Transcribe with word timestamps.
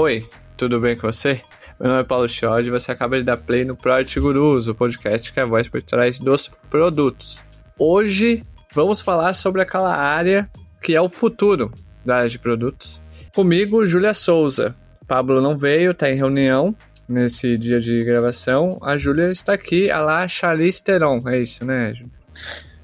Oi, 0.00 0.24
tudo 0.56 0.78
bem 0.78 0.94
com 0.94 1.10
você? 1.10 1.42
Meu 1.80 1.88
nome 1.88 2.02
é 2.02 2.04
Paulo 2.04 2.28
Chiodi 2.28 2.68
e 2.68 2.70
você 2.70 2.92
acaba 2.92 3.18
de 3.18 3.24
dar 3.24 3.36
play 3.36 3.64
no 3.64 3.74
Product 3.74 4.20
Gurus, 4.20 4.68
o 4.68 4.74
podcast 4.74 5.32
que 5.32 5.40
é 5.40 5.42
a 5.42 5.46
voz 5.46 5.68
por 5.68 5.82
trás 5.82 6.20
dos 6.20 6.52
produtos. 6.70 7.44
Hoje 7.76 8.44
vamos 8.72 9.00
falar 9.00 9.32
sobre 9.32 9.60
aquela 9.60 9.92
área 9.92 10.48
que 10.80 10.94
é 10.94 11.00
o 11.00 11.08
futuro 11.08 11.68
da 12.04 12.18
área 12.18 12.28
de 12.28 12.38
produtos. 12.38 13.02
Comigo, 13.34 13.84
Júlia 13.84 14.14
Souza. 14.14 14.72
Pablo 15.04 15.42
não 15.42 15.58
veio, 15.58 15.90
está 15.90 16.08
em 16.08 16.14
reunião 16.14 16.76
nesse 17.08 17.58
dia 17.58 17.80
de 17.80 18.04
gravação. 18.04 18.78
A 18.80 18.96
Júlia 18.96 19.32
está 19.32 19.54
aqui, 19.54 19.90
a 19.90 19.98
lá 19.98 20.28
Charlize 20.28 20.80
Theron. 20.80 21.28
É 21.28 21.40
isso, 21.40 21.64
né, 21.64 21.92
Júlia? 21.92 22.12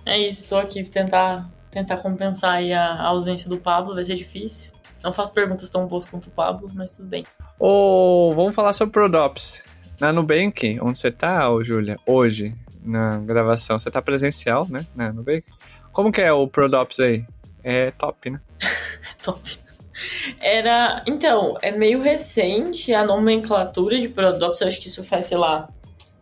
É 0.05 0.19
isso, 0.19 0.41
estou 0.41 0.59
aqui 0.59 0.83
tentar 0.83 1.49
tentar 1.71 1.97
compensar 1.99 2.55
aí 2.55 2.73
a 2.73 3.03
ausência 3.03 3.49
do 3.49 3.59
Pablo, 3.59 3.95
vai 3.95 4.03
ser 4.03 4.17
difícil. 4.17 4.74
Não 5.05 5.13
faço 5.13 5.35
perguntas 5.35 5.69
tão 5.69 5.87
boas 5.87 6.07
quanto 6.07 6.29
o 6.29 6.31
Pablo, 6.31 6.71
mas 6.73 6.93
tudo 6.93 7.07
bem. 7.07 7.27
Oh, 7.59 8.33
vamos 8.35 8.55
falar 8.55 8.73
sobre 8.73 8.91
Prodops. 8.91 9.63
Na 10.01 10.11
Nubank, 10.11 10.79
onde 10.81 10.99
você 10.99 11.11
tá, 11.11 11.51
ô 11.51 11.63
Júlia, 11.63 11.99
hoje, 12.07 12.49
na 12.83 13.19
gravação, 13.19 13.79
você 13.79 13.91
tá 13.91 14.01
presencial, 14.01 14.67
né? 14.67 14.87
Na 14.95 15.13
Nubank. 15.13 15.45
Como 15.93 16.11
que 16.11 16.23
é 16.23 16.33
o 16.33 16.49
Prodops 16.49 17.01
aí? 17.01 17.23
É 17.63 17.91
top, 17.91 18.31
né? 18.31 18.41
top. 19.23 19.59
Era. 20.41 21.03
Então, 21.07 21.59
é 21.61 21.71
meio 21.71 22.01
recente 22.01 22.95
a 22.95 23.05
nomenclatura 23.05 24.01
de 24.01 24.09
Prodops, 24.09 24.63
eu 24.63 24.69
acho 24.69 24.81
que 24.81 24.89
isso 24.89 25.05
faz, 25.05 25.27
sei 25.27 25.37
lá, 25.37 25.69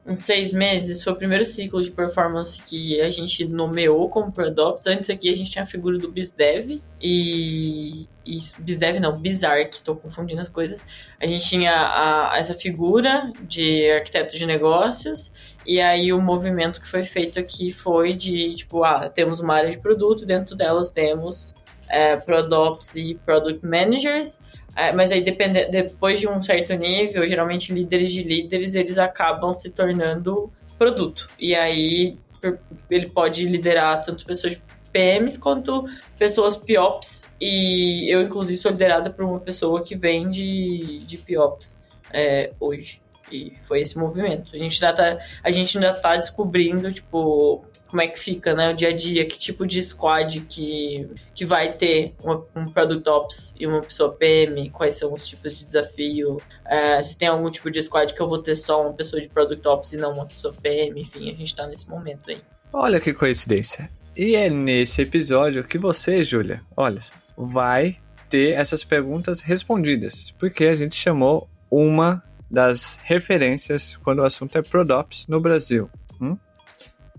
uns 0.05 0.20
seis 0.20 0.52
meses, 0.52 1.02
foi 1.02 1.12
o 1.12 1.16
primeiro 1.16 1.45
ciclo 1.45 1.83
de 1.83 1.91
performance 1.91 2.61
que 2.61 3.01
a 3.01 3.09
gente 3.09 3.45
nomeou 3.45 4.09
como 4.09 4.33
Prodops. 4.33 4.87
Antes 4.87 5.09
aqui 5.09 5.28
a 5.28 5.37
gente 5.37 5.51
tinha 5.51 5.62
a 5.62 5.66
figura 5.66 5.97
do 5.97 6.11
BizDev 6.11 6.83
e, 7.01 8.08
e 8.27 8.39
BizDev 8.58 8.98
não, 8.98 9.17
BizArc, 9.17 9.80
tô 9.83 9.95
confundindo 9.95 10.41
as 10.41 10.48
coisas. 10.48 10.84
A 11.20 11.27
gente 11.27 11.48
tinha 11.48 11.73
a, 11.73 12.36
essa 12.36 12.53
figura 12.53 13.33
de 13.42 13.91
arquiteto 13.92 14.36
de 14.36 14.45
negócios 14.45 15.30
e 15.64 15.80
aí 15.80 16.12
o 16.12 16.20
movimento 16.20 16.80
que 16.80 16.89
foi 16.89 17.05
feito 17.05 17.39
aqui 17.39 17.70
foi 17.70 18.12
de, 18.14 18.55
tipo, 18.56 18.83
ah, 18.83 19.08
temos 19.08 19.39
uma 19.39 19.55
área 19.55 19.70
de 19.70 19.78
produto, 19.78 20.27
dentro 20.27 20.56
delas 20.56 20.91
temos 20.91 21.55
é, 21.89 22.17
Prodops 22.17 22.97
e 22.97 23.14
Product 23.25 23.64
Managers, 23.64 24.41
é, 24.75 24.92
mas 24.92 25.12
aí, 25.12 25.23
depende, 25.23 25.67
depois 25.67 26.19
de 26.19 26.28
um 26.28 26.42
certo 26.42 26.73
nível, 26.75 27.27
geralmente 27.28 27.73
líderes 27.73 28.11
de 28.11 28.23
líderes, 28.23 28.75
eles 28.75 28.97
acabam 28.97 29.53
se 29.53 29.70
tornando 29.70 30.51
produto. 30.79 31.29
E 31.39 31.55
aí, 31.55 32.17
ele 32.91 33.09
pode 33.09 33.47
liderar 33.47 34.03
tanto 34.03 34.25
pessoas 34.25 34.59
PMs 34.91 35.39
quanto 35.39 35.84
pessoas 36.19 36.56
PIOPs. 36.56 37.25
E 37.41 38.12
eu, 38.12 38.23
inclusive, 38.23 38.59
sou 38.59 38.70
liderada 38.70 39.11
por 39.11 39.25
uma 39.25 39.41
pessoa 39.41 39.83
que 39.83 39.95
vem 39.95 40.31
de, 40.31 41.05
de 41.07 41.19
PIOPs 41.19 41.81
é, 42.12 42.53
hoje. 42.59 43.01
E 43.31 43.55
foi 43.61 43.81
esse 43.81 43.98
movimento. 43.98 44.55
A 44.55 44.59
gente 44.59 44.84
ainda 44.84 44.97
tá, 44.97 45.19
a 45.42 45.51
gente 45.51 45.79
ainda 45.79 45.95
tá 45.95 46.17
descobrindo, 46.17 46.92
tipo, 46.92 47.64
como 47.93 48.01
é 48.01 48.09
que 48.09 48.19
fica, 48.19 48.55
né, 48.55 48.73
o 48.73 48.75
dia 48.75 48.89
a 48.89 48.97
dia, 48.97 49.27
que 49.27 49.39
tipo 49.39 49.67
de 49.67 49.83
squad 49.83 50.41
que, 50.48 51.07
que 51.35 51.45
vai 51.45 51.75
ter 51.75 52.15
uma, 52.25 52.43
um 52.57 52.65
Product 52.65 53.07
Ops 53.07 53.55
e 53.61 53.67
uma 53.67 53.83
pessoa 53.83 54.15
PM, 54.15 54.71
quais 54.71 54.97
são 54.97 55.12
os 55.12 55.29
tipos 55.29 55.55
de 55.55 55.62
desafio, 55.62 56.39
é, 56.65 57.03
se 57.03 57.19
tem 57.19 57.29
algum 57.29 57.51
tipo 57.51 57.70
de 57.70 57.83
squad 57.83 58.15
que 58.15 58.20
eu 58.23 58.27
vou 58.27 58.39
ter 58.39 58.57
só 58.57 58.81
uma 58.81 58.95
pessoa 58.95 59.20
de 59.20 59.29
Product 59.29 59.69
Ops 59.69 59.93
e 59.93 59.98
não 59.98 60.15
uma 60.15 60.25
pessoa 60.25 60.55
PM, 60.63 61.03
enfim, 61.03 61.31
a 61.31 61.35
gente 61.35 61.55
tá 61.55 61.67
nesse 61.67 61.87
momento 61.87 62.31
aí. 62.31 62.39
Olha 62.73 62.98
que 62.98 63.13
coincidência. 63.13 63.91
E 64.17 64.37
é 64.37 64.48
nesse 64.48 65.03
episódio 65.03 65.63
que 65.63 65.77
você, 65.77 66.25
Júlia, 66.25 66.63
olha, 66.75 67.01
vai 67.37 67.98
ter 68.31 68.53
essas 68.53 68.83
perguntas 68.83 69.43
respondidas, 69.43 70.31
porque 70.39 70.65
a 70.65 70.75
gente 70.75 70.95
chamou 70.95 71.47
uma 71.70 72.23
das 72.51 72.98
referências 73.02 73.97
quando 73.97 74.20
o 74.20 74.25
assunto 74.25 74.57
é 74.57 74.63
Prodops 74.63 75.27
no 75.27 75.39
Brasil. 75.39 75.91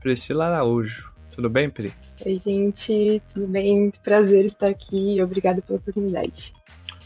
Priscila 0.03 0.47
Araújo. 0.47 1.11
Tudo 1.33 1.49
bem, 1.49 1.69
Pri? 1.69 1.93
Oi, 2.25 2.39
gente, 2.45 3.21
tudo 3.33 3.47
bem? 3.47 3.91
Prazer 4.03 4.45
estar 4.45 4.67
aqui 4.67 5.15
e 5.15 5.23
obrigada 5.23 5.61
pela 5.61 5.79
oportunidade. 5.79 6.53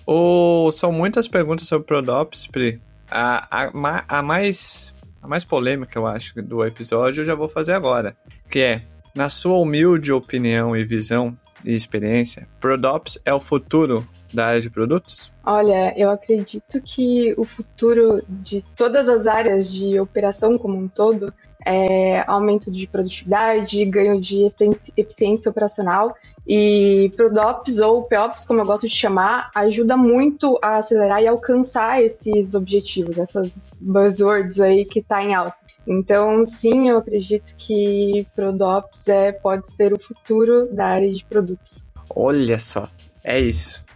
Oh, 0.06 0.70
são 0.72 0.92
muitas 0.92 1.28
perguntas 1.28 1.68
sobre 1.68 1.86
Prodops, 1.86 2.48
Pri. 2.48 2.82
A, 3.10 3.66
a, 3.66 4.04
a, 4.08 4.22
mais, 4.22 4.94
a 5.22 5.28
mais 5.28 5.46
polêmica, 5.46 5.98
eu 5.98 6.08
acho, 6.08 6.42
do 6.42 6.66
episódio 6.66 7.22
eu 7.22 7.26
já 7.26 7.36
vou 7.36 7.48
fazer 7.48 7.74
agora. 7.74 8.18
Que 8.50 8.60
é, 8.60 8.82
na 9.14 9.30
sua 9.30 9.58
humilde 9.58 10.12
opinião 10.12 10.76
e 10.76 10.84
visão 10.84 11.38
e 11.64 11.74
experiência, 11.74 12.48
Prodops 12.60 13.20
é 13.24 13.34
o 13.34 13.40
futuro 13.40 14.08
da 14.34 14.48
área 14.48 14.62
de 14.62 14.70
produtos? 14.70 15.32
Olha, 15.44 15.94
eu 15.98 16.10
acredito 16.10 16.82
que 16.82 17.34
o 17.38 17.44
futuro 17.44 18.24
de 18.28 18.64
todas 18.76 19.08
as 19.08 19.28
áreas 19.28 19.72
de 19.72 20.00
operação 20.00 20.58
como 20.58 20.78
um 20.78 20.88
todo 20.88 21.34
é, 21.66 22.24
aumento 22.28 22.72
de 22.72 22.88
produtividade, 22.88 23.84
ganho 23.86 24.22
de 24.22 24.50
eficiência 24.96 25.50
operacional 25.50 26.16
e 26.48 27.12
ProDops 27.18 27.80
ou 27.80 28.04
POps, 28.04 28.46
como 28.46 28.62
eu 28.62 28.66
gosto 28.66 28.88
de 28.88 28.96
chamar, 28.96 29.52
ajuda 29.54 29.98
muito 29.98 30.58
a 30.62 30.78
acelerar 30.78 31.22
e 31.22 31.28
alcançar 31.28 32.02
esses 32.02 32.56
objetivos, 32.56 33.20
essas 33.20 33.62
buzzwords 33.82 34.62
aí 34.62 34.86
que 34.86 35.00
está 35.00 35.22
em 35.22 35.36
alta. 35.36 35.58
Então, 35.86 36.46
sim, 36.46 36.90
eu 36.90 36.98
acredito 36.98 37.54
que 37.58 38.28
ProDops 38.36 39.08
é, 39.08 39.32
pode 39.32 39.72
ser 39.72 39.94
o 39.94 40.00
futuro 40.00 40.68
da 40.74 40.86
área 40.86 41.12
de 41.12 41.24
produtos. 41.26 41.86
Olha 42.14 42.60
só, 42.60 42.90
é 43.24 43.40
isso. 43.40 43.87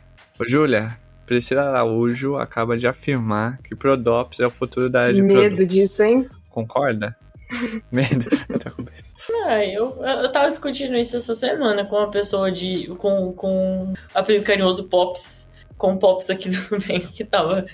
Júlia, 0.48 0.98
Priscila 1.26 1.64
Araújo 1.64 2.36
acaba 2.36 2.78
de 2.78 2.88
afirmar 2.88 3.60
que 3.60 3.76
ProDops 3.76 4.40
é 4.40 4.48
o 4.48 4.52
futuro 4.52 4.90
da 4.90 5.04
área 5.04 5.14
de 5.14 5.22
Medo 5.22 5.40
produtos. 5.40 5.68
Disso, 5.68 6.04
hein? 6.04 6.30
Concorda? 6.50 7.16
medo. 7.92 8.28
Eu 8.50 8.60
tô 8.60 8.72
com 8.72 8.82
medo. 8.82 9.04
Ah, 9.46 9.66
eu, 9.66 10.04
eu 10.04 10.32
tava 10.32 10.50
discutindo 10.50 10.96
isso 10.96 11.18
essa 11.18 11.36
semana 11.36 11.86
com 11.86 11.96
uma 11.96 12.10
pessoa 12.10 12.52
de. 12.52 12.88
com, 12.98 13.34
com 13.34 13.94
apelido 14.14 14.46
carinhoso 14.46 14.86
Pops. 14.86 15.50
Com 15.78 15.98
Pops 15.98 16.30
aqui 16.30 16.50
do 16.52 16.80
bem, 16.80 17.00
que 17.00 17.24
tava. 17.24 17.66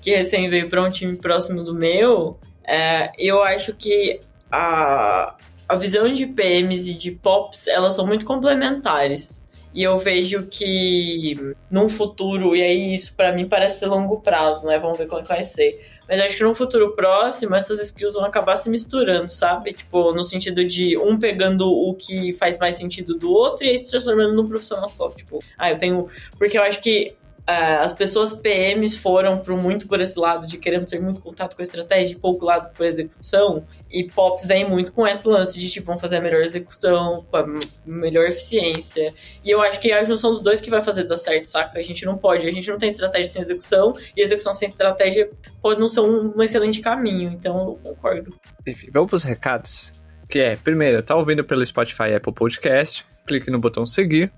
que 0.00 0.14
recém 0.14 0.48
veio 0.48 0.68
pra 0.68 0.82
um 0.82 0.90
time 0.90 1.16
próximo 1.16 1.62
do 1.62 1.74
meu. 1.74 2.38
É, 2.64 3.10
eu 3.18 3.42
acho 3.42 3.74
que 3.74 4.20
a, 4.50 5.34
a 5.68 5.76
visão 5.76 6.12
de 6.12 6.26
PMs 6.26 6.88
e 6.88 6.94
de 6.94 7.10
Pops, 7.10 7.66
elas 7.66 7.94
são 7.94 8.06
muito 8.06 8.24
complementares. 8.24 9.46
E 9.74 9.82
eu 9.82 9.98
vejo 9.98 10.46
que 10.50 11.54
num 11.70 11.88
futuro, 11.88 12.56
e 12.56 12.62
aí 12.62 12.94
isso 12.94 13.14
para 13.14 13.32
mim 13.32 13.48
parece 13.48 13.84
longo 13.84 14.20
prazo, 14.20 14.66
né? 14.66 14.78
Vamos 14.78 14.98
ver 14.98 15.06
como 15.06 15.20
é 15.20 15.22
que 15.22 15.28
vai 15.28 15.44
ser. 15.44 15.84
Mas 16.08 16.20
acho 16.20 16.36
que 16.36 16.42
num 16.42 16.54
futuro 16.54 16.94
próximo, 16.94 17.54
essas 17.54 17.80
skills 17.80 18.14
vão 18.14 18.24
acabar 18.24 18.56
se 18.56 18.70
misturando, 18.70 19.30
sabe? 19.30 19.72
Tipo, 19.72 20.12
no 20.12 20.22
sentido 20.22 20.64
de 20.64 20.96
um 20.96 21.18
pegando 21.18 21.68
o 21.68 21.94
que 21.94 22.32
faz 22.32 22.58
mais 22.58 22.76
sentido 22.76 23.14
do 23.14 23.30
outro 23.30 23.66
e 23.66 23.70
aí 23.70 23.78
se 23.78 23.90
transformando 23.90 24.34
num 24.34 24.48
profissional 24.48 24.88
só. 24.88 25.10
Tipo, 25.10 25.42
ah, 25.56 25.70
eu 25.70 25.78
tenho. 25.78 26.08
Porque 26.38 26.56
eu 26.56 26.62
acho 26.62 26.80
que 26.80 27.14
Uh, 27.48 27.80
as 27.80 27.94
pessoas 27.94 28.34
PMs 28.34 28.94
foram 28.94 29.38
pro, 29.38 29.56
muito 29.56 29.88
por 29.88 29.98
esse 30.02 30.18
lado 30.18 30.46
de 30.46 30.58
queremos 30.58 30.90
ter 30.90 31.00
muito 31.00 31.22
contato 31.22 31.56
com 31.56 31.62
a 31.62 31.64
estratégia 31.64 32.12
e 32.12 32.14
pouco 32.14 32.44
lado 32.44 32.70
por 32.74 32.84
execução. 32.84 33.64
E 33.90 34.04
POPs 34.04 34.44
vem 34.44 34.68
muito 34.68 34.92
com 34.92 35.06
esse 35.06 35.26
lance 35.26 35.58
de 35.58 35.68
tipo, 35.70 35.86
vamos 35.86 36.00
fazer 36.00 36.16
a 36.16 36.20
melhor 36.20 36.42
execução, 36.42 37.26
com 37.30 37.36
a 37.36 37.46
melhor 37.86 38.26
eficiência. 38.26 39.14
E 39.44 39.50
eu 39.50 39.60
acho 39.62 39.80
que 39.80 39.92
a 39.92 40.04
junção 40.04 40.30
dos 40.30 40.42
dois 40.42 40.60
que 40.60 40.70
vai 40.70 40.82
fazer 40.82 41.04
dar 41.04 41.16
certo, 41.16 41.46
saca? 41.46 41.78
A 41.78 41.82
gente 41.82 42.04
não 42.04 42.18
pode, 42.18 42.46
a 42.46 42.52
gente 42.52 42.68
não 42.70 42.78
tem 42.78 42.90
estratégia 42.90 43.32
sem 43.32 43.42
execução, 43.42 43.96
e 44.16 44.22
execução 44.22 44.52
sem 44.52 44.66
estratégia 44.66 45.30
pode 45.62 45.80
não 45.80 45.88
ser 45.88 46.00
um, 46.00 46.34
um 46.36 46.42
excelente 46.42 46.80
caminho. 46.80 47.30
Então 47.30 47.78
eu 47.84 47.94
concordo. 47.94 48.34
Enfim, 48.66 48.88
vamos 48.92 49.08
pros 49.08 49.22
recados. 49.22 49.92
Que 50.28 50.40
é, 50.40 50.56
primeiro, 50.56 51.02
tá 51.02 51.16
ouvindo 51.16 51.42
pelo 51.42 51.64
Spotify 51.64 52.14
Apple 52.14 52.34
Podcast, 52.34 53.06
clique 53.26 53.50
no 53.50 53.58
botão 53.58 53.86
seguir 53.86 54.30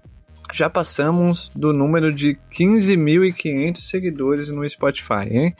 já 0.52 0.68
passamos 0.68 1.50
do 1.54 1.72
número 1.72 2.12
de 2.12 2.36
15.500 2.52 3.76
seguidores 3.76 4.48
no 4.48 4.68
Spotify, 4.68 5.28
hein? 5.30 5.56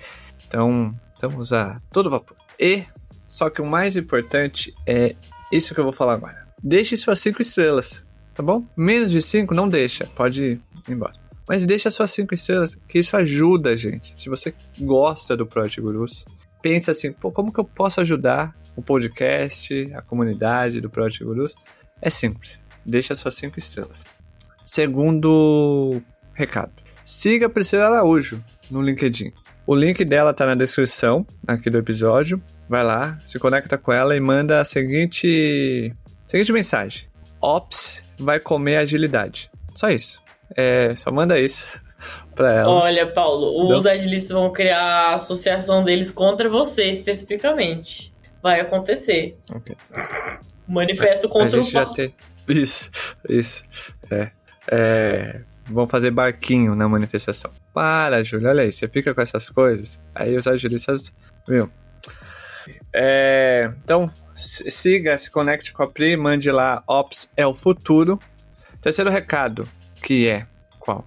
Então, 0.46 0.94
estamos 1.14 1.52
a 1.52 1.78
todo 1.92 2.10
vapor. 2.10 2.36
E, 2.58 2.84
só 3.30 3.48
que 3.48 3.62
o 3.62 3.64
mais 3.66 3.96
importante 3.96 4.74
é 4.84 5.14
isso 5.52 5.72
que 5.72 5.78
eu 5.78 5.84
vou 5.84 5.92
falar 5.92 6.14
agora. 6.14 6.48
Deixe 6.60 6.96
suas 6.96 7.20
5 7.20 7.40
estrelas, 7.40 8.04
tá 8.34 8.42
bom? 8.42 8.66
Menos 8.76 9.08
de 9.08 9.22
5, 9.22 9.54
não 9.54 9.68
deixa, 9.68 10.04
pode 10.16 10.42
ir 10.42 10.60
embora. 10.88 11.14
Mas 11.48 11.64
deixa 11.64 11.90
suas 11.90 12.10
5 12.10 12.34
estrelas, 12.34 12.74
que 12.88 12.98
isso 12.98 13.16
ajuda 13.16 13.70
a 13.70 13.76
gente. 13.76 14.20
Se 14.20 14.28
você 14.28 14.52
gosta 14.80 15.36
do 15.36 15.46
Project 15.46 15.80
Gurus, 15.80 16.24
pensa 16.60 16.90
assim, 16.90 17.12
pô, 17.12 17.30
como 17.30 17.52
que 17.52 17.60
eu 17.60 17.64
posso 17.64 18.00
ajudar 18.00 18.52
o 18.74 18.82
podcast, 18.82 19.92
a 19.94 20.02
comunidade 20.02 20.80
do 20.80 20.90
Project 20.90 21.22
Gurus? 21.22 21.54
É 22.02 22.10
simples, 22.10 22.60
deixa 22.84 23.14
suas 23.14 23.36
5 23.36 23.56
estrelas. 23.60 24.04
Segundo 24.64 26.02
recado. 26.34 26.72
Siga 27.04 27.46
a 27.46 27.50
Priscila 27.50 27.86
Araújo 27.86 28.44
no 28.68 28.82
LinkedIn. 28.82 29.32
O 29.64 29.74
link 29.74 30.04
dela 30.04 30.34
tá 30.34 30.44
na 30.44 30.56
descrição 30.56 31.24
aqui 31.46 31.70
do 31.70 31.78
episódio. 31.78 32.42
Vai 32.70 32.84
lá, 32.84 33.18
se 33.24 33.36
conecta 33.36 33.76
com 33.76 33.92
ela 33.92 34.14
e 34.16 34.20
manda 34.20 34.60
a 34.60 34.64
seguinte, 34.64 35.92
seguinte 36.24 36.52
mensagem: 36.52 37.08
Ops 37.42 38.04
vai 38.16 38.38
comer 38.38 38.76
agilidade. 38.76 39.50
Só 39.74 39.90
isso. 39.90 40.22
É, 40.56 40.94
só 40.94 41.10
manda 41.10 41.36
isso. 41.40 41.66
pra 42.32 42.52
ela. 42.52 42.70
Olha, 42.70 43.08
Paulo, 43.12 43.74
os 43.76 43.86
agilistas 43.86 44.30
vão 44.30 44.52
criar 44.52 44.78
a 45.10 45.14
associação 45.14 45.82
deles 45.82 46.12
contra 46.12 46.48
você 46.48 46.84
especificamente. 46.84 48.14
Vai 48.40 48.60
acontecer. 48.60 49.36
Manifesto 50.68 51.26
A 51.26 51.30
contra 51.30 51.58
o 51.58 51.62
gente 51.62 51.72
já 51.72 51.80
Paulo. 51.82 51.96
tem. 51.96 52.14
Isso, 52.48 52.88
isso. 53.28 53.62
É. 54.10 54.30
É. 54.70 55.40
Vamos 55.66 55.90
fazer 55.90 56.10
barquinho 56.12 56.74
na 56.76 56.88
manifestação. 56.88 57.50
Para, 57.74 58.22
Júlio, 58.24 58.48
olha 58.48 58.62
aí. 58.62 58.72
Você 58.72 58.88
fica 58.88 59.12
com 59.12 59.20
essas 59.20 59.50
coisas. 59.50 60.00
Aí 60.14 60.36
os 60.36 60.46
agilistas. 60.48 61.12
Viu? 61.48 61.68
É, 62.92 63.70
então, 63.84 64.10
siga, 64.34 65.16
se 65.16 65.30
conecte 65.30 65.72
com 65.72 65.82
a 65.82 65.88
Pri, 65.88 66.16
mande 66.16 66.50
lá. 66.50 66.82
Ops 66.86 67.32
é 67.36 67.46
o 67.46 67.54
futuro. 67.54 68.18
Terceiro 68.80 69.10
recado, 69.10 69.68
que 70.02 70.28
é 70.28 70.46
qual? 70.78 71.06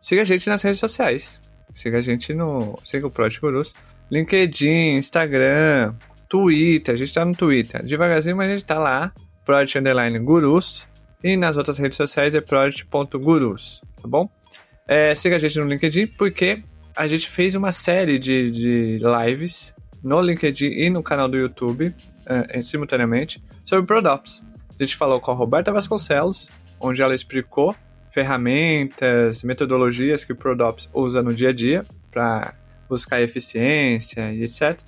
Siga 0.00 0.22
a 0.22 0.24
gente 0.24 0.48
nas 0.48 0.62
redes 0.62 0.80
sociais. 0.80 1.40
Siga 1.74 1.98
a 1.98 2.00
gente 2.00 2.32
no. 2.32 2.78
Siga 2.82 3.06
o 3.06 3.10
Project 3.10 3.40
Gurus. 3.40 3.74
LinkedIn, 4.10 4.94
Instagram, 4.96 5.94
Twitter. 6.28 6.94
A 6.94 6.98
gente 6.98 7.12
tá 7.12 7.24
no 7.24 7.34
Twitter. 7.34 7.84
Devagarzinho, 7.84 8.36
mas 8.36 8.50
a 8.50 8.52
gente 8.54 8.64
tá 8.64 8.78
lá. 8.78 9.12
Project 9.44 9.78
Underline 9.78 10.18
Gurus. 10.20 10.88
E 11.22 11.36
nas 11.36 11.56
outras 11.56 11.78
redes 11.78 11.96
sociais 11.96 12.34
é 12.34 12.40
project.gurus, 12.40 13.82
tá 14.00 14.06
bom? 14.06 14.30
É, 14.86 15.14
siga 15.14 15.36
a 15.36 15.38
gente 15.38 15.58
no 15.58 15.66
LinkedIn, 15.66 16.06
porque 16.06 16.62
a 16.94 17.08
gente 17.08 17.28
fez 17.28 17.54
uma 17.54 17.72
série 17.72 18.18
de, 18.18 18.50
de 18.50 18.98
lives 18.98 19.74
no 20.06 20.20
LinkedIn 20.20 20.68
e 20.68 20.88
no 20.88 21.02
canal 21.02 21.28
do 21.28 21.36
YouTube, 21.36 21.92
eh, 22.26 22.60
simultaneamente, 22.60 23.42
sobre 23.64 23.84
ProDops. 23.84 24.44
A 24.78 24.82
gente 24.84 24.94
falou 24.94 25.20
com 25.20 25.32
a 25.32 25.34
Roberta 25.34 25.72
Vasconcelos, 25.72 26.48
onde 26.78 27.02
ela 27.02 27.12
explicou 27.12 27.74
ferramentas, 28.08 29.42
metodologias 29.42 30.24
que 30.24 30.32
o 30.32 30.36
ProDops 30.36 30.88
usa 30.94 31.22
no 31.22 31.34
dia 31.34 31.48
a 31.48 31.52
dia 31.52 31.84
para 32.12 32.54
buscar 32.88 33.20
eficiência 33.20 34.32
e 34.32 34.44
etc. 34.44 34.80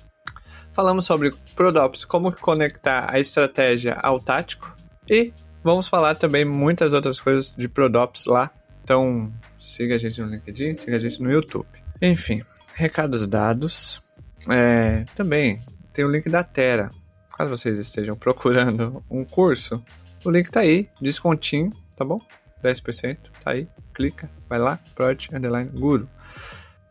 Falamos 0.71 1.03
sobre 1.03 1.35
ProDops, 1.53 2.05
como 2.05 2.31
conectar 2.31 3.13
a 3.13 3.19
estratégia 3.19 3.95
ao 3.95 4.21
tático 4.21 4.73
e 5.09 5.33
vamos 5.61 5.89
falar 5.89 6.15
também 6.15 6.45
muitas 6.45 6.93
outras 6.93 7.19
coisas 7.19 7.53
de 7.57 7.67
ProDops 7.67 8.25
lá. 8.25 8.49
Então, 8.85 9.29
siga 9.57 9.95
a 9.95 9.97
gente 9.97 10.21
no 10.21 10.29
LinkedIn, 10.29 10.75
siga 10.75 10.95
a 10.95 10.99
gente 10.99 11.21
no 11.21 11.29
YouTube. 11.29 11.67
Enfim, 12.01 12.41
recados 12.73 13.27
dados. 13.27 14.01
É, 14.47 15.05
também 15.15 15.61
tem 15.93 16.05
o 16.05 16.11
link 16.11 16.29
da 16.29 16.43
Terra. 16.43 16.91
Caso 17.37 17.49
vocês 17.49 17.79
estejam 17.79 18.15
procurando 18.17 19.03
um 19.09 19.23
curso, 19.23 19.83
o 20.23 20.29
link 20.29 20.49
tá 20.51 20.61
aí, 20.61 20.89
descontinho, 21.01 21.71
tá 21.95 22.03
bom? 22.03 22.19
10%, 22.63 23.17
tá 23.43 23.51
aí, 23.51 23.67
clica, 23.93 24.29
vai 24.49 24.59
lá, 24.59 24.79
Project 24.95 25.35
Underline 25.35 25.69
Guru. 25.69 26.09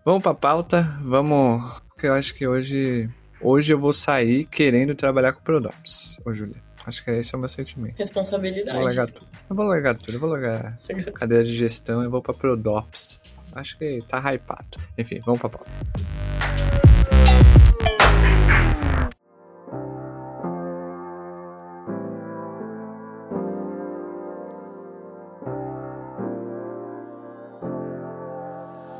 Vamos 0.04 0.22
pra 0.22 0.32
pauta, 0.32 0.82
vamos. 1.02 1.62
Porque 1.88 2.06
eu 2.06 2.14
acho 2.14 2.34
que 2.34 2.46
hoje. 2.46 3.10
Hoje 3.40 3.72
eu 3.72 3.78
vou 3.78 3.92
sair 3.92 4.46
querendo 4.46 4.94
trabalhar 4.94 5.32
com 5.32 5.42
Prodops, 5.42 6.18
ô 6.24 6.32
Julia. 6.32 6.56
Acho 6.84 7.04
que 7.04 7.10
esse 7.10 7.34
é 7.34 7.36
o 7.36 7.40
meu 7.40 7.48
sentimento. 7.48 7.98
Responsabilidade. 7.98 8.76
vou 8.76 8.86
largar 8.86 9.10
tudo. 9.10 9.26
Eu 9.50 9.54
vou 9.54 9.66
largar 9.66 9.94
tudo, 9.94 10.14
eu 10.14 10.20
vou 10.20 10.30
largar 10.30 10.78
cadeira 11.14 11.44
de 11.44 11.54
gestão 11.54 12.02
e 12.02 12.08
vou 12.08 12.22
pra 12.22 12.32
Prodops. 12.32 13.20
Acho 13.52 13.76
que 13.76 14.00
tá 14.08 14.18
hypado. 14.32 14.78
Enfim, 14.96 15.20
vamos 15.24 15.40
pra 15.40 15.50
pauta. 15.50 15.70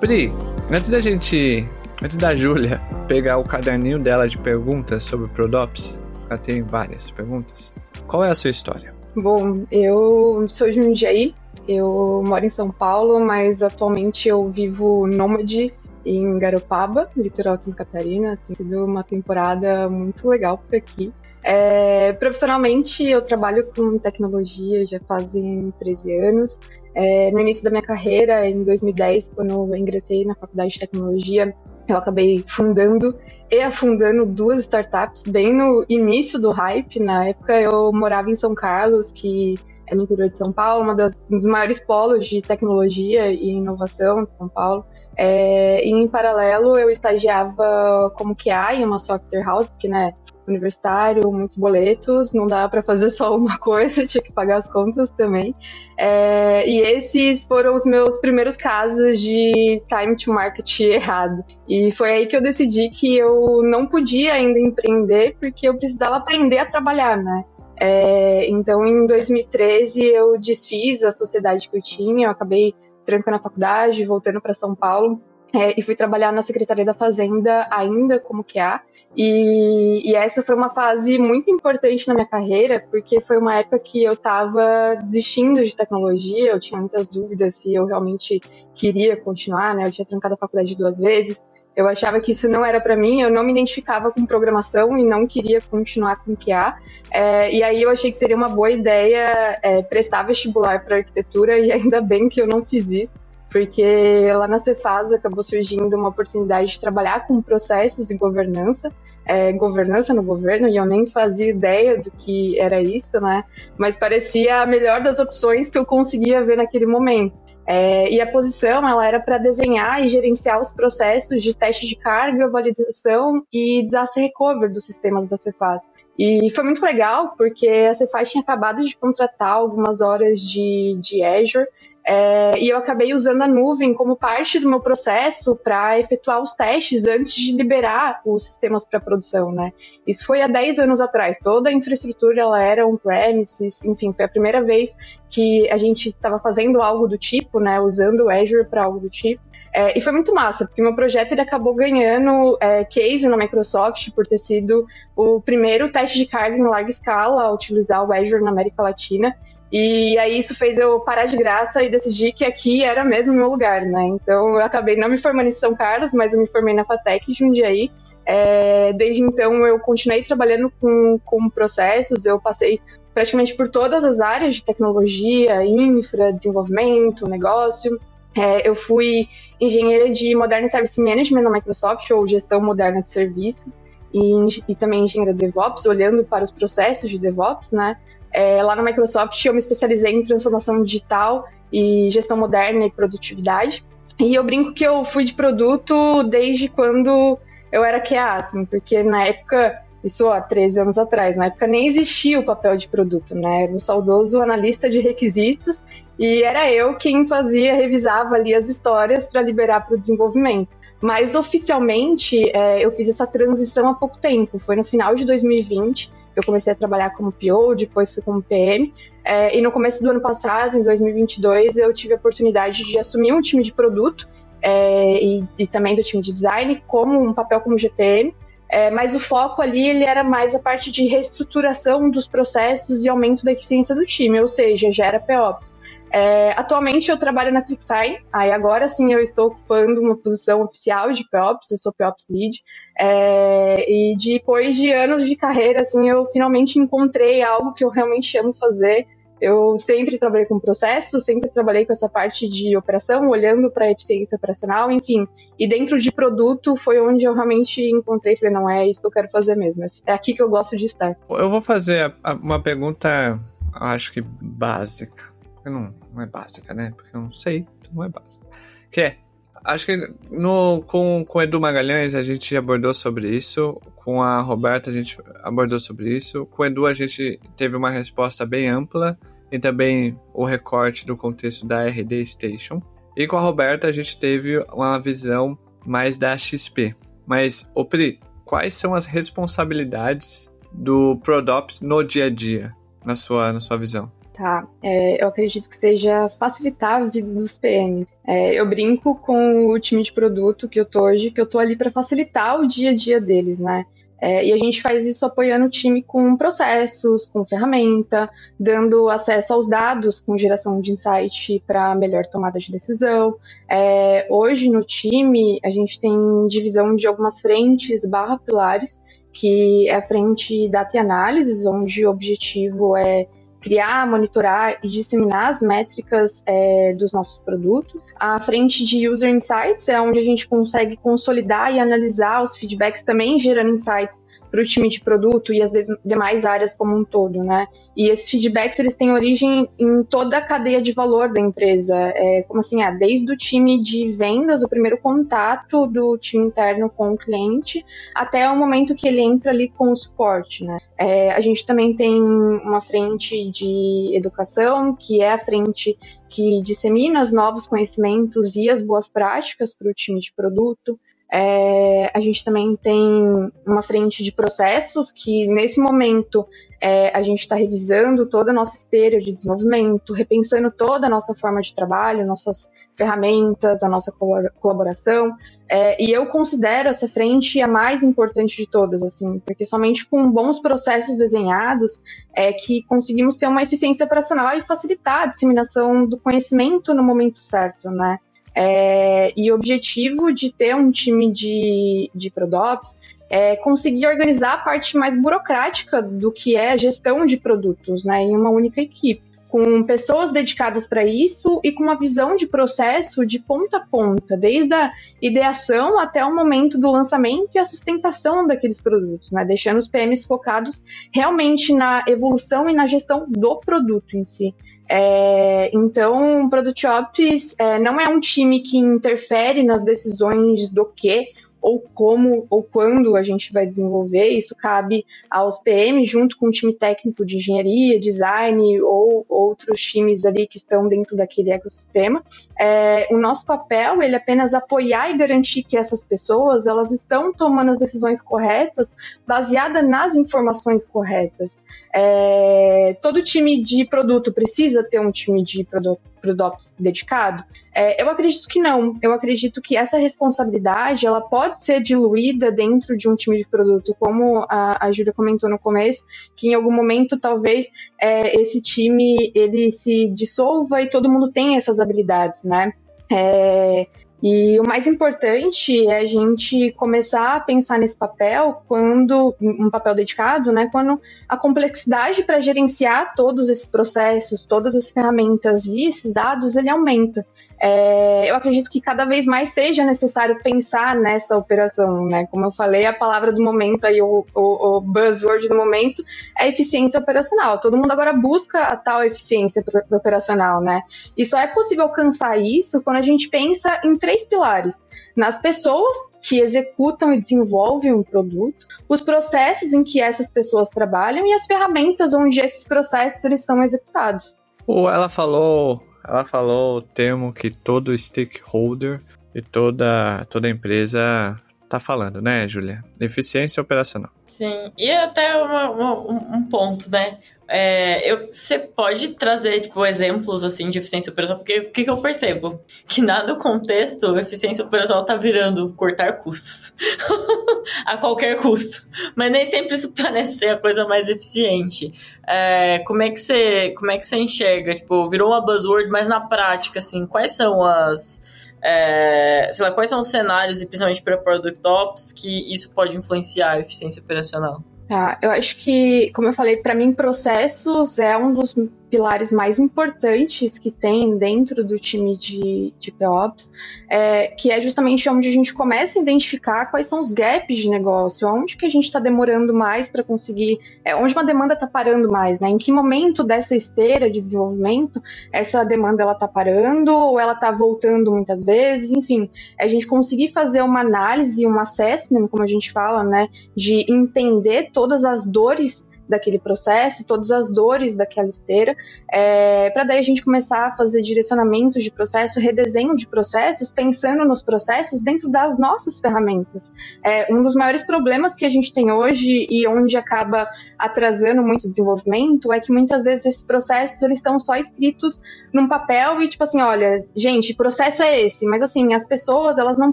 Pri, 0.09 0.33
antes 0.71 0.89
da 0.89 1.01
gente. 1.03 1.69
Antes 2.03 2.17
da 2.17 2.35
Júlia 2.35 2.81
pegar 3.07 3.37
o 3.37 3.45
caderninho 3.45 3.99
dela 3.99 4.27
de 4.27 4.39
perguntas 4.39 5.03
sobre 5.03 5.29
Prodops, 5.29 5.99
ela 6.31 6.39
tem 6.39 6.63
várias 6.63 7.11
perguntas. 7.11 7.75
Qual 8.07 8.25
é 8.25 8.31
a 8.31 8.35
sua 8.35 8.49
história? 8.49 8.95
Bom, 9.15 9.67
eu 9.71 10.47
sou 10.49 10.71
de 10.71 10.81
Jundiaí, 10.81 11.35
eu 11.69 12.25
moro 12.27 12.43
em 12.43 12.49
São 12.49 12.71
Paulo, 12.71 13.21
mas 13.21 13.63
atualmente 13.63 14.31
eu 14.31 14.49
vivo 14.49 15.07
nômade 15.07 15.75
em 16.07 16.39
Garopaba, 16.39 17.11
litoral 17.15 17.59
de 17.59 17.65
Santa 17.65 17.85
Catarina. 17.85 18.39
Tem 18.47 18.57
sido 18.57 18.87
uma 18.87 19.05
temporada 19.05 19.91
muito 19.91 20.27
legal 20.27 20.57
por 20.57 20.75
aqui. 20.75 21.13
É, 21.45 22.15
profissionalmente, 22.15 23.07
eu 23.07 23.21
trabalho 23.21 23.67
com 23.77 23.99
tecnologia 23.99 24.87
já 24.87 25.01
fazem 25.01 25.71
13 25.79 26.19
anos. 26.19 26.61
É, 26.95 27.31
no 27.31 27.41
início 27.41 27.63
da 27.65 27.71
minha 27.71 27.83
carreira, 27.83 28.49
em 28.49 28.63
2010, 28.65 29.33
quando 29.35 29.51
eu 29.51 29.77
ingressei 29.77 30.25
na 30.25 30.35
faculdade 30.35 30.75
de 30.75 30.81
tecnologia, 30.81 31.55
eu 31.89 31.97
acabei 31.97 32.45
fundando 32.47 33.19
e 33.51 33.61
afundando 33.61 34.27
duas 34.27 34.61
startups 34.61 35.25
bem 35.27 35.55
no 35.55 35.85
início 35.89 36.39
do 36.39 36.51
hype. 36.51 37.01
Na 37.01 37.29
época, 37.29 37.59
eu 37.59 37.93
morava 37.93 38.31
em 38.31 38.35
São 38.35 38.55
Carlos, 38.55 39.11
que 39.11 39.55
é 39.87 39.95
no 39.95 40.03
interior 40.03 40.29
de 40.29 40.37
São 40.37 40.53
Paulo, 40.53 40.85
uma 40.85 40.95
das, 40.95 41.27
um 41.31 41.37
dos 41.37 41.47
maiores 41.47 41.81
polos 41.81 42.27
de 42.27 42.43
tecnologia 42.43 43.33
e 43.33 43.53
inovação 43.53 44.25
de 44.25 44.35
São 44.35 44.49
Paulo. 44.49 44.85
É, 45.17 45.85
e 45.85 45.91
em 45.91 46.07
paralelo, 46.07 46.79
eu 46.79 46.91
estagiava 46.91 48.13
como 48.15 48.37
QA 48.37 48.75
em 48.75 48.85
uma 48.85 48.99
software 48.99 49.43
house, 49.43 49.71
porque, 49.71 49.89
né, 49.89 50.13
universitário, 50.49 51.31
muitos 51.31 51.57
boletos, 51.57 52.33
não 52.33 52.47
dá 52.47 52.69
para 52.69 52.83
fazer 52.83 53.11
só 53.11 53.37
uma 53.37 53.57
coisa, 53.61 54.07
tinha 54.07 54.23
que 54.23 54.33
pagar 54.33 54.57
as 54.57 54.71
contas 54.71 55.11
também. 55.11 55.55
É, 55.97 56.69
e 56.69 56.81
esses 56.81 57.45
foram 57.45 57.75
os 57.75 57.85
meus 57.85 58.19
primeiros 58.19 58.57
casos 58.57 59.21
de 59.21 59.83
time 59.89 60.17
to 60.17 60.33
market 60.33 60.81
errado. 60.81 61.45
E 61.69 61.91
foi 61.93 62.11
aí 62.13 62.27
que 62.27 62.37
eu 62.37 62.43
decidi 62.43 62.91
que 62.91 63.17
eu 63.17 63.63
não 63.63 63.87
podia 63.87 64.35
ainda 64.35 64.59
empreender, 64.59 65.37
porque 65.41 65.69
eu 65.69 65.77
precisava 65.77 66.17
aprender 66.17 66.59
a 66.59 66.67
trabalhar, 66.67 67.17
né? 67.17 67.45
É, 67.81 68.49
então, 68.51 68.85
em 68.85 69.07
2013, 69.07 70.03
eu 70.03 70.39
desfiz 70.39 71.05
a 71.05 71.13
sociedade 71.13 71.69
que 71.69 71.77
eu 71.77 71.83
tinha, 71.83 72.27
eu 72.27 72.31
acabei 72.31 72.75
trancando 73.05 73.37
a 73.37 73.41
faculdade, 73.41 74.05
voltando 74.05 74.41
para 74.41 74.53
São 74.53 74.75
Paulo, 74.75 75.23
é, 75.53 75.79
e 75.79 75.83
fui 75.83 75.95
trabalhar 75.95 76.33
na 76.33 76.43
Secretaria 76.43 76.85
da 76.85 76.95
Fazenda 76.95 77.67
ainda 77.71 78.21
como 78.21 78.45
QA. 78.45 78.81
E, 79.17 80.11
e, 80.11 80.15
essa 80.15 80.43
foi 80.43 80.55
uma 80.55 80.69
fase 80.69 81.19
muito 81.19 81.51
importante 81.51 82.07
na 82.07 82.15
minha 82.15 82.27
carreira, 82.27 82.85
porque 82.91 83.21
foi 83.21 83.39
uma 83.39 83.55
época 83.55 83.79
que 83.79 84.05
eu 84.05 84.13
estava 84.13 84.97
desistindo 85.03 85.65
de 85.65 85.75
tecnologia, 85.75 86.53
eu 86.53 86.61
tinha 86.61 86.79
muitas 86.79 87.09
dúvidas 87.09 87.55
se 87.55 87.75
eu 87.75 87.87
realmente 87.87 88.39
queria 88.75 89.17
continuar, 89.17 89.75
né? 89.75 89.87
Eu 89.87 89.91
tinha 89.91 90.05
trancado 90.05 90.35
a 90.35 90.37
faculdade 90.37 90.77
duas 90.77 90.99
vezes, 90.99 91.43
eu 91.75 91.89
achava 91.89 92.21
que 92.21 92.33
isso 92.33 92.49
não 92.49 92.65
era 92.65 92.81
para 92.81 92.97
mim, 92.97 93.23
eu 93.23 93.31
não 93.31 93.43
me 93.43 93.53
identificava 93.53 94.13
com 94.13 94.27
programação 94.27 94.99
e 94.99 95.05
não 95.05 95.27
queria 95.27 95.61
continuar 95.63 96.23
com 96.23 96.37
QA. 96.37 96.77
É, 97.11 97.51
e 97.55 97.63
aí 97.63 97.81
eu 97.83 97.89
achei 97.89 98.11
que 98.11 98.17
seria 98.19 98.37
uma 98.37 98.49
boa 98.49 98.71
ideia 98.71 99.59
é, 99.63 99.83
prestar 99.83 100.25
vestibular 100.25 100.85
para 100.85 100.97
arquitetura, 100.97 101.59
e 101.59 101.73
ainda 101.73 102.03
bem 102.03 102.29
que 102.29 102.43
eu 102.43 102.47
não 102.47 102.63
fiz 102.65 102.91
isso 102.91 103.28
porque 103.51 104.31
lá 104.33 104.47
na 104.47 104.59
Cefaz 104.59 105.13
acabou 105.13 105.43
surgindo 105.43 105.97
uma 105.97 106.09
oportunidade 106.09 106.73
de 106.73 106.81
trabalhar 106.81 107.27
com 107.27 107.41
processos 107.41 108.11
e 108.11 108.17
governança, 108.17 108.91
é, 109.25 109.53
governança 109.53 110.13
no 110.13 110.23
governo, 110.23 110.69
e 110.69 110.77
eu 110.77 110.85
nem 110.85 111.07
fazia 111.07 111.49
ideia 111.49 111.99
do 111.99 112.11
que 112.11 112.59
era 112.59 112.81
isso, 112.81 113.21
né? 113.21 113.45
Mas 113.77 113.97
parecia 113.97 114.63
a 114.63 114.67
melhor 114.67 115.03
das 115.03 115.19
opções 115.19 115.71
que 115.71 115.79
eu 115.79 115.87
conseguia 115.87 116.45
ver 116.45 116.57
naquele 116.57 116.87
momento. 116.87 117.43
É, 117.71 118.11
e 118.11 118.19
a 118.19 118.27
posição 118.27 118.89
ela 118.89 119.07
era 119.07 119.21
para 119.21 119.37
desenhar 119.37 120.03
e 120.03 120.09
gerenciar 120.09 120.59
os 120.59 120.73
processos 120.73 121.43
de 121.43 121.53
teste 121.53 121.87
de 121.87 121.97
carga, 121.97 122.49
validação 122.49 123.43
e 123.53 123.83
disaster 123.83 124.23
recovery 124.23 124.73
dos 124.73 124.87
sistemas 124.87 125.29
da 125.29 125.37
Cefaz. 125.37 125.93
E 126.19 126.51
foi 126.51 126.65
muito 126.65 126.83
legal, 126.83 127.35
porque 127.37 127.69
a 127.69 127.93
Cefaz 127.93 128.31
tinha 128.31 128.41
acabado 128.41 128.83
de 128.83 128.97
contratar 128.97 129.53
algumas 129.53 130.01
horas 130.01 130.41
de, 130.41 130.99
de 130.99 131.23
Azure, 131.23 131.67
é, 132.11 132.53
e 132.59 132.71
eu 132.71 132.79
acabei 132.79 133.13
usando 133.13 133.43
a 133.43 133.47
nuvem 133.47 133.93
como 133.93 134.17
parte 134.17 134.59
do 134.59 134.67
meu 134.67 134.81
processo 134.81 135.55
para 135.55 135.99
efetuar 135.99 136.41
os 136.41 136.55
testes 136.55 137.07
antes 137.07 137.35
de 137.35 137.53
liberar 137.53 138.23
os 138.25 138.47
sistemas 138.47 138.83
para 138.83 138.99
produção, 138.99 139.53
né? 139.53 139.75
Isso 140.07 140.25
foi 140.25 140.41
há 140.41 140.47
10 140.47 140.79
anos 140.79 141.03
atrás. 141.03 141.39
Toda 141.39 141.69
a 141.69 141.73
infraestrutura 141.73 142.41
ela 142.41 142.63
era 142.63 142.87
on-premises, 142.87 143.85
enfim, 143.85 144.15
foi 144.15 144.25
a 144.25 144.29
primeira 144.29 144.65
vez 144.65 144.97
que 145.29 145.69
a 145.71 145.77
gente 145.77 146.09
estava 146.09 146.39
fazendo 146.39 146.81
algo 146.81 147.07
do 147.07 147.19
tipo, 147.19 147.61
né? 147.61 147.79
Usando 147.79 148.21
o 148.25 148.31
Azure 148.31 148.65
para 148.65 148.85
algo 148.85 148.99
do 149.01 149.11
tipo. 149.11 149.43
É, 149.71 149.97
e 149.97 150.01
foi 150.01 150.15
muito 150.15 150.35
massa, 150.35 150.67
porque 150.67 150.81
meu 150.81 150.95
projeto 150.95 151.33
ele 151.33 151.43
acabou 151.43 151.75
ganhando 151.75 152.57
é, 152.59 152.87
case 152.87 153.29
na 153.29 153.37
Microsoft 153.37 154.13
por 154.13 154.27
ter 154.27 154.39
sido 154.39 154.87
o 155.15 155.43
primeiro 155.43 155.93
teste 155.93 156.17
de 156.17 156.25
carga 156.25 156.57
em 156.57 156.63
larga 156.63 156.89
escala 156.89 157.43
a 157.43 157.53
utilizar 157.53 158.03
o 158.03 158.11
Azure 158.11 158.43
na 158.43 158.51
América 158.51 158.83
Latina. 158.83 159.37
E 159.71 160.19
aí 160.19 160.39
isso 160.39 160.55
fez 160.55 160.79
eu 160.79 161.01
parar 161.01 161.27
de 161.27 161.37
graça 161.37 161.83
e 161.83 161.91
decidir 161.91 162.33
que 162.33 162.45
aqui 162.45 162.83
era 162.83 163.05
mesmo 163.05 163.35
o 163.35 163.37
meu 163.37 163.51
lugar, 163.51 163.83
né? 163.83 164.05
Então 164.07 164.55
eu 164.55 164.63
acabei 164.63 164.97
não 164.97 165.09
me 165.09 165.19
formando 165.19 165.49
em 165.49 165.53
São 165.53 165.75
Carlos, 165.75 166.13
mas 166.13 166.33
eu 166.33 166.41
me 166.41 166.47
formei 166.47 166.75
na 166.75 166.85
FATEC 166.85 167.35
Jundiaí. 167.35 167.91
É, 168.25 168.93
desde 168.95 169.23
então 169.23 169.67
eu 169.67 169.79
continuei 169.79 170.23
trabalhando 170.23 170.73
com, 170.81 171.19
com 171.25 171.49
processos, 171.49 172.27
eu 172.27 172.39
passei 172.41 172.81
praticamente 173.15 173.55
por 173.55 173.69
todas 173.69 174.05
as 174.05 174.21
áreas 174.21 174.55
de 174.55 174.65
tecnologia, 174.65 175.65
infra, 175.65 176.33
desenvolvimento, 176.33 177.29
negócio. 177.29 177.99
É, 178.37 178.69
eu 178.69 178.75
fui 178.75 179.29
engenheira 179.61 180.11
de 180.11 180.35
Modern 180.35 180.67
Service 180.67 181.01
Management 181.03 181.43
na 181.43 181.51
Microsoft, 181.51 182.11
ou 182.11 182.27
gestão 182.27 182.61
moderna 182.61 183.03
de 183.03 183.11
serviços, 183.11 183.79
e, 184.15 184.63
e 184.69 184.75
também 184.77 185.05
engenheira 185.05 185.35
DevOps, 185.35 185.87
olhando 185.87 186.23
para 186.25 186.45
os 186.45 186.51
processos 186.51 187.11
de 187.11 187.19
DevOps, 187.19 187.73
né? 187.73 187.97
É, 188.33 188.63
lá 188.63 188.77
na 188.77 188.83
Microsoft 188.83 189.45
eu 189.45 189.53
me 189.53 189.59
especializei 189.59 190.13
em 190.13 190.23
transformação 190.23 190.83
digital 190.83 191.47
e 191.73 192.11
gestão 192.11 192.37
moderna 192.37 192.85
e 192.87 192.91
produtividade. 192.91 193.85
E 194.19 194.35
eu 194.35 194.43
brinco 194.43 194.73
que 194.73 194.85
eu 194.85 195.05
fui 195.05 195.25
de 195.25 195.35
produto 195.35 196.25
desde 196.25 196.69
quando 196.69 197.39
eu 197.71 197.85
era 197.85 198.01
QA, 198.01 198.35
assim, 198.35 198.65
porque 198.65 199.03
na 199.03 199.27
época, 199.27 199.81
isso 200.03 200.29
há 200.29 200.41
13 200.41 200.81
anos 200.81 200.99
atrás, 200.99 201.37
na 201.37 201.47
época 201.47 201.67
nem 201.67 201.87
existia 201.87 202.41
o 202.41 202.45
papel 202.45 202.77
de 202.77 202.89
produto, 202.89 203.35
né? 203.35 203.65
Era 203.65 203.79
saudoso 203.79 204.41
analista 204.43 204.89
de 204.89 205.01
requisitos 205.01 205.85
e 206.19 206.43
era 206.43 206.71
eu 206.73 206.97
quem 206.97 207.27
fazia, 207.27 207.77
revisava 207.77 208.35
ali 208.35 208.55
as 208.55 208.69
histórias 208.69 209.27
para 209.27 209.43
liberar 209.43 209.87
para 209.87 209.95
o 209.95 209.99
desenvolvimento. 209.99 210.77
Mas 211.01 211.37
oficialmente 211.37 212.51
é, 212.51 212.85
eu 212.85 212.91
fiz 212.91 213.09
essa 213.09 213.27
transição 213.27 213.89
há 213.89 213.95
pouco 213.95 214.19
tempo, 214.19 214.59
foi 214.59 214.75
no 214.75 214.85
final 214.85 215.15
de 215.15 215.25
2020. 215.25 216.11
Eu 216.39 216.43
comecei 216.45 216.73
a 216.73 216.77
trabalhar 216.77 217.11
como 217.11 217.33
PO, 217.33 217.75
depois 217.75 218.15
fui 218.15 218.23
como 218.23 218.41
PM. 218.41 218.95
É, 219.25 219.59
e 219.59 219.61
no 219.61 219.73
começo 219.73 220.05
do 220.05 220.11
ano 220.11 220.21
passado, 220.21 220.79
em 220.79 220.85
2022, 220.85 221.77
eu 221.79 221.93
tive 221.93 222.15
a 222.15 222.17
oportunidade 222.17 222.85
de 222.85 222.97
assumir 222.97 223.33
um 223.33 223.41
time 223.41 223.61
de 223.61 223.73
produto 223.73 224.29
é, 224.63 225.21
e, 225.21 225.45
e, 225.59 225.67
também 225.67 225.97
do 225.97 226.03
time 226.05 226.23
de 226.23 226.33
design, 226.33 226.81
como 226.87 227.21
um 227.21 227.33
papel 227.33 227.61
como 227.61 227.77
GPM. 227.77 228.33
É, 228.71 228.89
mas 228.91 229.17
o 229.17 229.21
foco 229.21 229.63
ali 229.63 229.89
ele 229.89 230.05
era 230.05 230.23
mais 230.23 230.55
a 230.55 230.61
parte 230.61 230.93
de 230.93 231.07
reestruturação 231.07 232.09
dos 232.09 232.29
processos 232.29 233.05
e 233.05 233.09
aumento 233.09 233.45
da 233.45 233.51
eficiência 233.51 233.95
do 233.95 234.03
time, 234.03 234.41
ou 234.41 234.47
seja, 234.47 234.93
já 234.93 235.07
era 235.07 235.19
POPs. 235.19 235.77
É, 236.11 236.53
atualmente 236.53 237.11
eu 237.11 237.19
trabalho 237.19 237.53
na 237.53 237.63
ClickSign, 237.63 238.19
aí 238.33 238.51
agora 238.51 238.89
sim 238.89 239.13
eu 239.13 239.21
estou 239.21 239.49
ocupando 239.49 240.01
uma 240.01 240.17
posição 240.17 240.63
oficial 240.63 241.13
de 241.13 241.29
POPs, 241.29 241.71
eu 241.71 241.79
sou 241.79 241.93
POPs 241.93 242.27
Lead, 242.31 242.63
é, 242.99 243.85
e 243.87 244.17
depois 244.17 244.77
de 244.77 244.91
anos 244.93 245.27
de 245.27 245.37
carreira, 245.37 245.83
assim, 245.83 246.09
eu 246.09 246.25
finalmente 246.27 246.79
encontrei 246.79 247.43
algo 247.43 247.75
que 247.75 247.85
eu 247.85 247.91
realmente 247.91 248.37
amo 248.39 248.53
fazer, 248.53 249.07
eu 249.41 249.79
sempre 249.79 250.19
trabalhei 250.19 250.47
com 250.47 250.59
processo, 250.59 251.21
sempre 251.21 251.49
trabalhei 251.49 251.87
com 251.87 251.93
essa 251.93 252.09
parte 252.09 252.49
de 252.49 252.77
operação, 252.77 253.29
olhando 253.29 253.71
para 253.71 253.87
a 253.87 253.91
eficiência 253.91 254.37
operacional, 254.37 254.91
enfim. 254.91 255.27
E 255.59 255.69
dentro 255.69 255.99
de 255.99 256.11
produto 256.11 256.77
foi 256.77 257.01
onde 257.01 257.25
eu 257.25 257.35
realmente 257.35 257.81
encontrei, 257.83 258.37
falei, 258.37 258.53
não, 258.53 258.69
é 258.69 258.89
isso 258.89 259.01
que 259.01 259.07
eu 259.07 259.13
quero 259.13 259.29
fazer 259.29 259.55
mesmo. 259.55 259.87
É 260.07 260.13
aqui 260.13 260.35
que 260.35 260.43
eu 260.43 260.49
gosto 260.49 260.77
de 260.77 260.87
estar. 260.87 261.17
Eu 261.31 261.49
vou 261.49 261.61
fazer 261.61 262.15
uma 262.43 262.61
pergunta, 262.61 263.39
acho 263.73 264.13
que 264.13 264.21
básica. 264.21 265.28
Não, 265.69 265.95
não 266.13 266.23
é 266.23 266.27
básica, 266.27 266.75
né? 266.75 266.93
Porque 266.95 267.17
eu 267.17 267.21
não 267.21 267.33
sei, 267.33 267.67
então 267.79 267.93
não 267.95 268.05
é 268.05 268.09
básica. 268.09 268.45
Que 268.91 269.01
é, 269.01 269.19
acho 269.65 269.87
que 269.87 269.97
no, 270.31 270.83
com, 270.83 271.25
com 271.27 271.39
o 271.39 271.43
Edu 271.43 271.61
Magalhães 271.61 272.15
a 272.15 272.23
gente 272.23 272.57
abordou 272.57 272.95
sobre 272.95 273.31
isso, 273.31 273.81
com 273.97 274.23
a 274.23 274.41
Roberta 274.41 274.91
a 274.91 274.93
gente 274.93 275.19
abordou 275.43 275.79
sobre 275.79 276.15
isso, 276.15 276.47
com 276.47 276.63
o 276.63 276.67
Edu 276.67 276.87
a 276.87 276.93
gente 276.93 277.41
teve 277.57 277.77
uma 277.77 277.91
resposta 277.91 278.47
bem 278.47 278.69
ampla 278.69 279.19
e 279.51 279.59
também 279.59 280.19
o 280.33 280.45
recorte 280.45 281.07
do 281.07 281.17
contexto 281.17 281.67
da 281.67 281.87
RD 281.87 282.25
Station. 282.27 282.83
E 283.17 283.27
com 283.27 283.37
a 283.37 283.41
Roberta 283.41 283.89
a 283.89 283.93
gente 283.93 284.19
teve 284.19 284.59
uma 284.73 284.99
visão 284.99 285.59
mais 285.85 286.17
da 286.17 286.37
XP. 286.37 286.95
Mas, 287.27 287.71
Opri, 287.75 288.21
quais 288.45 288.75
são 288.75 288.95
as 288.95 289.07
responsabilidades 289.07 290.51
do 290.73 291.17
Prodops 291.19 291.81
no 291.81 292.03
dia 292.03 292.27
a 292.27 292.31
dia, 292.31 292.73
na 293.05 293.17
sua, 293.17 293.53
na 293.53 293.61
sua 293.61 293.77
visão? 293.77 294.11
Tá, 294.39 294.69
é, 294.81 295.21
eu 295.21 295.27
acredito 295.27 295.69
que 295.69 295.77
seja 295.77 296.29
facilitar 296.29 297.03
a 297.03 297.07
vida 297.07 297.29
dos 297.29 297.59
PMs. 297.59 298.07
É, 298.25 298.55
eu 298.55 298.69
brinco 298.69 299.17
com 299.17 299.67
o 299.67 299.81
time 299.81 300.01
de 300.01 300.13
produto 300.13 300.69
que 300.69 300.79
eu 300.79 300.85
tô 300.85 301.01
hoje, 301.07 301.33
que 301.33 301.41
eu 301.41 301.47
tô 301.47 301.59
ali 301.59 301.75
para 301.75 301.91
facilitar 301.91 302.61
o 302.61 302.65
dia 302.65 302.91
a 302.91 302.95
dia 302.95 303.21
deles, 303.21 303.59
né? 303.59 303.85
É, 304.21 304.47
e 304.47 304.53
a 304.53 304.57
gente 304.57 304.81
faz 304.81 305.05
isso 305.05 305.27
apoiando 305.27 305.67
o 305.67 305.69
time 305.69 306.05
com 306.05 306.37
processos, 306.37 307.27
com 307.27 307.45
ferramenta, 307.45 308.31
dando 308.59 309.09
acesso 309.09 309.53
aos 309.53 309.69
dados 309.69 310.21
com 310.21 310.39
geração 310.39 310.81
de 310.81 310.93
insight 310.93 311.61
para 311.67 311.97
melhor 311.97 312.25
tomada 312.25 312.61
de 312.61 312.71
decisão. 312.71 313.35
É, 313.69 314.25
hoje 314.31 314.71
no 314.71 314.85
time 314.85 315.59
a 315.65 315.71
gente 315.71 315.99
tem 315.99 316.13
divisão 316.47 316.95
de 316.95 317.09
algumas 317.09 317.41
frentes 317.41 318.05
barra 318.05 318.39
pilares, 318.39 319.03
que 319.33 319.89
é 319.89 319.97
a 319.97 320.03
frente 320.03 320.69
data 320.69 320.97
e 320.97 321.01
análise, 321.01 321.67
onde 321.67 322.07
o 322.07 322.11
objetivo 322.11 322.97
é 322.97 323.27
criar, 323.61 324.07
monitorar 324.07 324.79
e 324.83 324.89
disseminar 324.89 325.49
as 325.49 325.61
métricas 325.61 326.43
é, 326.47 326.95
dos 326.95 327.13
nossos 327.13 327.39
produtos. 327.39 328.01
A 328.19 328.39
frente 328.39 328.85
de 328.85 329.09
User 329.09 329.31
Insights 329.31 329.89
é 329.89 330.01
onde 330.01 330.19
a 330.19 330.23
gente 330.23 330.47
consegue 330.47 330.97
consolidar 330.97 331.73
e 331.73 331.81
analisar 331.81 332.43
os 332.43 332.57
feedbacks, 332.57 333.03
também 333.03 333.39
gerando 333.39 333.71
insights 333.71 334.27
para 334.51 334.61
o 334.61 334.65
time 334.65 334.89
de 334.89 335.01
produto 335.01 335.53
e 335.53 335.63
as 335.63 335.71
demais 336.05 336.45
áreas 336.45 336.75
como 336.75 336.97
um 336.97 337.05
todo, 337.05 337.43
né? 337.43 337.67
E 337.97 338.09
esses 338.09 338.31
feedbacks 338.31 338.79
eles 338.79 338.95
têm 338.95 339.13
origem 339.13 339.69
em 339.79 340.03
toda 340.05 340.39
a 340.39 340.43
cadeia 340.43 340.81
de 340.81 340.93
valor 340.93 341.33
da 341.33 341.41
empresa, 341.41 341.97
é, 341.97 342.43
como 342.43 342.61
assim, 342.61 342.83
é, 342.83 342.93
desde 342.93 343.33
o 343.33 343.37
time 343.37 343.81
de 343.81 344.09
vendas, 344.09 344.63
o 344.63 344.69
primeiro 344.69 344.99
contato 344.99 345.87
do 345.87 346.17
time 346.17 346.47
interno 346.47 346.89
com 346.89 347.13
o 347.13 347.17
cliente, 347.17 347.85
até 348.15 348.49
o 348.51 348.57
momento 348.57 348.95
que 348.95 349.07
ele 349.07 349.21
entra 349.21 349.51
ali 349.51 349.69
com 349.69 349.93
o 349.93 349.97
suporte, 349.97 350.65
né? 350.65 350.79
É, 350.97 351.33
a 351.33 351.41
gente 351.41 351.65
também 351.67 351.95
tem 351.95 352.21
uma 352.21 352.81
frente 352.81 353.51
de 353.51 354.13
educação, 354.15 354.95
que 354.95 355.21
é 355.21 355.33
a 355.33 355.39
frente 355.39 355.99
que 356.29 356.63
dissemina 356.63 357.23
os 357.23 357.33
novos 357.33 357.67
conhecimentos 357.67 358.55
e 358.55 358.69
as 358.69 358.83
boas 358.83 359.09
práticas 359.09 359.75
para 359.75 359.91
o 359.91 359.95
time 359.95 360.21
de 360.21 360.33
produto. 360.33 360.99
É, 361.31 362.11
a 362.15 362.21
gente 362.21 362.43
também 362.43 362.75
tem 362.77 363.51
uma 363.67 363.83
frente 363.83 364.25
de 364.25 364.33
processos 364.33 365.13
que, 365.13 365.47
nesse 365.47 365.79
momento, 365.79 366.47
é, 366.81 367.15
a 367.15 367.23
gente 367.23 367.41
está 367.41 367.55
revisando 367.55 368.25
toda 368.27 368.51
a 368.51 368.55
nossa 368.55 368.77
esteira 368.77 369.21
de 369.21 369.33
desenvolvimento, 369.33 370.15
repensando 370.15 370.71
toda 370.71 371.07
a 371.07 371.11
nossa 371.11 371.35
forma 371.35 371.61
de 371.61 371.75
trabalho, 371.75 372.27
nossas 372.27 372.71
ferramentas, 372.97 373.83
a 373.83 373.89
nossa 373.89 374.11
colaboração. 374.11 375.35
É, 375.69 376.03
e 376.03 376.11
eu 376.11 376.27
considero 376.27 376.89
essa 376.89 377.07
frente 377.07 377.61
a 377.61 377.69
mais 377.69 378.03
importante 378.03 378.57
de 378.57 378.67
todas, 378.67 379.03
assim, 379.03 379.39
porque 379.41 379.67
somente 379.67 380.07
com 380.07 380.31
bons 380.31 380.61
processos 380.61 381.19
desenhados 381.19 382.03
é 382.35 382.53
que 382.55 382.83
conseguimos 382.85 383.37
ter 383.37 383.49
uma 383.49 383.63
eficiência 383.63 384.07
operacional 384.07 384.57
e 384.57 384.63
facilitar 384.63 385.25
a 385.25 385.27
disseminação 385.27 386.07
do 386.07 386.19
conhecimento 386.19 386.95
no 386.95 387.03
momento 387.03 387.39
certo, 387.39 387.91
né? 387.91 388.19
É, 388.55 389.33
e 389.37 389.51
o 389.53 389.55
objetivo 389.55 390.33
de 390.33 390.53
ter 390.53 390.75
um 390.75 390.91
time 390.91 391.31
de, 391.31 392.11
de 392.15 392.31
ProDops 392.31 392.99
é 393.31 393.57
conseguir 393.57 394.07
organizar 394.07 394.55
a 394.55 394.59
parte 394.59 394.97
mais 394.97 395.21
burocrática 395.21 396.01
do 396.01 396.33
que 396.33 396.57
é 396.57 396.73
a 396.73 396.77
gestão 396.77 397.27
de 397.27 397.37
produtos 397.37 398.05
né, 398.05 398.23
em 398.23 398.37
uma 398.37 398.51
única 398.51 398.81
equipe, 398.81 399.23
com 399.49 399.83
pessoas 399.83 400.31
dedicadas 400.31 400.87
para 400.87 401.05
isso 401.05 401.61
e 401.65 401.73
com 401.73 401.83
uma 401.83 401.99
visão 401.99 402.37
de 402.37 402.47
processo 402.47 403.25
de 403.25 403.39
ponta 403.39 403.79
a 403.79 403.81
ponta, 403.81 404.37
desde 404.37 404.75
a 404.75 404.93
ideação 405.21 405.99
até 405.99 406.25
o 406.25 406.35
momento 406.35 406.79
do 406.79 406.91
lançamento 406.91 407.55
e 407.55 407.59
a 407.59 407.65
sustentação 407.65 408.47
daqueles 408.47 408.81
produtos, 408.81 409.33
né, 409.33 409.45
deixando 409.45 409.79
os 409.79 409.89
PMs 409.89 410.25
focados 410.25 410.83
realmente 411.13 411.73
na 411.73 412.05
evolução 412.07 412.69
e 412.69 412.75
na 412.75 412.87
gestão 412.87 413.27
do 413.29 413.57
produto 413.57 414.17
em 414.17 414.25
si. 414.25 414.55
É, 414.89 415.71
então, 415.75 416.47
o 416.47 416.51
Product 416.51 416.87
Ops 416.87 417.55
é, 417.59 417.79
não 417.79 418.01
é 418.01 418.09
um 418.09 418.21
time 418.21 418.61
que 418.61 418.79
interfere 418.79 419.63
nas 419.63 419.85
decisões 419.85 420.71
do 420.71 420.87
que 420.87 421.33
ou 421.61 421.81
como 421.81 422.47
ou 422.49 422.63
quando 422.63 423.17
a 423.17 423.23
gente 423.23 423.53
vai 423.53 423.67
desenvolver. 423.67 424.29
Isso 424.29 424.55
cabe 424.55 425.05
aos 425.31 425.59
PM, 425.59 426.05
junto 426.05 426.37
com 426.37 426.49
o 426.49 426.51
time 426.51 426.73
técnico 426.73 427.25
de 427.25 427.37
engenharia, 427.37 428.01
design 428.01 428.81
ou 428.83 429.25
outros 429.29 429.81
times 429.81 430.25
ali 430.25 430.47
que 430.47 430.57
estão 430.57 430.89
dentro 430.89 431.17
daquele 431.17 431.51
ecossistema. 431.51 432.23
É, 432.59 433.09
o 433.11 433.19
nosso 433.19 433.45
papel 433.45 434.03
ele 434.03 434.15
é 434.15 434.19
apenas 434.19 434.55
apoiar 434.55 435.11
e 435.11 435.17
garantir 435.17 435.63
que 435.63 435.77
essas 435.77 436.03
pessoas 436.03 436.67
elas 436.67 436.91
estão 436.91 437.33
tomando 437.33 437.71
as 437.71 437.79
decisões 437.79 438.21
corretas, 438.21 438.95
baseada 439.27 439.83
nas 439.83 440.15
informações 440.15 440.85
corretas. 440.85 441.63
É, 441.95 442.97
todo 443.01 443.23
time 443.23 443.63
de 443.63 443.85
produto 443.85 444.33
precisa 444.33 444.83
ter 444.83 445.01
um 445.01 445.11
time 445.11 445.43
de 445.43 445.65
produto 445.65 446.01
para 446.21 446.31
o 446.31 446.35
DOPS 446.35 446.75
dedicado? 446.79 447.45
É, 447.75 448.03
eu 448.03 448.11
acredito 448.11 448.49
que 448.49 448.61
não. 448.61 448.97
Eu 449.01 449.13
acredito 449.13 449.61
que 449.63 449.77
essa 449.77 449.99
responsabilidade 449.99 451.07
ela 451.07 451.21
pode 451.21 451.63
ser 451.63 451.81
diluída 451.81 452.51
dentro 452.51 452.97
de 452.97 453.09
um 453.09 453.17
time 453.17 453.39
de 453.39 453.47
produto, 453.47 453.95
como 453.99 454.47
a, 454.49 454.87
a 454.87 454.93
Júlia 454.93 455.13
comentou 455.13 455.49
no 455.49 455.59
começo, 455.59 456.05
que 456.37 456.49
em 456.49 456.55
algum 456.55 456.73
momento 456.73 457.19
talvez 457.19 457.67
é, 458.01 458.41
esse 458.41 458.61
time 458.61 459.33
ele 459.35 459.71
se 459.71 460.09
dissolva 460.09 460.83
e 460.83 460.91
todo 460.91 461.11
mundo 461.11 461.31
tenha 461.31 461.57
essas 461.57 461.81
habilidades, 461.81 462.43
né? 462.43 462.73
É, 463.11 463.87
E 464.21 464.59
o 464.59 464.65
mais 464.67 464.87
importante 464.87 465.87
é 465.87 466.01
a 466.01 466.07
gente 466.07 466.73
começar 466.73 467.37
a 467.37 467.41
pensar 467.41 467.79
nesse 467.79 467.97
papel 467.97 468.63
quando 468.67 469.35
um 469.41 469.71
papel 469.71 469.95
dedicado, 469.95 470.51
né, 470.51 470.69
quando 470.73 471.01
a 471.29 471.37
complexidade 471.37 472.25
para 472.25 472.41
gerenciar 472.41 473.15
todos 473.15 473.49
esses 473.49 473.67
processos, 473.67 474.45
todas 474.45 474.75
as 474.75 474.91
ferramentas 474.91 475.67
e 475.67 475.87
esses 475.87 476.13
dados, 476.13 476.57
ele 476.57 476.69
aumenta. 476.69 477.25
É, 477.61 478.31
eu 478.31 478.37
acredito 478.37 478.71
que 478.71 478.81
cada 478.81 479.05
vez 479.05 479.27
mais 479.27 479.51
seja 479.51 479.85
necessário 479.85 480.41
pensar 480.43 480.95
nessa 480.95 481.37
operação, 481.37 482.07
né? 482.07 482.27
Como 482.31 482.45
eu 482.45 482.53
falei, 482.53 482.87
a 482.87 482.93
palavra 482.93 483.33
do 483.33 483.43
momento 483.43 483.85
aí, 483.85 484.01
o, 484.01 484.25
o, 484.35 484.77
o 484.77 484.81
buzzword 484.81 485.49
do 485.49 485.57
momento 485.57 486.03
é 486.39 486.49
eficiência 486.49 487.01
operacional. 487.01 487.61
Todo 487.61 487.77
mundo 487.77 487.91
agora 487.91 488.13
busca 488.13 488.63
a 488.63 488.77
tal 488.77 489.03
eficiência 489.03 489.65
operacional, 489.91 490.61
né? 490.61 490.83
E 491.17 491.25
só 491.25 491.39
é 491.39 491.49
possível 491.49 491.85
alcançar 491.85 492.39
isso 492.41 492.83
quando 492.83 492.97
a 492.97 493.03
gente 493.03 493.29
pensa 493.29 493.81
em 493.85 493.99
três 493.99 494.25
pilares: 494.25 494.85
nas 495.17 495.39
pessoas 495.39 496.15
que 496.23 496.39
executam 496.39 497.13
e 497.13 497.19
desenvolvem 497.19 497.93
um 497.93 498.05
produto, 498.05 498.67
os 498.89 499.01
processos 499.01 499.73
em 499.73 499.83
que 499.83 500.01
essas 500.01 500.31
pessoas 500.31 500.69
trabalham 500.71 501.27
e 501.27 501.33
as 501.33 501.45
ferramentas 501.45 502.15
onde 502.15 502.41
esses 502.41 502.65
processos 502.65 503.25
eles 503.25 503.45
são 503.45 503.63
executados. 503.63 504.37
Ela 504.69 505.09
falou 505.09 505.88
ela 506.09 506.25
falou 506.25 506.79
o 506.79 506.83
termo 506.83 507.33
que 507.33 507.51
todo 507.51 507.97
stakeholder 507.97 509.01
e 509.35 509.43
toda, 509.43 510.25
toda 510.31 510.49
empresa 510.49 511.39
tá 511.69 511.79
falando, 511.79 512.23
né, 512.23 512.49
Julia? 512.49 512.83
Eficiência 512.99 513.61
operacional. 513.61 514.11
Sim, 514.27 514.73
e 514.79 514.91
até 514.91 515.37
uma, 515.37 515.71
uma, 515.71 516.37
um 516.37 516.49
ponto, 516.49 516.91
né? 516.91 517.19
É, 517.51 518.13
eu, 518.13 518.31
você 518.31 518.59
pode 518.59 519.09
trazer, 519.15 519.63
tipo, 519.63 519.85
exemplos, 519.87 520.45
assim, 520.45 520.69
de 520.69 520.79
eficiência 520.79 521.11
operacional, 521.11 521.43
porque 521.43 521.61
o 521.61 521.71
que, 521.71 521.85
que 521.85 521.91
eu 521.91 521.97
percebo? 521.97 522.61
Que 522.87 523.01
nada 523.01 523.33
do 523.33 523.39
contexto, 523.39 524.19
eficiência 524.19 524.63
operacional 524.63 525.03
tá 525.03 525.17
virando 525.17 525.73
cortar 525.73 526.19
custos. 526.19 526.75
a 527.87 527.97
qualquer 527.97 528.37
custo. 528.39 528.87
Mas 529.17 529.33
nem 529.33 529.47
sempre 529.47 529.75
isso 529.75 529.93
parece 529.97 530.39
ser 530.39 530.51
a 530.51 530.59
coisa 530.59 530.85
mais 530.85 531.09
eficiente. 531.09 531.93
É, 532.27 532.81
como, 532.81 533.03
é 533.03 533.11
que 533.11 533.19
você, 533.19 533.71
como 533.71 533.91
é 533.91 533.97
que 533.97 534.07
você 534.07 534.17
enxerga? 534.17 534.75
Tipo, 534.75 535.09
virou 535.09 535.31
uma 535.31 535.41
buzzword, 535.41 535.89
mas 535.89 536.07
na 536.07 536.21
prática, 536.21 536.81
assim, 536.81 537.07
quais 537.07 537.35
são 537.35 537.65
as... 537.65 538.37
É, 538.61 539.51
sei 539.53 539.65
lá, 539.65 539.71
quais 539.71 539.89
são 539.89 540.01
os 540.01 540.09
cenários, 540.09 540.59
principalmente 540.59 541.01
para 541.01 541.17
Product 541.17 541.61
Ops, 541.65 542.13
que 542.13 542.53
isso 542.53 542.71
pode 542.71 542.97
influenciar 542.97 543.53
a 543.53 543.61
eficiência 543.61 544.03
operacional? 544.03 544.63
Tá, 544.89 545.19
eu 545.21 545.31
acho 545.31 545.57
que, 545.57 546.11
como 546.15 546.29
eu 546.29 546.33
falei, 546.33 546.57
para 546.57 546.75
mim, 546.75 546.95
processos 546.95 547.99
é 547.99 548.17
um 548.17 548.33
dos 548.33 548.57
pilares 548.89 549.31
mais 549.31 549.59
importantes 549.59 550.59
que 550.59 550.71
tem 550.71 551.17
dentro 551.17 551.65
do 551.65 551.79
time 551.79 552.17
de, 552.17 552.73
de 552.79 552.93
POPs, 552.93 553.53
é, 553.89 554.29
que 554.29 554.51
é 554.51 554.61
justamente 554.61 555.09
onde 555.09 555.29
a 555.29 555.33
gente 555.33 555.53
começa 555.53 555.99
a 555.99 556.03
identificar 556.03 556.67
quais 556.67 556.87
são 556.87 557.01
os 557.01 557.13
gaps 557.13 557.57
de 557.57 557.71
negócio, 557.71 558.29
onde 558.29 558.57
que 558.57 558.67
a 558.67 558.71
gente 558.71 558.85
está 558.85 558.99
demorando 558.99 559.53
mais 559.55 559.89
para 559.89 560.03
conseguir, 560.03 560.59
é, 560.85 560.95
onde 560.95 561.15
uma 561.15 561.25
demanda 561.25 561.55
está 561.55 561.67
parando 561.67 562.11
mais, 562.11 562.41
né? 562.41 562.49
Em 562.49 562.59
que 562.59 562.73
momento 562.73 563.23
dessa 563.23 563.55
esteira 563.55 564.11
de 564.11 564.21
desenvolvimento 564.21 565.03
essa 565.33 565.65
demanda 565.65 566.03
ela 566.03 566.13
está 566.13 566.29
parando 566.29 566.95
ou 566.95 567.19
ela 567.19 567.33
está 567.33 567.51
voltando 567.51 568.13
muitas 568.13 568.45
vezes, 568.45 568.93
enfim, 568.93 569.31
é 569.59 569.65
a 569.65 569.69
gente 569.69 569.87
conseguir 569.87 570.29
fazer 570.29 570.63
uma 570.63 570.81
análise, 570.81 571.47
um 571.47 571.59
assessment, 571.59 572.29
como 572.29 572.43
a 572.43 572.47
gente 572.47 572.73
fala, 572.73 573.03
né, 573.03 573.29
de 573.57 573.85
entender 573.93 574.71
todas 574.73 575.05
as 575.05 575.27
dores 575.27 575.88
daquele 576.09 576.39
processo, 576.39 577.05
todas 577.05 577.31
as 577.31 577.51
dores 577.51 577.95
daquela 577.95 578.29
esteira, 578.29 578.77
é, 579.13 579.71
para 579.71 579.85
daí 579.85 579.99
a 579.99 580.03
gente 580.03 580.25
começar 580.25 580.67
a 580.67 580.73
fazer 580.73 581.03
direcionamentos 581.03 581.83
de 581.83 581.91
processo, 581.91 582.41
redesenho 582.41 582.97
de 582.97 583.07
processos, 583.07 583.71
pensando 583.71 584.25
nos 584.25 584.43
processos 584.43 585.03
dentro 585.03 585.29
das 585.29 585.59
nossas 585.59 586.01
ferramentas. 586.01 586.73
É, 587.05 587.33
um 587.33 587.43
dos 587.43 587.55
maiores 587.55 587.83
problemas 587.83 588.35
que 588.35 588.45
a 588.45 588.49
gente 588.49 588.73
tem 588.73 588.91
hoje 588.91 589.47
e 589.51 589.67
onde 589.69 589.97
acaba 589.97 590.49
atrasando 590.79 591.43
muito 591.43 591.65
o 591.65 591.69
desenvolvimento 591.69 592.53
é 592.53 592.61
que 592.61 592.73
muitas 592.73 593.05
vezes 593.05 593.27
esses 593.27 593.43
processos 593.43 594.03
eles 594.03 594.19
estão 594.19 594.39
só 594.39 594.57
escritos 594.57 595.23
num 595.53 595.69
papel 595.69 596.23
e 596.23 596.29
tipo 596.29 596.45
assim, 596.45 596.61
olha, 596.61 597.05
gente, 597.15 597.55
processo 597.55 598.03
é 598.03 598.23
esse, 598.23 598.47
mas 598.47 598.63
assim, 598.63 598.95
as 598.95 599.05
pessoas 599.05 599.59
elas 599.59 599.79
não 599.79 599.93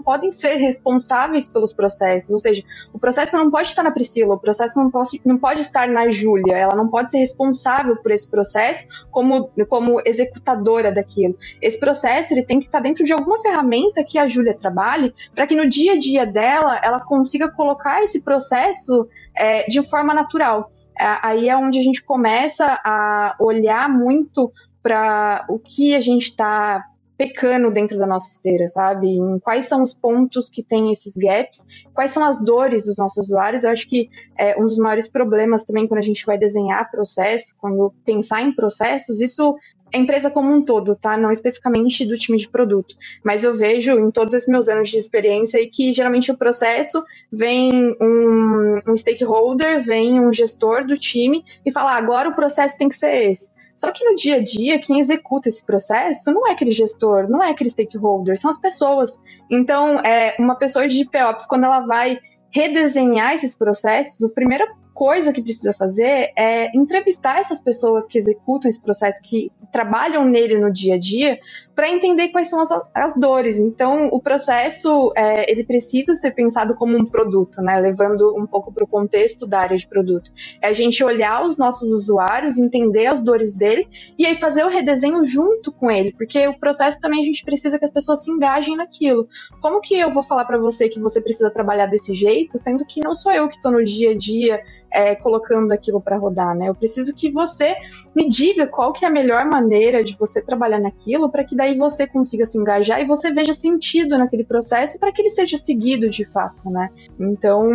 podem 0.00 0.30
ser 0.30 0.56
responsáveis 0.56 1.48
pelos 1.48 1.72
processos, 1.72 2.30
ou 2.30 2.38
seja, 2.38 2.62
o 2.92 2.98
processo 2.98 3.36
não 3.36 3.50
pode 3.50 3.68
estar 3.68 3.82
na 3.82 3.90
Priscila, 3.90 4.34
o 4.34 4.38
processo 4.38 4.78
não 4.78 4.90
pode, 4.90 5.20
não 5.24 5.38
pode 5.38 5.60
estar 5.60 5.88
na 5.88 6.05
Júlia, 6.10 6.56
ela 6.56 6.74
não 6.74 6.88
pode 6.88 7.10
ser 7.10 7.18
responsável 7.18 7.96
por 7.96 8.10
esse 8.10 8.28
processo 8.28 8.86
como, 9.10 9.50
como 9.68 10.00
executadora 10.04 10.92
daquilo. 10.92 11.36
Esse 11.60 11.78
processo 11.78 12.34
ele 12.34 12.42
tem 12.42 12.58
que 12.58 12.66
estar 12.66 12.80
dentro 12.80 13.04
de 13.04 13.12
alguma 13.12 13.38
ferramenta 13.40 14.04
que 14.04 14.18
a 14.18 14.28
Júlia 14.28 14.54
trabalhe 14.54 15.14
para 15.34 15.46
que 15.46 15.54
no 15.54 15.68
dia 15.68 15.92
a 15.92 15.98
dia 15.98 16.26
dela 16.26 16.80
ela 16.82 17.00
consiga 17.00 17.50
colocar 17.50 18.02
esse 18.02 18.22
processo 18.22 19.08
é, 19.34 19.66
de 19.66 19.82
forma 19.82 20.14
natural. 20.14 20.70
É, 20.98 21.18
aí 21.22 21.48
é 21.48 21.56
onde 21.56 21.78
a 21.78 21.82
gente 21.82 22.02
começa 22.02 22.80
a 22.84 23.36
olhar 23.38 23.88
muito 23.88 24.52
para 24.82 25.44
o 25.48 25.58
que 25.58 25.94
a 25.94 26.00
gente 26.00 26.30
está 26.30 26.84
pecando 27.16 27.70
dentro 27.70 27.98
da 27.98 28.06
nossa 28.06 28.28
esteira, 28.28 28.68
sabe? 28.68 29.08
Em 29.08 29.38
quais 29.38 29.66
são 29.66 29.82
os 29.82 29.94
pontos 29.94 30.50
que 30.50 30.62
tem 30.62 30.92
esses 30.92 31.16
gaps, 31.16 31.66
quais 31.94 32.12
são 32.12 32.24
as 32.24 32.42
dores 32.42 32.84
dos 32.84 32.96
nossos 32.96 33.26
usuários. 33.26 33.64
Eu 33.64 33.70
acho 33.70 33.88
que 33.88 34.10
é, 34.36 34.58
um 34.60 34.64
dos 34.64 34.78
maiores 34.78 35.08
problemas 35.08 35.64
também 35.64 35.86
quando 35.86 35.98
a 35.98 36.02
gente 36.02 36.26
vai 36.26 36.36
desenhar 36.36 36.90
processo, 36.90 37.54
quando 37.58 37.92
pensar 38.04 38.42
em 38.42 38.54
processos, 38.54 39.20
isso 39.20 39.56
é 39.92 39.98
empresa 39.98 40.30
como 40.30 40.52
um 40.52 40.62
todo, 40.62 40.96
tá? 40.96 41.16
Não 41.16 41.30
especificamente 41.30 42.04
do 42.04 42.18
time 42.18 42.36
de 42.36 42.48
produto. 42.48 42.94
Mas 43.24 43.44
eu 43.44 43.54
vejo 43.54 43.92
em 43.92 44.10
todos 44.10 44.34
esses 44.34 44.48
meus 44.48 44.68
anos 44.68 44.88
de 44.88 44.98
experiência 44.98 45.60
que 45.70 45.92
geralmente 45.92 46.30
o 46.30 46.36
processo 46.36 47.02
vem 47.32 47.96
um, 48.00 48.80
um 48.86 48.96
stakeholder, 48.96 49.80
vem 49.80 50.20
um 50.20 50.32
gestor 50.32 50.84
do 50.84 50.98
time 50.98 51.44
e 51.64 51.72
fala: 51.72 51.92
ah, 51.92 51.98
agora 51.98 52.28
o 52.28 52.34
processo 52.34 52.76
tem 52.76 52.88
que 52.88 52.96
ser 52.96 53.30
esse. 53.30 53.55
Só 53.76 53.92
que 53.92 54.04
no 54.04 54.14
dia 54.14 54.36
a 54.36 54.42
dia, 54.42 54.78
quem 54.78 54.98
executa 54.98 55.48
esse 55.48 55.64
processo 55.64 56.32
não 56.32 56.48
é 56.48 56.52
aquele 56.52 56.72
gestor, 56.72 57.28
não 57.28 57.42
é 57.42 57.50
aquele 57.50 57.70
stakeholder, 57.70 58.38
são 58.38 58.50
as 58.50 58.58
pessoas. 58.58 59.20
Então, 59.50 60.00
é, 60.00 60.34
uma 60.38 60.56
pessoa 60.56 60.88
de 60.88 61.04
POPs, 61.04 61.46
quando 61.46 61.64
ela 61.64 61.80
vai 61.80 62.18
redesenhar 62.50 63.34
esses 63.34 63.54
processos, 63.54 64.20
o 64.22 64.30
primeiro 64.30 64.66
coisa 64.96 65.30
que 65.30 65.42
precisa 65.42 65.74
fazer 65.74 66.32
é 66.34 66.74
entrevistar 66.74 67.38
essas 67.38 67.60
pessoas 67.60 68.08
que 68.08 68.16
executam 68.16 68.66
esse 68.66 68.80
processo, 68.80 69.20
que 69.20 69.52
trabalham 69.70 70.24
nele 70.24 70.58
no 70.58 70.72
dia 70.72 70.94
a 70.94 70.98
dia, 70.98 71.38
para 71.76 71.90
entender 71.90 72.30
quais 72.30 72.48
são 72.48 72.58
as, 72.62 72.70
as, 72.94 73.14
dores. 73.14 73.58
Então, 73.58 74.08
o 74.10 74.18
processo 74.18 75.12
é, 75.14 75.52
ele 75.52 75.62
precisa 75.62 76.14
ser 76.14 76.30
pensado 76.30 76.74
como 76.74 76.96
um 76.96 77.04
produto, 77.04 77.60
né? 77.60 77.78
Levando 77.78 78.34
um 78.34 78.46
pouco 78.46 78.72
para 78.72 78.82
o 78.82 78.86
contexto 78.86 79.46
da 79.46 79.60
área 79.60 79.76
de 79.76 79.86
produto. 79.86 80.30
É 80.62 80.68
a 80.68 80.72
gente 80.72 81.04
olhar 81.04 81.46
os 81.46 81.58
nossos 81.58 81.92
usuários, 81.92 82.56
entender 82.56 83.06
as 83.06 83.22
dores 83.22 83.52
dele 83.54 83.86
e 84.18 84.26
aí 84.26 84.34
fazer 84.34 84.64
o 84.64 84.70
redesenho 84.70 85.22
junto 85.26 85.70
com 85.70 85.90
ele, 85.90 86.12
porque 86.12 86.48
o 86.48 86.58
processo 86.58 86.98
também 86.98 87.20
a 87.20 87.24
gente 87.24 87.44
precisa 87.44 87.78
que 87.78 87.84
as 87.84 87.90
pessoas 87.90 88.24
se 88.24 88.30
engajem 88.30 88.74
naquilo. 88.74 89.28
Como 89.60 89.82
que 89.82 89.94
eu 89.98 90.10
vou 90.10 90.22
falar 90.22 90.46
para 90.46 90.56
você 90.56 90.88
que 90.88 90.98
você 90.98 91.20
precisa 91.20 91.50
trabalhar 91.50 91.86
desse 91.86 92.14
jeito, 92.14 92.58
sendo 92.58 92.86
que 92.86 93.04
não 93.04 93.14
sou 93.14 93.32
eu 93.32 93.48
que 93.50 93.56
estou 93.56 93.70
no 93.70 93.84
dia 93.84 94.12
a 94.12 94.16
dia 94.16 94.62
é, 94.90 95.14
colocando 95.14 95.72
aquilo 95.72 96.00
para 96.00 96.16
rodar, 96.16 96.54
né? 96.56 96.68
Eu 96.68 96.74
preciso 96.74 97.14
que 97.14 97.30
você 97.30 97.74
me 98.14 98.26
diga 98.28 98.66
qual 98.66 98.92
que 98.92 99.04
é 99.04 99.08
a 99.08 99.10
melhor 99.10 99.44
maneira 99.44 100.02
de 100.02 100.16
você 100.16 100.40
trabalhar 100.40 100.80
naquilo 100.80 101.30
para 101.30 101.44
que 101.44 101.54
daí 101.54 101.65
você 101.74 102.06
consiga 102.06 102.44
se 102.44 102.58
engajar 102.58 103.00
e 103.00 103.06
você 103.06 103.30
veja 103.30 103.54
sentido 103.54 104.18
naquele 104.18 104.44
processo 104.44 104.98
para 104.98 105.10
que 105.12 105.22
ele 105.22 105.30
seja 105.30 105.56
seguido 105.56 106.08
de 106.08 106.24
fato, 106.24 106.70
né? 106.70 106.90
Então, 107.18 107.70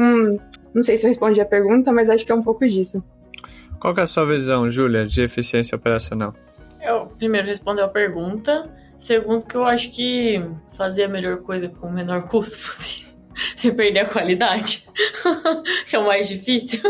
não 0.73 0.81
sei 0.81 0.97
se 0.97 1.05
eu 1.05 1.09
respondi 1.09 1.41
a 1.41 1.45
pergunta, 1.45 1.91
mas 1.91 2.09
acho 2.09 2.25
que 2.25 2.31
é 2.31 2.35
um 2.35 2.43
pouco 2.43 2.67
disso. 2.67 3.03
Qual 3.79 3.93
é 3.97 4.01
a 4.01 4.07
sua 4.07 4.25
visão, 4.25 4.69
Júlia, 4.69 5.05
de 5.05 5.21
eficiência 5.23 5.75
operacional? 5.75 6.33
Eu 6.81 7.07
primeiro 7.17 7.47
responder 7.47 7.81
a 7.81 7.87
pergunta. 7.87 8.69
Segundo, 8.97 9.45
que 9.45 9.55
eu 9.55 9.65
acho 9.65 9.89
que 9.91 10.39
fazer 10.73 11.05
a 11.05 11.09
melhor 11.09 11.41
coisa 11.41 11.67
com 11.67 11.87
o 11.87 11.91
menor 11.91 12.27
custo 12.29 12.57
possível 12.57 13.11
sem 13.55 13.73
perder 13.73 14.01
a 14.01 14.05
qualidade, 14.05 14.85
que 15.87 15.95
é 15.95 15.99
o 15.99 16.05
mais 16.05 16.27
difícil. 16.27 16.81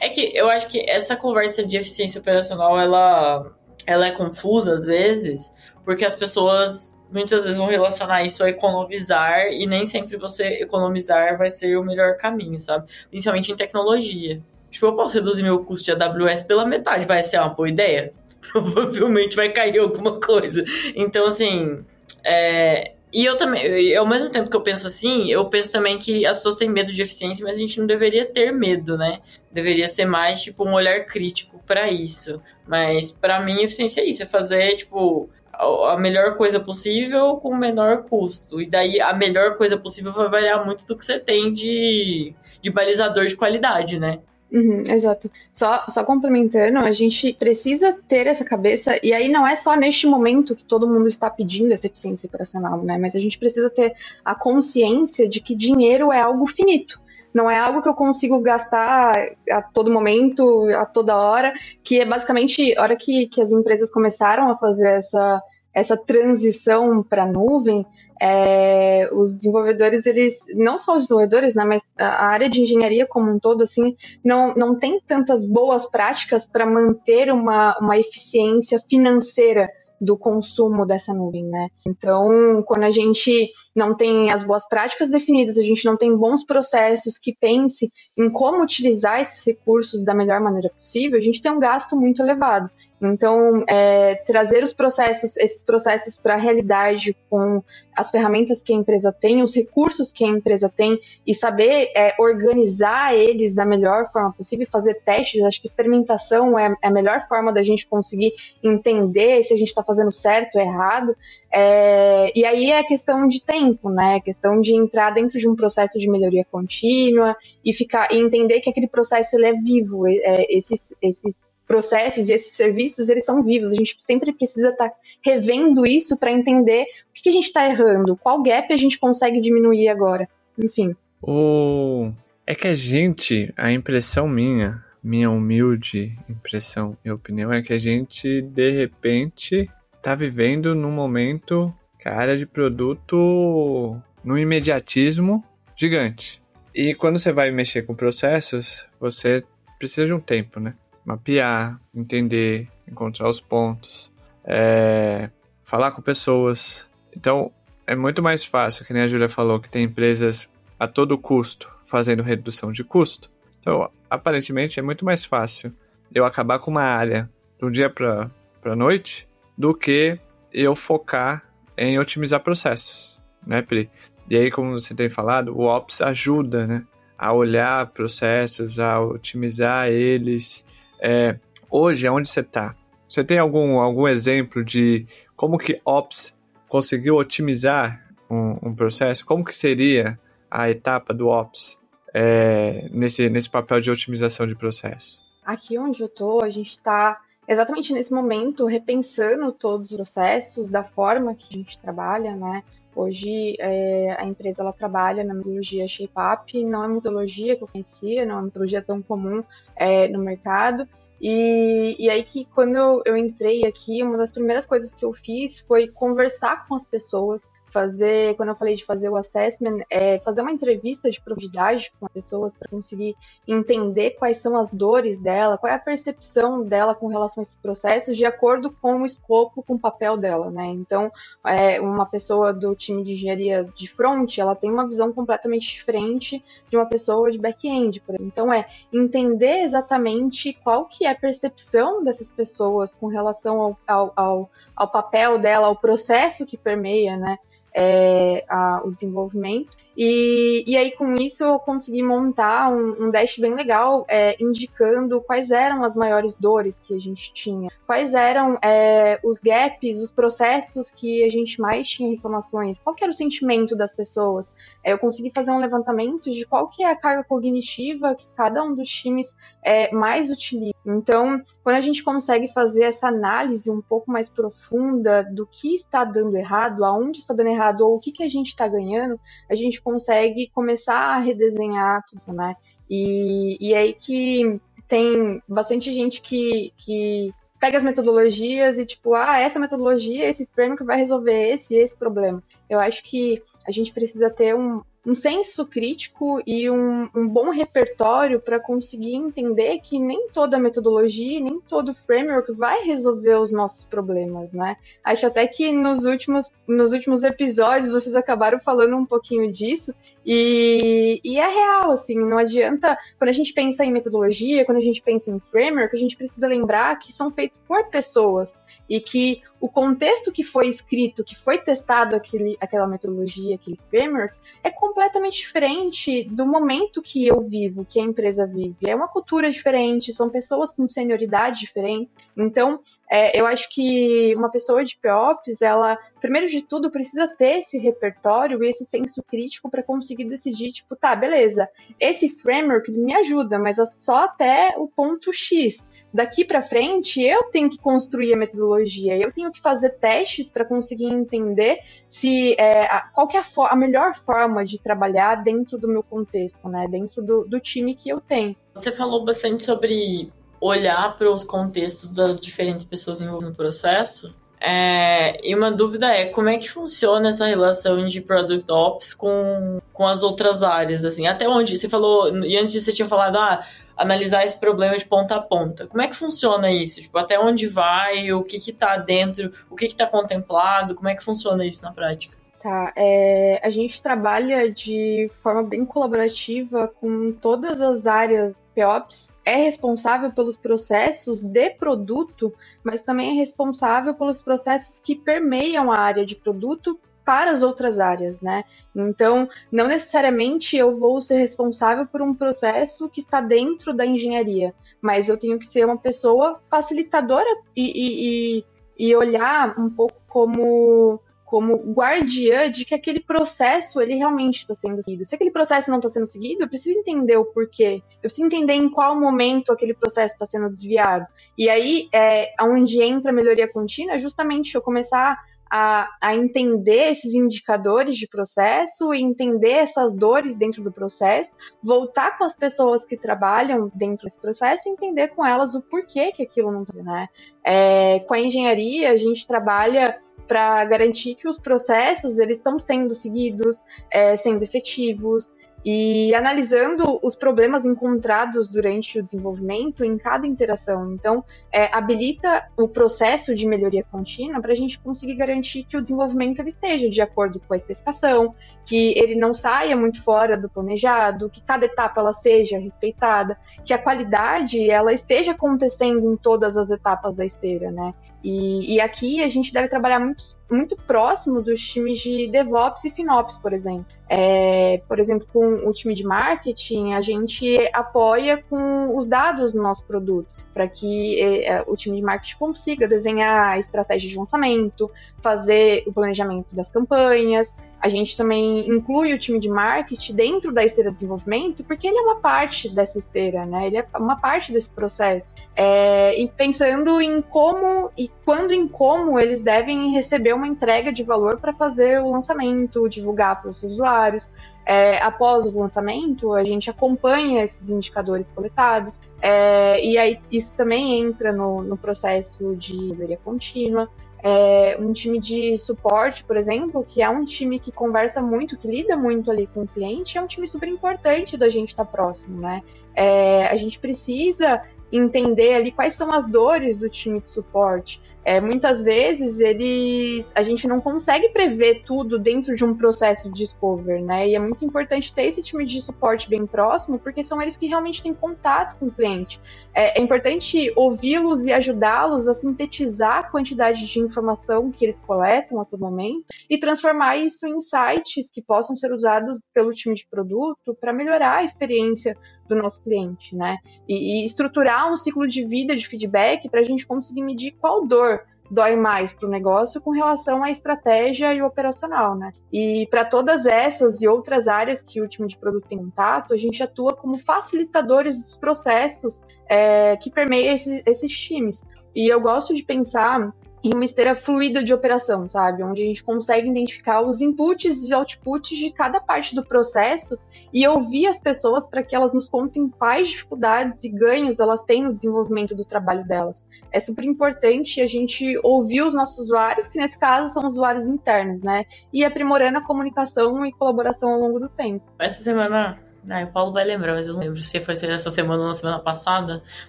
É 0.00 0.08
que 0.08 0.32
eu 0.34 0.48
acho 0.48 0.68
que 0.68 0.88
essa 0.88 1.16
conversa 1.16 1.64
de 1.64 1.76
eficiência 1.76 2.20
operacional, 2.20 2.78
ela, 2.80 3.52
ela 3.86 4.06
é 4.06 4.12
confusa 4.12 4.74
às 4.74 4.84
vezes, 4.84 5.52
porque 5.84 6.04
as 6.04 6.14
pessoas 6.14 6.96
muitas 7.12 7.44
vezes 7.44 7.58
vão 7.58 7.66
relacionar 7.66 8.24
isso 8.24 8.42
a 8.42 8.48
economizar 8.48 9.48
e 9.48 9.66
nem 9.66 9.84
sempre 9.84 10.16
você 10.16 10.62
economizar 10.62 11.36
vai 11.36 11.50
ser 11.50 11.76
o 11.76 11.84
melhor 11.84 12.16
caminho, 12.16 12.58
sabe? 12.58 12.90
Principalmente 13.10 13.52
em 13.52 13.56
tecnologia. 13.56 14.40
Tipo, 14.70 14.86
eu 14.86 14.94
posso 14.94 15.14
reduzir 15.14 15.42
meu 15.42 15.62
custo 15.62 15.84
de 15.84 15.92
AWS 15.92 16.44
pela 16.44 16.64
metade, 16.64 17.06
vai 17.06 17.22
ser 17.22 17.38
uma 17.38 17.50
boa 17.50 17.68
ideia? 17.68 18.12
Provavelmente 18.50 19.36
vai 19.36 19.50
cair 19.50 19.78
alguma 19.78 20.18
coisa. 20.18 20.64
Então, 20.96 21.26
assim, 21.26 21.84
é, 22.24 22.92
e 23.12 23.24
eu 23.24 23.36
também, 23.36 23.94
ao 23.94 24.08
mesmo 24.08 24.30
tempo 24.30 24.48
que 24.48 24.56
eu 24.56 24.62
penso 24.62 24.86
assim, 24.86 25.30
eu 25.30 25.44
penso 25.46 25.70
também 25.70 25.98
que 25.98 26.24
as 26.24 26.38
pessoas 26.38 26.56
têm 26.56 26.70
medo 26.70 26.92
de 26.92 27.02
eficiência, 27.02 27.44
mas 27.44 27.56
a 27.56 27.58
gente 27.58 27.78
não 27.78 27.86
deveria 27.86 28.24
ter 28.24 28.50
medo, 28.52 28.96
né? 28.96 29.20
Deveria 29.50 29.86
ser 29.86 30.06
mais, 30.06 30.40
tipo, 30.40 30.66
um 30.66 30.72
olhar 30.72 31.04
crítico 31.04 31.62
para 31.66 31.90
isso. 31.90 32.40
Mas 32.66 33.10
para 33.10 33.40
mim, 33.40 33.62
eficiência 33.62 34.00
é 34.00 34.06
isso, 34.06 34.22
é 34.22 34.26
fazer, 34.26 34.76
tipo, 34.76 35.28
a 35.52 35.96
melhor 35.98 36.36
coisa 36.36 36.58
possível 36.58 37.36
com 37.36 37.50
o 37.50 37.56
menor 37.56 38.04
custo. 38.04 38.60
E 38.62 38.66
daí 38.66 38.98
a 39.00 39.12
melhor 39.12 39.56
coisa 39.56 39.76
possível 39.76 40.12
vai 40.12 40.30
variar 40.30 40.64
muito 40.64 40.86
do 40.86 40.96
que 40.96 41.04
você 41.04 41.18
tem 41.18 41.52
de, 41.52 42.34
de 42.62 42.70
balizador 42.70 43.26
de 43.26 43.36
qualidade, 43.36 43.98
né? 43.98 44.20
Uhum, 44.52 44.84
exato. 44.86 45.30
Só, 45.50 45.86
só 45.88 46.04
complementando, 46.04 46.78
a 46.78 46.92
gente 46.92 47.32
precisa 47.32 47.96
ter 48.06 48.26
essa 48.26 48.44
cabeça, 48.44 49.00
e 49.02 49.10
aí 49.14 49.30
não 49.30 49.46
é 49.46 49.56
só 49.56 49.74
neste 49.74 50.06
momento 50.06 50.54
que 50.54 50.64
todo 50.64 50.86
mundo 50.86 51.08
está 51.08 51.30
pedindo 51.30 51.72
essa 51.72 51.86
eficiência 51.86 52.26
operacional, 52.26 52.84
né? 52.84 52.98
Mas 52.98 53.16
a 53.16 53.18
gente 53.18 53.38
precisa 53.38 53.70
ter 53.70 53.94
a 54.22 54.34
consciência 54.34 55.26
de 55.26 55.40
que 55.40 55.56
dinheiro 55.56 56.12
é 56.12 56.20
algo 56.20 56.46
finito. 56.46 57.00
Não 57.32 57.50
é 57.50 57.58
algo 57.58 57.80
que 57.80 57.88
eu 57.88 57.94
consigo 57.94 58.38
gastar 58.40 59.14
a 59.50 59.62
todo 59.62 59.90
momento, 59.90 60.68
a 60.76 60.84
toda 60.84 61.16
hora, 61.16 61.54
que 61.82 61.98
é 61.98 62.04
basicamente 62.04 62.76
a 62.76 62.82
hora 62.82 62.94
que, 62.94 63.28
que 63.28 63.40
as 63.40 63.52
empresas 63.52 63.90
começaram 63.90 64.50
a 64.50 64.56
fazer 64.58 64.98
essa, 64.98 65.42
essa 65.74 65.96
transição 65.96 67.02
para 67.02 67.24
a 67.24 67.26
nuvem, 67.26 67.86
é, 68.20 69.08
os 69.12 69.34
desenvolvedores, 69.34 70.06
eles, 70.06 70.46
não 70.54 70.78
só 70.78 70.94
os 70.94 71.04
desenvolvedores, 71.04 71.54
né, 71.54 71.64
mas 71.64 71.82
a 71.98 72.26
área 72.26 72.48
de 72.48 72.60
engenharia 72.62 73.06
como 73.06 73.30
um 73.30 73.38
todo, 73.38 73.62
assim, 73.62 73.96
não, 74.24 74.54
não 74.54 74.78
tem 74.78 75.00
tantas 75.06 75.44
boas 75.44 75.86
práticas 75.90 76.44
para 76.44 76.66
manter 76.66 77.32
uma, 77.32 77.76
uma 77.78 77.98
eficiência 77.98 78.78
financeira 78.78 79.68
do 80.02 80.18
consumo 80.18 80.84
dessa 80.84 81.14
nuvem, 81.14 81.44
né? 81.44 81.68
Então, 81.86 82.60
quando 82.66 82.82
a 82.82 82.90
gente 82.90 83.52
não 83.74 83.94
tem 83.94 84.32
as 84.32 84.42
boas 84.42 84.68
práticas 84.68 85.08
definidas, 85.08 85.56
a 85.56 85.62
gente 85.62 85.84
não 85.84 85.96
tem 85.96 86.16
bons 86.16 86.44
processos 86.44 87.18
que 87.18 87.36
pense 87.40 87.88
em 88.18 88.28
como 88.28 88.64
utilizar 88.64 89.20
esses 89.20 89.46
recursos 89.46 90.02
da 90.04 90.12
melhor 90.12 90.40
maneira 90.40 90.70
possível, 90.70 91.16
a 91.16 91.22
gente 91.22 91.40
tem 91.40 91.52
um 91.52 91.60
gasto 91.60 91.94
muito 91.94 92.20
elevado. 92.20 92.68
Então, 93.02 93.64
é, 93.66 94.14
trazer 94.14 94.62
os 94.62 94.72
processos, 94.72 95.36
esses 95.36 95.64
processos 95.64 96.16
para 96.16 96.34
a 96.34 96.38
realidade 96.38 97.16
com 97.28 97.60
as 97.96 98.10
ferramentas 98.10 98.62
que 98.62 98.72
a 98.72 98.76
empresa 98.76 99.12
tem, 99.12 99.42
os 99.42 99.54
recursos 99.54 100.12
que 100.12 100.24
a 100.24 100.28
empresa 100.28 100.68
tem 100.68 101.00
e 101.26 101.34
saber 101.34 101.90
é, 101.96 102.14
organizar 102.18 103.14
eles 103.14 103.54
da 103.54 103.64
melhor 103.64 104.06
forma 104.06 104.32
possível, 104.32 104.66
fazer 104.70 104.94
testes. 105.04 105.42
Acho 105.42 105.60
que 105.60 105.66
experimentação 105.66 106.56
é, 106.56 106.74
é 106.80 106.86
a 106.86 106.90
melhor 106.92 107.20
forma 107.22 107.52
da 107.52 107.62
gente 107.62 107.88
conseguir 107.88 108.34
entender 108.62 109.42
se 109.42 109.52
a 109.52 109.56
gente 109.56 109.68
está 109.68 109.82
fazendo 109.82 110.12
certo 110.12 110.56
errado. 110.58 111.16
É, 111.52 112.32
e 112.38 112.44
aí 112.44 112.70
é 112.70 112.84
questão 112.84 113.26
de 113.26 113.42
tempo, 113.42 113.90
né? 113.90 114.16
É 114.18 114.20
questão 114.20 114.60
de 114.60 114.74
entrar 114.74 115.10
dentro 115.10 115.40
de 115.40 115.48
um 115.48 115.56
processo 115.56 115.98
de 115.98 116.08
melhoria 116.08 116.46
contínua 116.50 117.36
e 117.64 117.72
ficar 117.72 118.12
e 118.12 118.18
entender 118.18 118.60
que 118.60 118.70
aquele 118.70 118.86
processo 118.86 119.36
ele 119.36 119.46
é 119.46 119.52
vivo. 119.52 120.06
É, 120.06 120.46
esses, 120.48 120.96
esses 121.02 121.36
processos 121.72 122.28
e 122.28 122.34
esses 122.34 122.54
serviços, 122.54 123.08
eles 123.08 123.24
são 123.24 123.42
vivos. 123.42 123.72
A 123.72 123.74
gente 123.74 123.96
sempre 123.98 124.30
precisa 124.30 124.68
estar 124.68 124.90
tá 124.90 124.94
revendo 125.24 125.86
isso 125.86 126.18
para 126.18 126.30
entender 126.30 126.82
o 126.82 127.14
que, 127.14 127.22
que 127.22 127.28
a 127.30 127.32
gente 127.32 127.46
está 127.46 127.66
errando, 127.66 128.14
qual 128.14 128.42
gap 128.42 128.70
a 128.70 128.76
gente 128.76 128.98
consegue 128.98 129.40
diminuir 129.40 129.88
agora. 129.88 130.28
Enfim. 130.62 130.94
O... 131.22 132.12
É 132.46 132.54
que 132.54 132.68
a 132.68 132.74
gente, 132.74 133.54
a 133.56 133.72
impressão 133.72 134.28
minha, 134.28 134.84
minha 135.02 135.30
humilde 135.30 136.14
impressão 136.28 136.94
e 137.02 137.10
opinião, 137.10 137.50
é 137.50 137.62
que 137.62 137.72
a 137.72 137.78
gente, 137.78 138.42
de 138.42 138.70
repente, 138.70 139.70
tá 140.02 140.14
vivendo 140.14 140.74
num 140.74 140.90
momento, 140.90 141.72
cara, 141.98 142.36
de 142.36 142.44
produto 142.44 143.96
no 144.22 144.36
imediatismo 144.36 145.42
gigante. 145.74 146.42
E 146.74 146.94
quando 146.94 147.18
você 147.18 147.32
vai 147.32 147.50
mexer 147.50 147.86
com 147.86 147.94
processos, 147.94 148.86
você 149.00 149.42
precisa 149.78 150.06
de 150.06 150.12
um 150.12 150.20
tempo, 150.20 150.60
né? 150.60 150.74
Mapear, 151.04 151.80
entender, 151.94 152.68
encontrar 152.88 153.28
os 153.28 153.40
pontos, 153.40 154.12
é, 154.44 155.30
falar 155.62 155.90
com 155.92 156.02
pessoas. 156.02 156.88
Então, 157.16 157.52
é 157.86 157.94
muito 157.96 158.22
mais 158.22 158.44
fácil, 158.44 158.84
que 158.84 158.92
nem 158.92 159.02
a 159.02 159.08
Julia 159.08 159.28
falou, 159.28 159.60
que 159.60 159.68
tem 159.68 159.84
empresas 159.84 160.48
a 160.78 160.86
todo 160.86 161.18
custo 161.18 161.70
fazendo 161.84 162.22
redução 162.22 162.72
de 162.72 162.84
custo. 162.84 163.30
Então, 163.60 163.90
aparentemente, 164.08 164.80
é 164.80 164.82
muito 164.82 165.04
mais 165.04 165.24
fácil 165.24 165.72
eu 166.14 166.24
acabar 166.24 166.58
com 166.58 166.70
uma 166.70 166.82
área 166.82 167.30
do 167.58 167.70
dia 167.70 167.88
para 167.88 168.30
a 168.64 168.76
noite 168.76 169.28
do 169.56 169.74
que 169.74 170.18
eu 170.52 170.74
focar 170.74 171.44
em 171.76 171.98
otimizar 171.98 172.40
processos, 172.40 173.20
né, 173.46 173.62
Pri? 173.62 173.88
E 174.28 174.36
aí, 174.36 174.50
como 174.50 174.72
você 174.72 174.94
tem 174.94 175.08
falado, 175.08 175.56
o 175.56 175.62
Ops 175.62 176.00
ajuda, 176.02 176.66
né, 176.66 176.84
a 177.18 177.32
olhar 177.32 177.86
processos, 177.88 178.78
a 178.78 179.00
otimizar 179.00 179.88
eles 179.88 180.66
é, 181.02 181.36
hoje, 181.68 182.08
onde 182.08 182.28
você 182.28 182.40
está? 182.40 182.76
Você 183.08 183.24
tem 183.24 183.38
algum, 183.38 183.80
algum 183.80 184.06
exemplo 184.06 184.64
de 184.64 185.04
como 185.34 185.58
que 185.58 185.80
Ops 185.84 186.34
conseguiu 186.68 187.16
otimizar 187.16 188.08
um, 188.30 188.68
um 188.68 188.74
processo? 188.74 189.26
Como 189.26 189.44
que 189.44 189.54
seria 189.54 190.18
a 190.48 190.70
etapa 190.70 191.12
do 191.12 191.26
Ops 191.28 191.76
é, 192.14 192.88
nesse, 192.92 193.28
nesse 193.28 193.50
papel 193.50 193.80
de 193.80 193.90
otimização 193.90 194.46
de 194.46 194.54
processo? 194.54 195.20
Aqui 195.44 195.76
onde 195.76 196.00
eu 196.00 196.06
estou, 196.06 196.44
a 196.44 196.48
gente 196.48 196.70
está 196.70 197.20
exatamente 197.48 197.92
nesse 197.92 198.14
momento 198.14 198.64
repensando 198.64 199.50
todos 199.50 199.90
os 199.90 199.96
processos, 199.96 200.68
da 200.68 200.84
forma 200.84 201.34
que 201.34 201.48
a 201.50 201.58
gente 201.58 201.82
trabalha, 201.82 202.36
né? 202.36 202.62
Hoje 202.94 203.56
é, 203.58 204.14
a 204.18 204.24
empresa 204.24 204.62
ela 204.62 204.72
trabalha 204.72 205.24
na 205.24 205.32
metodologia 205.32 205.88
ShapeUp, 205.88 206.64
não 206.64 206.84
é 206.84 206.86
uma 206.86 206.94
metodologia 206.96 207.56
que 207.56 207.62
eu 207.62 207.68
conhecia, 207.68 208.26
não 208.26 208.32
é 208.32 208.36
uma 208.36 208.42
metodologia 208.44 208.82
tão 208.82 209.00
comum 209.00 209.42
é, 209.74 210.08
no 210.08 210.18
mercado. 210.18 210.86
E, 211.20 211.96
e 211.98 212.10
aí 212.10 212.22
que 212.24 212.44
quando 212.46 212.74
eu, 212.74 213.02
eu 213.06 213.16
entrei 213.16 213.64
aqui, 213.64 214.02
uma 214.02 214.18
das 214.18 214.30
primeiras 214.30 214.66
coisas 214.66 214.94
que 214.94 215.04
eu 215.04 215.12
fiz 215.12 215.60
foi 215.60 215.88
conversar 215.88 216.66
com 216.66 216.74
as 216.74 216.84
pessoas, 216.84 217.50
fazer, 217.72 218.36
quando 218.36 218.50
eu 218.50 218.56
falei 218.56 218.74
de 218.74 218.84
fazer 218.84 219.08
o 219.08 219.16
assessment, 219.16 219.78
é 219.90 220.18
fazer 220.20 220.42
uma 220.42 220.52
entrevista 220.52 221.10
de 221.10 221.20
profundidade 221.20 221.92
com 221.98 222.06
as 222.06 222.12
pessoas 222.12 222.56
para 222.56 222.68
conseguir 222.68 223.16
entender 223.48 224.12
quais 224.12 224.36
são 224.36 224.56
as 224.56 224.72
dores 224.72 225.18
dela, 225.18 225.56
qual 225.56 225.72
é 225.72 225.76
a 225.76 225.78
percepção 225.78 226.62
dela 226.62 226.94
com 226.94 227.06
relação 227.06 227.40
a 227.40 227.42
esses 227.42 227.56
processos, 227.56 228.16
de 228.16 228.24
acordo 228.24 228.70
com 228.70 229.02
o 229.02 229.06
escopo, 229.06 229.62
com 229.62 229.74
o 229.74 229.78
papel 229.78 230.16
dela, 230.16 230.50
né? 230.50 230.66
Então, 230.66 231.10
é, 231.44 231.80
uma 231.80 232.06
pessoa 232.06 232.52
do 232.52 232.74
time 232.74 233.02
de 233.02 233.12
engenharia 233.12 233.64
de 233.74 233.88
front, 233.88 234.38
ela 234.38 234.54
tem 234.54 234.70
uma 234.70 234.86
visão 234.86 235.12
completamente 235.12 235.66
diferente 235.66 236.44
de 236.68 236.76
uma 236.76 236.86
pessoa 236.86 237.30
de 237.30 237.38
back-end, 237.38 238.00
por 238.00 238.14
exemplo. 238.14 238.30
Então, 238.32 238.52
é 238.52 238.66
entender 238.92 239.62
exatamente 239.62 240.52
qual 240.52 240.84
que 240.86 241.06
é 241.06 241.10
a 241.10 241.14
percepção 241.14 242.04
dessas 242.04 242.30
pessoas 242.30 242.94
com 242.94 243.06
relação 243.06 243.60
ao, 243.60 243.78
ao, 243.86 244.12
ao, 244.14 244.50
ao 244.76 244.88
papel 244.88 245.38
dela, 245.38 245.66
ao 245.66 245.76
processo 245.76 246.46
que 246.46 246.56
permeia, 246.56 247.16
né? 247.16 247.38
É, 247.74 248.44
a, 248.48 248.82
o 248.84 248.92
desenvolvimento. 248.92 249.76
E, 249.96 250.64
e 250.66 250.76
aí, 250.76 250.92
com 250.92 251.12
isso, 251.14 251.44
eu 251.44 251.58
consegui 251.58 252.02
montar 252.02 252.70
um, 252.70 253.06
um 253.06 253.10
dash 253.10 253.36
bem 253.38 253.54
legal, 253.54 254.06
é, 254.08 254.36
indicando 254.42 255.20
quais 255.20 255.50
eram 255.50 255.84
as 255.84 255.94
maiores 255.94 256.34
dores 256.34 256.78
que 256.78 256.94
a 256.94 256.98
gente 256.98 257.32
tinha, 257.34 257.68
quais 257.86 258.14
eram 258.14 258.58
é, 258.62 259.20
os 259.22 259.40
gaps, 259.40 259.98
os 259.98 260.10
processos 260.10 260.90
que 260.90 261.22
a 261.24 261.28
gente 261.28 261.60
mais 261.60 261.88
tinha 261.88 262.10
reclamações, 262.10 262.78
qual 262.78 262.96
era 263.00 263.10
o 263.10 263.14
sentimento 263.14 263.76
das 263.76 263.94
pessoas. 263.94 264.54
É, 264.82 264.92
eu 264.92 264.98
consegui 264.98 265.30
fazer 265.30 265.50
um 265.50 265.58
levantamento 265.58 266.30
de 266.30 266.46
qual 266.46 266.68
que 266.68 266.82
é 266.82 266.90
a 266.90 266.96
carga 266.96 267.24
cognitiva 267.24 268.14
que 268.14 268.26
cada 268.34 268.62
um 268.62 268.74
dos 268.74 268.88
times 268.88 269.36
é, 269.62 269.92
mais 269.92 270.30
utiliza. 270.30 270.72
Então, 270.86 271.40
quando 271.62 271.76
a 271.76 271.80
gente 271.80 272.02
consegue 272.02 272.48
fazer 272.48 272.84
essa 272.84 273.08
análise 273.08 273.70
um 273.70 273.82
pouco 273.82 274.10
mais 274.10 274.28
profunda 274.28 275.22
do 275.22 275.46
que 275.46 275.74
está 275.74 276.02
dando 276.04 276.36
errado, 276.36 276.84
aonde 276.84 277.18
está 277.18 277.34
dando 277.34 277.50
errado 277.50 277.61
ou 277.70 277.96
o 277.96 278.00
que, 278.00 278.12
que 278.12 278.22
a 278.22 278.28
gente 278.28 278.48
está 278.48 278.66
ganhando, 278.66 279.18
a 279.50 279.54
gente 279.54 279.80
consegue 279.80 280.50
começar 280.50 280.96
a 280.96 281.18
redesenhar 281.18 282.02
tudo, 282.08 282.34
né? 282.34 282.54
E, 282.88 283.56
e 283.60 283.74
aí 283.74 283.94
que 283.94 284.60
tem 284.88 285.42
bastante 285.48 285.92
gente 285.92 286.20
que, 286.20 286.72
que 286.76 287.32
pega 287.58 287.76
as 287.76 287.84
metodologias 287.84 288.78
e 288.78 288.84
tipo, 288.84 289.14
ah, 289.14 289.38
essa 289.38 289.58
metodologia, 289.58 290.28
esse 290.28 290.46
framework 290.46 290.84
vai 290.84 290.98
resolver 290.98 291.52
esse 291.52 291.76
esse 291.76 291.96
problema. 291.96 292.42
Eu 292.68 292.80
acho 292.80 293.02
que 293.04 293.42
a 293.66 293.70
gente 293.70 293.92
precisa 293.92 294.28
ter 294.28 294.54
um, 294.54 294.82
um 295.04 295.14
senso 295.14 295.66
crítico 295.66 296.40
e 296.46 296.70
um, 296.70 297.08
um 297.14 297.26
bom 297.26 297.50
repertório 297.50 298.38
para 298.38 298.60
conseguir 298.60 299.16
entender 299.16 299.80
que 299.80 299.98
nem 299.98 300.28
toda 300.28 300.60
metodologia, 300.60 301.40
nem 301.40 301.60
todo 301.60 301.94
framework 301.94 302.52
vai 302.52 302.84
resolver 302.84 303.34
os 303.34 303.50
nossos 303.50 303.84
problemas, 303.84 304.52
né? 304.52 304.76
Acho 305.02 305.26
até 305.26 305.46
que 305.48 305.72
nos 305.72 306.04
últimos, 306.04 306.48
nos 306.68 306.92
últimos 306.92 307.24
episódios 307.24 307.90
vocês 307.90 308.14
acabaram 308.14 308.60
falando 308.60 308.96
um 308.96 309.04
pouquinho 309.04 309.50
disso 309.50 309.92
e, 310.24 311.20
e 311.24 311.36
é 311.36 311.48
real, 311.48 311.90
assim, 311.90 312.16
não 312.16 312.38
adianta, 312.38 312.96
quando 313.18 313.30
a 313.30 313.32
gente 313.34 313.52
pensa 313.52 313.84
em 313.84 313.92
metodologia, 313.92 314.64
quando 314.64 314.78
a 314.78 314.82
gente 314.82 315.02
pensa 315.02 315.30
em 315.30 315.40
framework, 315.40 315.96
a 315.96 315.98
gente 315.98 316.16
precisa 316.16 316.46
lembrar 316.46 316.96
que 317.00 317.12
são 317.12 317.28
feitos 317.28 317.58
por 317.66 317.88
pessoas 317.88 318.62
e 318.88 319.00
que 319.00 319.42
o 319.62 319.68
contexto 319.68 320.32
que 320.32 320.42
foi 320.42 320.66
escrito, 320.66 321.22
que 321.22 321.36
foi 321.36 321.56
testado 321.56 322.16
aquele, 322.16 322.58
aquela 322.60 322.84
metodologia, 322.84 323.54
aquele 323.54 323.78
framework, 323.88 324.34
é 324.60 324.72
completamente 324.72 325.38
diferente 325.38 326.24
do 326.24 326.44
momento 326.44 327.00
que 327.00 327.28
eu 327.28 327.40
vivo, 327.40 327.84
que 327.84 328.00
a 328.00 328.02
empresa 328.02 328.44
vive. 328.44 328.74
É 328.84 328.92
uma 328.92 329.06
cultura 329.06 329.48
diferente, 329.48 330.12
são 330.12 330.28
pessoas 330.28 330.72
com 330.72 330.88
senioridade 330.88 331.60
diferentes. 331.60 332.16
Então, 332.36 332.80
é, 333.08 333.38
eu 333.38 333.46
acho 333.46 333.68
que 333.70 334.34
uma 334.34 334.50
pessoa 334.50 334.84
de 334.84 334.98
POPs, 335.00 335.62
ela, 335.62 335.96
primeiro 336.20 336.48
de 336.48 336.62
tudo, 336.62 336.90
precisa 336.90 337.28
ter 337.28 337.60
esse 337.60 337.78
repertório 337.78 338.64
e 338.64 338.68
esse 338.68 338.84
senso 338.84 339.22
crítico 339.22 339.70
para 339.70 339.80
conseguir 339.80 340.24
decidir, 340.24 340.72
tipo, 340.72 340.96
tá, 340.96 341.14
beleza, 341.14 341.68
esse 342.00 342.28
framework 342.28 342.90
me 342.90 343.14
ajuda, 343.14 343.60
mas 343.60 343.78
é 343.78 343.86
só 343.86 344.24
até 344.24 344.74
o 344.76 344.88
ponto 344.88 345.32
X 345.32 345.86
daqui 346.12 346.44
para 346.44 346.62
frente 346.62 347.22
eu 347.22 347.44
tenho 347.44 347.70
que 347.70 347.78
construir 347.78 348.34
a 348.34 348.36
metodologia, 348.36 349.16
eu 349.16 349.32
tenho 349.32 349.50
que 349.50 349.60
fazer 349.60 349.90
testes 349.90 350.50
para 350.50 350.64
conseguir 350.64 351.06
entender 351.06 351.78
se 352.08 352.54
é, 352.58 352.88
qual 353.14 353.26
que 353.26 353.36
é 353.36 353.40
a, 353.40 353.66
a, 353.68 353.76
melhor 353.76 354.14
forma 354.14 354.64
de 354.64 354.80
trabalhar 354.80 355.36
dentro 355.36 355.78
do 355.78 355.88
meu 355.88 356.02
contexto, 356.02 356.68
né? 356.68 356.86
Dentro 356.88 357.22
do, 357.22 357.44
do 357.44 357.58
time 357.58 357.94
que 357.94 358.08
eu 358.08 358.20
tenho. 358.20 358.54
Você 358.74 358.92
falou 358.92 359.24
bastante 359.24 359.64
sobre 359.64 360.30
olhar 360.60 361.16
para 361.16 361.30
os 361.30 361.42
contextos 361.42 362.10
das 362.10 362.38
diferentes 362.38 362.84
pessoas 362.84 363.20
envolvidas 363.20 363.48
no 363.48 363.54
processo. 363.54 364.34
É, 364.64 365.40
e 365.44 365.56
uma 365.56 365.72
dúvida 365.72 366.06
é 366.06 366.26
como 366.26 366.48
é 366.48 366.56
que 366.56 366.70
funciona 366.70 367.30
essa 367.30 367.46
relação 367.46 368.06
de 368.06 368.20
Product 368.20 368.70
Ops 368.70 369.12
com, 369.12 369.80
com 369.92 370.06
as 370.06 370.22
outras 370.22 370.62
áreas, 370.62 371.04
assim, 371.04 371.26
até 371.26 371.48
onde 371.48 371.76
você 371.76 371.88
falou, 371.88 372.32
e 372.44 372.56
antes 372.56 372.72
você 372.72 372.92
tinha 372.92 373.08
falado, 373.08 373.38
ah, 373.38 373.66
analisar 373.96 374.44
esse 374.44 374.58
problema 374.58 374.96
de 374.96 375.04
ponta 375.04 375.36
a 375.36 375.40
ponta. 375.40 375.86
Como 375.86 376.02
é 376.02 376.08
que 376.08 376.16
funciona 376.16 376.70
isso? 376.70 377.00
Tipo, 377.00 377.18
até 377.18 377.38
onde 377.38 377.66
vai, 377.66 378.32
o 378.32 378.42
que 378.42 378.58
que 378.58 378.72
tá 378.72 378.96
dentro, 378.96 379.52
o 379.70 379.76
que 379.76 379.88
que 379.88 379.96
tá 379.96 380.06
contemplado, 380.06 380.94
como 380.94 381.08
é 381.08 381.14
que 381.14 381.24
funciona 381.24 381.64
isso 381.64 381.82
na 381.82 381.92
prática? 381.92 382.36
Tá, 382.60 382.92
é, 382.94 383.60
a 383.62 383.70
gente 383.70 384.00
trabalha 384.00 384.70
de 384.70 385.28
forma 385.42 385.64
bem 385.64 385.84
colaborativa 385.84 386.86
com 386.86 387.32
todas 387.32 387.80
as 387.80 388.06
áreas 388.06 388.54
POPs 388.74 389.32
é 389.44 389.56
responsável 389.56 390.32
pelos 390.32 390.56
processos 390.56 391.42
de 391.42 391.70
produto, 391.70 392.54
mas 392.82 393.02
também 393.02 393.30
é 393.30 393.34
responsável 393.34 394.14
pelos 394.14 394.40
processos 394.40 394.98
que 394.98 395.14
permeiam 395.14 395.90
a 395.90 395.98
área 395.98 396.24
de 396.24 396.36
produto 396.36 396.98
para 397.24 397.50
as 397.50 397.62
outras 397.62 397.98
áreas, 397.98 398.40
né? 398.40 398.64
Então, 398.94 399.48
não 399.70 399.86
necessariamente 399.86 400.76
eu 400.76 400.96
vou 400.96 401.20
ser 401.20 401.36
responsável 401.36 402.06
por 402.06 402.22
um 402.22 402.34
processo 402.34 403.08
que 403.08 403.20
está 403.20 403.40
dentro 403.40 403.92
da 403.92 404.04
engenharia, 404.04 404.74
mas 405.00 405.28
eu 405.28 405.38
tenho 405.38 405.58
que 405.58 405.66
ser 405.66 405.84
uma 405.84 405.96
pessoa 405.96 406.60
facilitadora 406.70 407.48
e, 407.76 408.58
e, 408.58 408.64
e 408.98 409.16
olhar 409.16 409.78
um 409.78 409.90
pouco 409.90 410.20
como 410.28 411.20
como 411.52 411.76
guardiã 411.92 412.70
de 412.70 412.82
que 412.82 412.94
aquele 412.94 413.20
processo 413.20 414.00
ele 414.00 414.14
realmente 414.14 414.60
está 414.60 414.74
sendo 414.74 415.04
seguido. 415.04 415.22
Se 415.26 415.34
aquele 415.34 415.50
processo 415.50 415.90
não 415.90 415.98
está 415.98 416.08
sendo 416.08 416.26
seguido, 416.26 416.62
eu 416.62 416.68
preciso 416.68 416.98
entender 416.98 417.36
o 417.36 417.44
porquê. 417.44 418.02
Eu 418.14 418.20
preciso 418.20 418.46
entender 418.46 418.72
em 418.72 418.88
qual 418.88 419.20
momento 419.20 419.70
aquele 419.70 419.92
processo 419.92 420.32
está 420.32 420.46
sendo 420.46 420.70
desviado. 420.70 421.26
E 421.58 421.68
aí, 421.68 422.08
é, 422.10 422.54
onde 422.58 423.02
entra 423.02 423.30
a 423.30 423.34
melhoria 423.34 423.70
contínua, 423.70 424.14
é 424.14 424.18
justamente 424.18 424.74
eu 424.74 424.80
começar 424.80 425.38
a, 425.74 426.06
a 426.22 426.36
entender 426.36 427.10
esses 427.10 427.32
indicadores 427.32 428.18
de 428.18 428.28
processo 428.28 429.14
e 429.14 429.22
entender 429.22 429.70
essas 429.70 430.14
dores 430.14 430.58
dentro 430.58 430.82
do 430.82 430.92
processo, 430.92 431.56
voltar 431.82 432.36
com 432.36 432.44
as 432.44 432.54
pessoas 432.54 433.06
que 433.06 433.16
trabalham 433.16 433.90
dentro 433.94 434.26
desse 434.26 434.38
processo 434.38 434.86
e 434.86 434.92
entender 434.92 435.28
com 435.28 435.42
elas 435.42 435.74
o 435.74 435.80
porquê 435.80 436.30
que 436.30 436.42
aquilo 436.42 436.70
não 436.70 436.82
está, 436.82 437.02
né? 437.02 437.26
É, 437.64 438.20
com 438.20 438.34
a 438.34 438.40
engenharia, 438.40 439.12
a 439.12 439.16
gente 439.16 439.46
trabalha 439.46 440.18
para 440.46 440.84
garantir 440.84 441.36
que 441.36 441.48
os 441.48 441.58
processos 441.58 442.38
eles 442.38 442.58
estão 442.58 442.78
sendo 442.78 443.14
seguidos, 443.14 443.82
é, 444.10 444.36
sendo 444.36 444.62
efetivos, 444.62 445.54
e 445.84 446.34
analisando 446.34 447.18
os 447.22 447.34
problemas 447.34 447.84
encontrados 447.84 448.68
durante 448.68 449.18
o 449.18 449.22
desenvolvimento 449.22 450.04
em 450.04 450.16
cada 450.16 450.46
interação. 450.46 451.12
Então, 451.12 451.44
é, 451.72 451.94
habilita 451.94 452.68
o 452.76 452.86
processo 452.86 453.54
de 453.54 453.66
melhoria 453.66 454.04
contínua 454.04 454.60
para 454.60 454.72
a 454.72 454.76
gente 454.76 454.98
conseguir 454.98 455.34
garantir 455.34 455.84
que 455.84 455.96
o 455.96 456.02
desenvolvimento 456.02 456.60
ele 456.60 456.68
esteja 456.68 457.08
de 457.08 457.20
acordo 457.20 457.60
com 457.60 457.74
a 457.74 457.76
especificação, 457.76 458.54
que 458.84 459.12
ele 459.18 459.34
não 459.34 459.52
saia 459.52 459.96
muito 459.96 460.22
fora 460.22 460.56
do 460.56 460.68
planejado, 460.68 461.50
que 461.50 461.62
cada 461.62 461.86
etapa 461.86 462.20
ela 462.20 462.32
seja 462.32 462.78
respeitada, 462.78 463.58
que 463.84 463.92
a 463.92 463.98
qualidade 463.98 464.88
ela 464.88 465.12
esteja 465.12 465.52
acontecendo 465.52 466.32
em 466.32 466.36
todas 466.36 466.76
as 466.76 466.90
etapas 466.90 467.36
da 467.36 467.44
esteira, 467.44 467.90
né? 467.90 468.14
E, 468.42 468.94
e 468.94 469.00
aqui 469.00 469.42
a 469.42 469.48
gente 469.48 469.72
deve 469.72 469.88
trabalhar 469.88 470.18
muito, 470.18 470.42
muito 470.70 470.96
próximo 470.96 471.62
dos 471.62 471.80
times 471.80 472.18
de 472.18 472.48
DevOps 472.48 473.04
e 473.04 473.10
FinOps, 473.10 473.56
por 473.56 473.72
exemplo. 473.72 474.06
É, 474.28 475.00
por 475.06 475.20
exemplo, 475.20 475.46
com 475.52 475.88
o 475.88 475.92
time 475.92 476.14
de 476.14 476.24
marketing, 476.24 477.12
a 477.12 477.20
gente 477.20 477.76
apoia 477.92 478.62
com 478.68 479.16
os 479.16 479.26
dados 479.26 479.72
do 479.72 479.82
nosso 479.82 480.04
produto 480.04 480.61
para 480.72 480.88
que 480.88 481.40
é, 481.40 481.82
o 481.86 481.96
time 481.96 482.16
de 482.16 482.22
marketing 482.22 482.56
consiga 482.56 483.06
desenhar 483.06 483.70
a 483.70 483.78
estratégia 483.78 484.28
de 484.28 484.36
lançamento, 484.36 485.10
fazer 485.40 486.04
o 486.06 486.12
planejamento 486.12 486.74
das 486.74 486.88
campanhas. 486.88 487.74
A 488.00 488.08
gente 488.08 488.36
também 488.36 488.88
inclui 488.88 489.32
o 489.32 489.38
time 489.38 489.60
de 489.60 489.68
marketing 489.68 490.34
dentro 490.34 490.72
da 490.72 490.84
esteira 490.84 491.10
de 491.10 491.14
desenvolvimento, 491.14 491.84
porque 491.84 492.08
ele 492.08 492.18
é 492.18 492.20
uma 492.22 492.36
parte 492.36 492.88
dessa 492.88 493.16
esteira, 493.16 493.64
né? 493.64 493.86
Ele 493.86 493.96
é 493.98 494.06
uma 494.16 494.36
parte 494.36 494.72
desse 494.72 494.90
processo. 494.90 495.54
É, 495.76 496.40
e 496.40 496.48
pensando 496.48 497.20
em 497.20 497.40
como 497.40 498.10
e 498.16 498.28
quando 498.44 498.72
em 498.72 498.88
como 498.88 499.38
eles 499.38 499.60
devem 499.60 500.10
receber 500.10 500.52
uma 500.52 500.66
entrega 500.66 501.12
de 501.12 501.22
valor 501.22 501.58
para 501.58 501.72
fazer 501.72 502.20
o 502.20 502.30
lançamento, 502.30 503.08
divulgar 503.08 503.60
para 503.62 503.70
os 503.70 503.82
usuários, 503.84 504.50
é, 504.84 505.18
após 505.22 505.64
o 505.66 505.80
lançamento, 505.80 506.52
a 506.54 506.64
gente 506.64 506.90
acompanha 506.90 507.62
esses 507.62 507.90
indicadores 507.90 508.50
coletados, 508.50 509.20
é, 509.40 510.04
e 510.04 510.18
aí 510.18 510.40
isso 510.50 510.74
também 510.74 511.20
entra 511.20 511.52
no, 511.52 511.82
no 511.82 511.96
processo 511.96 512.74
de 512.76 512.96
melhoria 512.96 513.38
contínua. 513.38 514.08
É, 514.44 514.96
um 514.98 515.12
time 515.12 515.38
de 515.38 515.78
suporte, 515.78 516.42
por 516.42 516.56
exemplo, 516.56 517.04
que 517.04 517.22
é 517.22 517.30
um 517.30 517.44
time 517.44 517.78
que 517.78 517.92
conversa 517.92 518.42
muito, 518.42 518.76
que 518.76 518.88
lida 518.88 519.16
muito 519.16 519.52
ali 519.52 519.68
com 519.68 519.82
o 519.82 519.86
cliente, 519.86 520.36
é 520.36 520.40
um 520.40 520.48
time 520.48 520.66
super 520.66 520.88
importante 520.88 521.56
da 521.56 521.68
gente 521.68 521.90
estar 521.90 522.04
tá 522.04 522.10
próximo, 522.10 522.60
né? 522.60 522.82
É, 523.14 523.68
a 523.68 523.76
gente 523.76 524.00
precisa 524.00 524.82
entender 525.12 525.74
ali 525.74 525.92
quais 525.92 526.14
são 526.14 526.32
as 526.32 526.48
dores 526.48 526.96
do 526.96 527.08
time 527.08 527.40
de 527.40 527.48
suporte. 527.48 528.20
É, 528.44 528.60
muitas 528.60 529.02
vezes 529.02 529.60
eles 529.60 530.52
a 530.54 530.62
gente 530.62 530.86
não 530.88 531.00
consegue 531.00 531.50
prever 531.50 532.02
tudo 532.04 532.38
dentro 532.38 532.74
de 532.74 532.84
um 532.84 532.94
processo 532.94 533.50
de 533.50 533.62
discover, 533.62 534.20
né? 534.22 534.48
E 534.48 534.54
é 534.54 534.58
muito 534.58 534.84
importante 534.84 535.32
ter 535.32 535.44
esse 535.44 535.62
time 535.62 535.84
de 535.84 536.00
suporte 536.00 536.48
bem 536.48 536.66
próximo, 536.66 537.18
porque 537.18 537.44
são 537.44 537.62
eles 537.62 537.76
que 537.76 537.86
realmente 537.86 538.22
têm 538.22 538.34
contato 538.34 538.98
com 538.98 539.06
o 539.06 539.10
cliente. 539.10 539.60
É, 539.94 540.18
é 540.18 540.22
importante 540.22 540.92
ouvi-los 540.96 541.66
e 541.66 541.72
ajudá-los 541.72 542.48
a 542.48 542.54
sintetizar 542.54 543.38
a 543.38 543.42
quantidade 543.44 544.06
de 544.06 544.18
informação 544.18 544.90
que 544.90 545.04
eles 545.04 545.20
coletam 545.20 545.80
a 545.80 545.84
todo 545.84 546.00
momento 546.00 546.46
e 546.68 546.78
transformar 546.78 547.36
isso 547.36 547.66
em 547.66 547.76
insights 547.76 548.50
que 548.50 548.62
possam 548.62 548.96
ser 548.96 549.12
usados 549.12 549.60
pelo 549.72 549.92
time 549.92 550.14
de 550.14 550.26
produto 550.28 550.96
para 551.00 551.12
melhorar 551.12 551.58
a 551.58 551.64
experiência 551.64 552.36
do 552.74 552.82
nosso 552.82 553.00
cliente, 553.02 553.54
né? 553.54 553.78
E, 554.08 554.42
e 554.42 554.44
estruturar 554.44 555.12
um 555.12 555.16
ciclo 555.16 555.46
de 555.46 555.64
vida 555.64 555.94
de 555.94 556.06
feedback 556.06 556.68
para 556.68 556.80
a 556.80 556.84
gente 556.84 557.06
conseguir 557.06 557.42
medir 557.42 557.72
qual 557.72 558.06
dor 558.06 558.40
dói 558.70 558.96
mais 558.96 559.34
para 559.34 559.46
o 559.46 559.50
negócio 559.50 560.00
com 560.00 560.10
relação 560.10 560.64
à 560.64 560.70
estratégia 560.70 561.52
e 561.52 561.60
operacional, 561.60 562.34
né? 562.34 562.52
E 562.72 563.06
para 563.10 563.22
todas 563.22 563.66
essas 563.66 564.22
e 564.22 564.26
outras 564.28 564.66
áreas 564.66 565.02
que 565.02 565.20
o 565.20 565.28
time 565.28 565.46
de 565.46 565.58
produto 565.58 565.86
tem 565.86 565.98
contato, 565.98 566.54
a 566.54 566.56
gente 566.56 566.82
atua 566.82 567.14
como 567.14 567.36
facilitadores 567.36 568.42
dos 568.42 568.56
processos 568.56 569.42
é, 569.68 570.16
que 570.16 570.30
permeiam 570.30 570.74
esses, 570.74 571.02
esses 571.04 571.38
times. 571.38 571.84
E 572.14 572.32
eu 572.32 572.40
gosto 572.40 572.74
de 572.74 572.82
pensar 572.82 573.52
em 573.82 573.92
uma 573.94 574.04
esteira 574.04 574.36
fluida 574.36 574.82
de 574.82 574.94
operação, 574.94 575.48
sabe? 575.48 575.82
Onde 575.82 576.02
a 576.02 576.06
gente 576.06 576.22
consegue 576.22 576.68
identificar 576.68 577.20
os 577.20 577.40
inputs 577.40 578.08
e 578.08 578.14
outputs 578.14 578.76
de 578.78 578.90
cada 578.90 579.20
parte 579.20 579.54
do 579.54 579.64
processo 579.64 580.38
e 580.72 580.86
ouvir 580.86 581.26
as 581.26 581.38
pessoas 581.38 581.86
para 581.86 582.02
que 582.02 582.14
elas 582.14 582.32
nos 582.32 582.48
contem 582.48 582.88
quais 582.88 583.30
dificuldades 583.30 584.04
e 584.04 584.08
ganhos 584.08 584.60
elas 584.60 584.82
têm 584.82 585.02
no 585.02 585.12
desenvolvimento 585.12 585.74
do 585.74 585.84
trabalho 585.84 586.26
delas. 586.26 586.66
É 586.92 587.00
super 587.00 587.24
importante 587.24 588.00
a 588.00 588.06
gente 588.06 588.58
ouvir 588.62 589.02
os 589.02 589.14
nossos 589.14 589.38
usuários, 589.38 589.88
que 589.88 589.98
nesse 589.98 590.18
caso 590.18 590.52
são 590.52 590.66
usuários 590.66 591.06
internos, 591.06 591.60
né? 591.60 591.84
E 592.12 592.24
aprimorando 592.24 592.78
a 592.78 592.86
comunicação 592.86 593.66
e 593.66 593.72
colaboração 593.72 594.30
ao 594.34 594.40
longo 594.40 594.60
do 594.60 594.68
tempo. 594.68 595.04
Essa 595.18 595.42
semana 595.42 595.98
ah, 596.30 596.44
o 596.44 596.52
Paulo 596.52 596.72
vai 596.72 596.84
lembrar, 596.84 597.14
mas 597.14 597.26
eu 597.26 597.34
não 597.34 597.40
lembro 597.40 597.62
se 597.62 597.80
foi 597.80 597.94
essa 597.94 598.30
semana 598.30 598.62
ou 598.62 598.68
na 598.68 598.74
semana 598.74 599.00
passada, 599.00 599.62